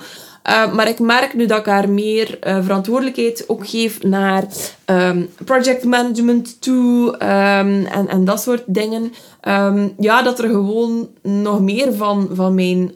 Uh, 0.49 0.73
maar 0.73 0.87
ik 0.87 0.99
merk 0.99 1.33
nu 1.33 1.45
dat 1.45 1.59
ik 1.59 1.65
haar 1.65 1.89
meer 1.89 2.39
uh, 2.47 2.63
verantwoordelijkheid 2.63 3.43
ook 3.47 3.67
geef 3.67 4.03
naar 4.03 4.43
um, 4.85 5.29
project 5.45 5.83
management 5.83 6.61
toe 6.61 7.13
um, 7.13 7.85
en, 7.85 8.07
en 8.07 8.25
dat 8.25 8.41
soort 8.41 8.63
dingen. 8.65 9.13
Um, 9.47 9.93
ja, 9.99 10.21
dat 10.21 10.39
er 10.39 10.49
gewoon 10.49 11.09
nog 11.21 11.61
meer 11.61 11.93
van, 11.93 12.29
van 12.33 12.55
mijn 12.55 12.91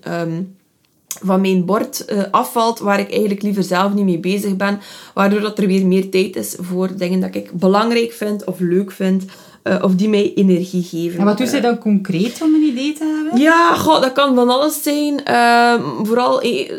van 1.22 1.42
mijn 1.42 1.66
bord 1.66 2.06
uh, 2.10 2.24
afvalt, 2.32 2.80
waar 2.80 3.00
ik 3.00 3.12
eigenlijk 3.12 3.42
liever 3.42 3.64
zelf 3.64 3.94
niet 3.94 4.06
mee 4.06 4.20
bezig 4.20 4.56
ben, 4.56 4.80
waardoor 5.14 5.42
dat 5.42 5.58
er 5.58 5.68
weer 5.68 5.86
meer 5.86 6.10
tijd 6.10 6.36
is 6.36 6.56
voor 6.60 6.90
dingen 6.98 7.20
dat 7.20 7.36
ik 7.36 7.52
belangrijk 7.52 8.12
vind 8.12 8.44
of 8.46 8.60
leuk 8.60 8.92
vind, 8.92 9.26
uh, 9.64 9.76
of 9.82 9.96
die 9.96 10.10
mij 10.10 10.34
energie 10.36 10.84
geven. 10.84 11.20
En 11.20 11.26
wat 11.26 11.38
doet 11.38 11.50
zij 11.50 11.62
dan 11.62 11.78
concreet 11.78 12.42
om 12.42 12.54
een 12.54 12.62
idee 12.62 12.94
te 12.94 13.22
hebben? 13.22 13.42
Ja, 13.42 13.76
goh, 13.76 14.02
dat 14.02 14.14
kan 14.14 14.36
van 14.36 14.50
alles 14.50 14.84
zijn. 14.84 15.22
Uh, 15.30 15.74
vooral 16.04 16.42
eh, 16.42 16.72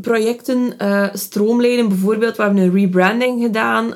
projecten 0.00 0.74
uh, 0.78 1.06
stroomlijnen. 1.12 1.88
Bijvoorbeeld, 1.88 2.36
we 2.36 2.42
hebben 2.42 2.62
een 2.62 2.72
rebranding 2.74 3.42
gedaan 3.42 3.94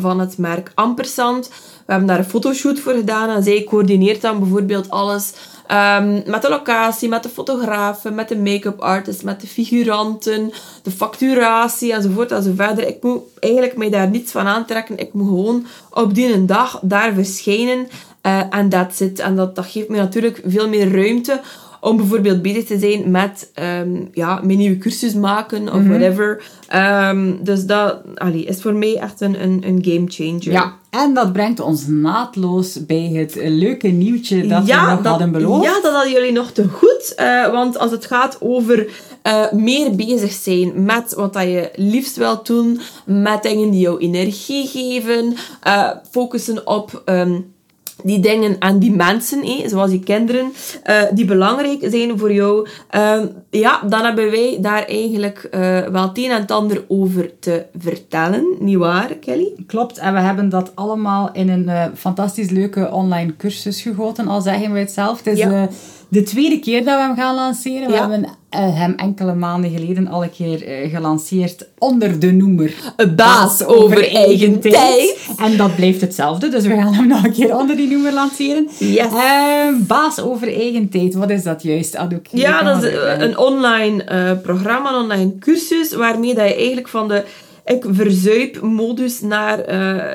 van 0.00 0.20
het 0.20 0.38
merk 0.38 0.72
Ampersand. 0.74 1.48
We 1.86 1.94
hebben 1.94 2.08
daar 2.08 2.18
een 2.18 2.24
fotoshoot 2.30 2.78
voor 2.78 2.92
gedaan 2.92 3.30
en 3.30 3.42
zij 3.42 3.64
coördineert 3.64 4.20
dan 4.20 4.38
bijvoorbeeld 4.38 4.90
alles 4.90 5.32
um, 5.72 6.22
met 6.26 6.42
de 6.42 6.48
locatie, 6.48 7.08
met 7.08 7.22
de 7.22 7.28
fotografen, 7.28 8.14
met 8.14 8.28
de 8.28 8.36
make-up 8.36 8.80
artist, 8.80 9.24
met 9.24 9.40
de 9.40 9.46
figuranten, 9.46 10.52
de 10.82 10.90
facturatie 10.90 11.92
enzovoort 11.92 12.32
enzoverder. 12.32 12.86
Ik 12.86 13.02
moet 13.02 13.22
eigenlijk 13.40 13.76
mij 13.76 13.90
daar 13.90 14.10
niets 14.10 14.32
van 14.32 14.46
aantrekken. 14.46 14.98
Ik 14.98 15.12
moet 15.12 15.28
gewoon 15.28 15.66
op 15.90 16.14
die 16.14 16.44
dag 16.44 16.80
daar 16.82 17.12
verschijnen 17.14 17.88
uh, 18.22 18.42
en 18.50 18.68
that's 18.68 19.00
it. 19.00 19.18
En 19.18 19.36
dat, 19.36 19.56
dat 19.56 19.66
geeft 19.66 19.88
me 19.88 19.96
natuurlijk 19.96 20.40
veel 20.46 20.68
meer 20.68 20.92
ruimte 20.92 21.40
om 21.80 21.96
bijvoorbeeld 21.96 22.42
bezig 22.42 22.64
te 22.64 22.78
zijn 22.78 23.10
met 23.10 23.50
um, 23.80 24.08
ja, 24.12 24.40
mijn 24.44 24.58
nieuwe 24.58 24.78
cursus 24.78 25.14
maken 25.14 25.68
of 25.68 25.74
-hmm. 25.74 25.88
whatever. 25.88 26.42
Um, 26.74 27.44
dus 27.44 27.66
dat 27.66 28.00
allee, 28.14 28.44
is 28.44 28.60
voor 28.60 28.74
mij 28.74 28.96
echt 28.96 29.20
een, 29.20 29.42
een, 29.42 29.62
een 29.66 29.84
game 29.84 30.04
changer. 30.06 30.52
Ja, 30.52 30.76
en 30.90 31.14
dat 31.14 31.32
brengt 31.32 31.60
ons 31.60 31.86
naadloos 31.86 32.86
bij 32.86 33.10
het 33.14 33.34
leuke 33.34 33.88
nieuwtje 33.88 34.46
dat 34.46 34.66
ja, 34.66 34.84
we 34.84 34.90
nog 34.90 35.02
dat, 35.02 35.06
hadden 35.06 35.32
beloofd. 35.32 35.64
Ja, 35.64 35.80
dat 35.80 35.92
hadden 35.92 36.12
jullie 36.12 36.32
nog 36.32 36.50
te 36.50 36.68
goed. 36.68 37.14
Uh, 37.16 37.52
want 37.52 37.78
als 37.78 37.90
het 37.90 38.06
gaat 38.06 38.36
over 38.40 38.88
uh, 39.26 39.52
meer 39.52 39.96
bezig 39.96 40.32
zijn 40.32 40.84
met 40.84 41.14
wat 41.14 41.32
dat 41.32 41.42
je 41.42 41.70
liefst 41.74 42.16
wilt 42.16 42.46
doen, 42.46 42.80
met 43.04 43.42
dingen 43.42 43.70
die 43.70 43.80
jou 43.80 43.98
energie 43.98 44.66
geven, 44.66 45.34
uh, 45.66 45.90
focussen 46.10 46.66
op... 46.66 47.02
Um, 47.06 47.56
die 48.02 48.20
dingen 48.20 48.58
en 48.58 48.78
die 48.78 48.92
mensen, 48.92 49.42
eh, 49.42 49.68
zoals 49.68 49.90
die 49.90 50.02
kinderen, 50.02 50.52
uh, 50.86 51.02
die 51.12 51.24
belangrijk 51.24 51.86
zijn 51.90 52.18
voor 52.18 52.32
jou, 52.32 52.68
uh, 52.96 53.20
ja, 53.50 53.82
dan 53.88 54.04
hebben 54.04 54.30
wij 54.30 54.58
daar 54.60 54.84
eigenlijk 54.84 55.48
uh, 55.54 55.60
wel 55.86 56.02
het 56.02 56.18
een 56.18 56.30
en 56.30 56.40
het 56.40 56.50
ander 56.50 56.84
over 56.88 57.38
te 57.38 57.64
vertellen. 57.78 58.44
Niet 58.58 58.76
waar, 58.76 59.14
Kelly? 59.14 59.52
Klopt, 59.66 59.98
en 59.98 60.14
we 60.14 60.20
hebben 60.20 60.48
dat 60.48 60.72
allemaal 60.74 61.32
in 61.32 61.48
een 61.48 61.64
uh, 61.64 61.84
fantastisch 61.94 62.50
leuke 62.50 62.90
online 62.92 63.36
cursus 63.36 63.82
gegoten, 63.82 64.28
al 64.28 64.40
zeggen 64.40 64.72
we 64.72 64.78
het 64.78 64.92
zelf. 64.92 65.24
Het 65.24 65.26
is, 65.26 65.38
ja. 65.38 65.68
De 66.08 66.22
tweede 66.22 66.58
keer 66.58 66.84
dat 66.84 66.96
we 66.96 67.02
hem 67.02 67.16
gaan 67.16 67.34
lanceren. 67.34 67.86
We 67.86 67.92
Ja. 67.92 68.00
hebben 68.00 68.28
eh, 68.50 68.78
hem 68.78 68.94
enkele 68.96 69.34
maanden 69.34 69.70
geleden 69.70 70.08
al 70.08 70.22
een 70.22 70.30
keer 70.30 70.66
eh, 70.66 70.90
gelanceerd 70.94 71.66
onder 71.78 72.18
de 72.18 72.32
noemer 72.32 72.74
baas 73.16 73.64
over 73.64 74.08
eigen 74.14 74.60
tijd. 74.60 75.28
En 75.38 75.56
dat 75.56 75.76
blijft 75.76 76.00
hetzelfde, 76.00 76.48
dus 76.48 76.66
we 76.66 76.74
gaan 76.74 76.92
hem 76.94 77.06
nog 77.08 77.24
een 77.24 77.32
keer 77.32 77.56
onder 77.56 77.76
die 77.76 77.88
noemer 77.88 78.12
lanceren. 78.12 78.68
Yes. 78.78 78.98
Eh, 78.98 79.68
baas 79.86 80.20
over 80.20 80.54
eigen 80.54 80.88
tijd, 80.88 81.14
wat 81.14 81.30
is 81.30 81.42
dat 81.42 81.62
juist, 81.62 81.96
Anouk? 81.96 82.26
Je 82.26 82.36
Ja, 82.38 82.62
dat 82.62 82.82
is 82.82 82.90
eh, 82.92 83.18
een 83.18 83.38
online 83.38 84.04
programma, 84.42 84.88
een 84.94 85.02
online 85.02 85.38
cursus, 85.38 85.94
waarmee 85.94 86.34
dat 86.34 86.48
je 86.48 86.54
eigenlijk 86.54 86.88
van 86.88 87.08
de 87.08 87.24
ik 87.64 87.84
verzuip 87.88 88.60
modus 88.60 89.20
naar 89.20 89.56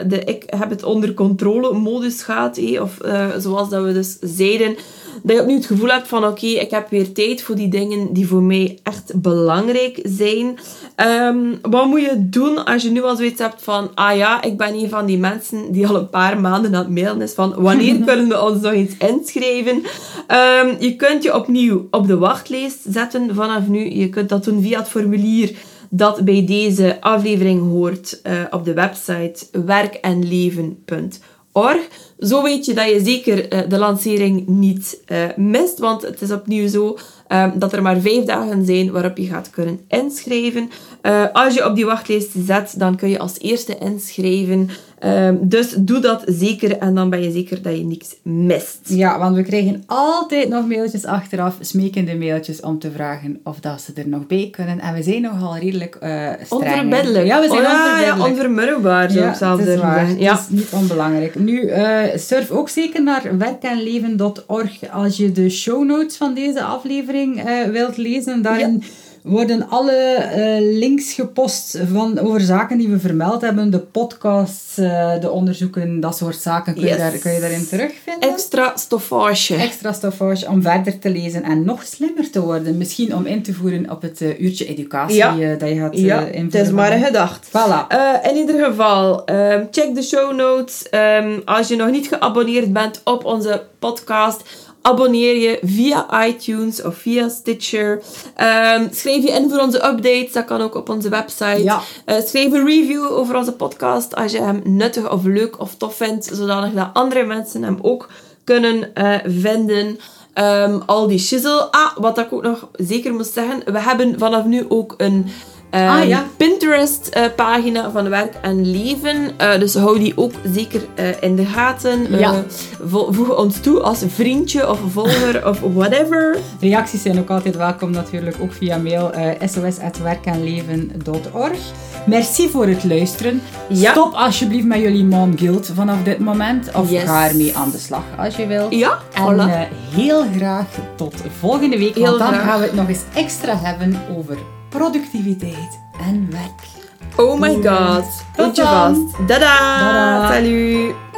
de 0.07 0.21
ik 0.25 0.43
heb 0.45 0.69
het 0.69 0.83
onder 0.83 1.13
controle 1.13 1.73
modus 1.73 2.23
gaat. 2.23 2.59
Of 2.81 2.97
zoals 3.37 3.69
dat 3.69 3.83
we 3.83 3.93
dus 3.93 4.17
zeiden, 4.21 4.75
dat 5.23 5.35
je 5.35 5.41
opnieuw 5.41 5.57
het 5.57 5.65
gevoel 5.65 5.89
hebt 5.89 6.07
van 6.07 6.25
oké, 6.25 6.45
ik 6.45 6.71
heb 6.71 6.89
weer 6.89 7.11
tijd 7.11 7.41
voor 7.41 7.55
die 7.55 7.67
dingen 7.67 8.13
die 8.13 8.27
voor 8.27 8.41
mij 8.41 8.79
echt 8.83 9.21
belangrijk 9.21 9.99
zijn. 10.03 10.59
Ehm, 10.95 11.37
wat 11.61 11.87
moet 11.87 12.01
je 12.01 12.29
doen 12.29 12.65
als 12.65 12.83
je 12.83 12.89
nu 12.89 13.03
al 13.03 13.15
zoiets 13.15 13.41
hebt 13.41 13.63
van 13.63 13.91
ah 13.93 14.17
ja, 14.17 14.41
ik 14.41 14.57
ben 14.57 14.73
een 14.73 14.89
van 14.89 15.05
die 15.05 15.17
mensen 15.17 15.71
die 15.71 15.87
al 15.87 15.95
een 15.95 16.09
paar 16.09 16.39
maanden 16.39 16.75
aan 16.75 16.83
het 16.83 16.93
mailen 16.93 17.21
is 17.21 17.33
van 17.33 17.53
wanneer 17.57 17.95
kunnen 18.05 18.27
we 18.27 18.41
ons 18.41 18.61
nog 18.61 18.73
eens 18.73 18.97
inschrijven? 18.97 19.83
Ehm, 20.27 20.75
je 20.79 20.95
kunt 20.95 21.23
je 21.23 21.35
opnieuw 21.35 21.87
op 21.91 22.07
de 22.07 22.17
wachtlijst 22.17 22.79
zetten 22.87 23.35
vanaf 23.35 23.67
nu. 23.67 23.95
Je 23.95 24.09
kunt 24.09 24.29
dat 24.29 24.43
doen 24.43 24.61
via 24.61 24.79
het 24.79 24.87
formulier 24.87 25.55
dat 25.95 26.25
bij 26.25 26.45
deze 26.45 27.01
aflevering 27.01 27.61
hoort 27.61 28.21
eh, 28.21 28.41
op 28.49 28.65
de 28.65 28.73
website 28.73 29.45
werkenleven.org. 29.65 31.87
Zo 32.23 32.43
weet 32.43 32.65
je 32.65 32.73
dat 32.73 32.89
je 32.89 33.01
zeker 33.03 33.49
eh, 33.49 33.69
de 33.69 33.77
lancering 33.77 34.47
niet 34.47 34.99
eh, 35.05 35.23
mist, 35.35 35.79
want 35.79 36.01
het 36.01 36.21
is 36.21 36.31
opnieuw 36.31 36.67
zo 36.67 36.97
eh, 37.33 37.51
dat 37.55 37.73
er 37.73 37.81
maar 37.81 37.99
vijf 37.99 38.25
dagen 38.25 38.65
zijn 38.65 38.91
waarop 38.91 39.17
je 39.17 39.25
gaat 39.25 39.49
kunnen 39.49 39.79
inschrijven. 39.87 40.69
Eh, 41.01 41.25
als 41.33 41.53
je 41.53 41.65
op 41.65 41.75
die 41.75 41.85
wachtlijst 41.85 42.29
zet, 42.45 42.79
dan 42.79 42.95
kun 42.95 43.09
je 43.09 43.19
als 43.19 43.39
eerste 43.39 43.77
inschrijven. 43.77 44.69
Ehm, 45.03 45.35
dus 45.41 45.73
doe 45.77 45.99
dat 45.99 46.23
zeker 46.25 46.77
en 46.77 46.95
dan 46.95 47.09
ben 47.09 47.23
je 47.23 47.31
zeker 47.31 47.61
dat 47.61 47.77
je 47.77 47.83
niks 47.85 48.15
mist. 48.21 48.79
Ja, 48.83 49.19
want 49.19 49.35
we 49.35 49.43
krijgen 49.43 49.83
altijd 49.85 50.49
nog 50.49 50.67
mailtjes 50.67 51.05
achteraf, 51.05 51.55
smekende 51.59 52.15
mailtjes 52.15 52.61
om 52.61 52.79
te 52.79 52.91
vragen 52.91 53.39
of 53.43 53.59
dat 53.59 53.81
ze 53.81 53.91
er 53.95 54.07
nog 54.07 54.27
bij 54.27 54.47
kunnen. 54.51 54.79
En 54.79 54.93
we 54.93 55.03
zijn 55.03 55.21
nogal 55.21 55.57
redelijk 55.57 55.95
eh 55.95 56.29
streng. 56.43 56.61
Onverbiddelijk. 56.61 57.25
Ja, 57.25 57.39
we 57.41 57.47
zijn 57.47 57.59
Oh 57.59 57.67
ja. 57.67 57.99
Ja, 58.01 58.25
onvermurwbaar 58.25 59.11
zou 59.11 59.25
ik 59.29 59.35
zelfs 59.35 59.63
het 59.63 60.19
Ja. 60.19 60.33
is 60.33 60.49
niet 60.49 60.69
onbelangrijk. 60.73 61.39
Nu, 61.39 61.67
eh, 61.67 62.17
surf 62.17 62.51
ook 62.51 62.69
zeker 62.69 63.03
naar 63.03 63.37
werkenleven.org 63.37 64.91
als 64.91 65.17
je 65.17 65.31
de 65.31 65.49
show 65.49 65.83
notes 65.85 66.17
van 66.17 66.33
deze 66.33 66.63
aflevering 66.63 67.43
eh, 67.43 67.63
wilt 67.63 67.97
lezen. 67.97 68.41
Daarin 68.41 68.83
worden 69.23 69.69
alle 69.69 69.91
eh, 69.91 70.77
links 70.79 71.13
gepost 71.13 71.79
van, 71.91 72.19
over 72.19 72.41
zaken 72.41 72.77
die 72.77 72.87
we 72.89 72.99
vermeld 72.99 73.41
hebben. 73.41 73.69
De 73.69 73.79
podcasts, 73.79 74.77
eh, 74.77 75.19
de 75.21 75.29
onderzoeken, 75.31 75.99
dat 75.99 76.17
soort 76.17 76.35
zaken 76.35 76.73
kun, 76.73 76.87
je, 76.87 76.95
daar, 76.97 77.11
kun 77.11 77.31
je 77.31 77.39
daarin 77.39 77.67
terugvinden. 77.67 78.29
Extra 78.29 78.71
stoffage. 78.75 79.55
Extra 79.55 79.93
stoffage 79.93 80.47
om 80.47 80.61
verder 80.61 80.99
te 80.99 81.09
lezen 81.09 81.43
en 81.43 81.65
nog 81.65 81.83
slimmer 81.83 82.29
te 82.29 82.41
worden. 82.41 82.77
Misschien 82.77 83.15
om 83.15 83.25
in 83.25 83.43
te 83.43 83.53
voeren 83.53 83.89
op 83.91 84.01
het 84.01 84.21
eh, 84.21 84.39
uurtje 84.39 84.65
educatie 84.65 85.15
Ja. 85.15 85.55
dat 85.55 85.69
je 85.69 85.75
gaat 85.75 85.97
ja, 85.97 86.19
invoeren. 86.19 86.45
het 86.45 86.55
is 86.55 86.71
maar 86.71 86.91
een 86.91 87.03
gedacht. 87.03 87.47
Voilà. 87.47 87.87
In 88.29 88.35
ieder 88.35 88.65
geval, 88.65 89.25
ehm, 89.25 89.65
check 89.71 89.95
de 89.95 90.03
show 90.03 90.35
notes. 90.35 90.89
Ehm, 90.89 91.39
als 91.45 91.67
je 91.67 91.75
nog 91.75 91.91
niet 91.91 92.07
geabonneerd 92.07 92.73
bent 92.73 93.01
op 93.03 93.25
onze 93.25 93.63
podcast, 93.79 94.41
abonneer 94.83 95.35
je 95.37 95.59
via 95.61 96.25
iTunes 96.25 96.83
of 96.83 96.95
via 96.97 97.29
Stitcher. 97.29 98.01
Ehm, 98.35 98.87
schrijf 98.91 99.23
je 99.23 99.31
in 99.31 99.49
voor 99.49 99.59
onze 99.59 99.85
updates, 99.85 100.31
dat 100.31 100.45
kan 100.45 100.61
ook 100.61 100.75
op 100.75 100.89
onze 100.89 101.09
website. 101.09 101.63
Ja. 101.63 101.81
Eh, 102.05 102.15
schrijf 102.25 102.51
een 102.51 102.65
review 102.65 103.11
over 103.11 103.35
onze 103.35 103.51
podcast 103.53 104.15
als 104.15 104.31
je 104.31 104.41
hem 104.41 104.61
nuttig 104.63 105.11
of 105.11 105.23
leuk 105.23 105.59
of 105.59 105.75
tof 105.75 105.95
vindt, 105.95 106.29
zodanig 106.33 106.73
dat 106.73 106.89
andere 106.93 107.23
mensen 107.23 107.63
hem 107.63 107.77
ook 107.81 108.09
kunnen 108.43 108.95
eh, 108.95 109.15
vinden. 109.25 109.99
Ehm, 110.33 110.79
al 110.85 111.07
die 111.07 111.19
shizzle. 111.19 111.71
Ah, 111.71 111.97
wat 111.97 112.17
ik 112.17 112.33
ook 112.33 112.43
nog 112.43 112.69
zeker 112.73 113.13
moet 113.13 113.27
zeggen, 113.27 113.61
we 113.65 113.79
hebben 113.79 114.19
vanaf 114.19 114.45
nu 114.45 114.65
ook 114.67 114.93
een 114.97 115.25
Ah, 115.73 116.07
ja. 116.07 116.23
Pinterest-pagina 116.37 117.91
van 117.91 118.09
werk 118.09 118.33
en 118.41 118.71
leven. 118.71 119.31
Eh, 119.37 119.59
dus 119.59 119.75
hou 119.75 119.99
die 119.99 120.17
ook 120.17 120.31
zeker 120.53 120.81
eh, 120.95 121.05
in 121.21 121.35
de 121.35 121.45
gaten. 121.45 122.19
Ja. 122.19 122.31
Eh, 122.33 122.37
vo- 122.85 123.11
voeg 123.11 123.37
ons 123.37 123.59
toe 123.59 123.79
als 123.79 123.99
vriendje 124.07 124.69
of 124.69 124.79
volger 124.91 125.47
of 125.47 125.59
whatever. 125.73 126.37
Reacties 126.59 127.01
zijn 127.01 127.19
ook 127.19 127.29
altijd 127.29 127.55
welkom 127.55 127.91
natuurlijk, 127.91 128.35
ook 128.41 128.53
via 128.53 128.77
mail 128.77 129.11
sos.werkenleven.org. 129.45 131.57
Merci 132.05 132.49
voor 132.49 132.67
het 132.67 132.83
luisteren. 132.83 133.41
Ja. 133.69 133.91
Stop 133.91 134.13
alsjeblieft 134.13 134.65
met 134.65 134.79
jullie 134.79 135.05
mom 135.05 135.37
guilt 135.37 135.71
vanaf 135.75 135.97
dit 136.03 136.19
moment. 136.19 136.69
Of 136.75 136.89
Yes. 136.89 137.03
ga 137.03 137.27
ermee 137.29 137.55
aan 137.57 137.71
de 137.71 137.77
slag 137.77 138.03
als 138.17 138.35
je 138.35 138.47
wilt. 138.47 138.73
Ja, 138.75 138.97
En 139.13 139.23
voilà. 139.35 139.39
eh, 139.39 139.61
heel 139.95 140.23
graag 140.35 140.65
tot 140.95 141.13
volgende 141.39 141.77
week, 141.77 141.95
Heel 141.95 142.03
want 142.05 142.19
dan 142.19 142.27
graag. 142.27 142.43
gaan 142.45 142.59
we 142.59 142.65
het 142.65 142.75
nog 142.75 142.87
eens 142.87 143.01
extra 143.13 143.57
hebben 143.61 144.01
over 144.17 144.37
productiviteit 144.73 145.79
en 145.99 146.27
werk. 146.31 146.67
Oh 147.15 147.39
my 147.39 147.53
god. 147.53 148.05
Tot 148.35 148.45
Houd 148.45 148.55
je 148.55 148.61
vast. 148.61 149.27
Dada. 149.27 149.79
Dada. 149.79 150.33
Salut. 150.33 151.12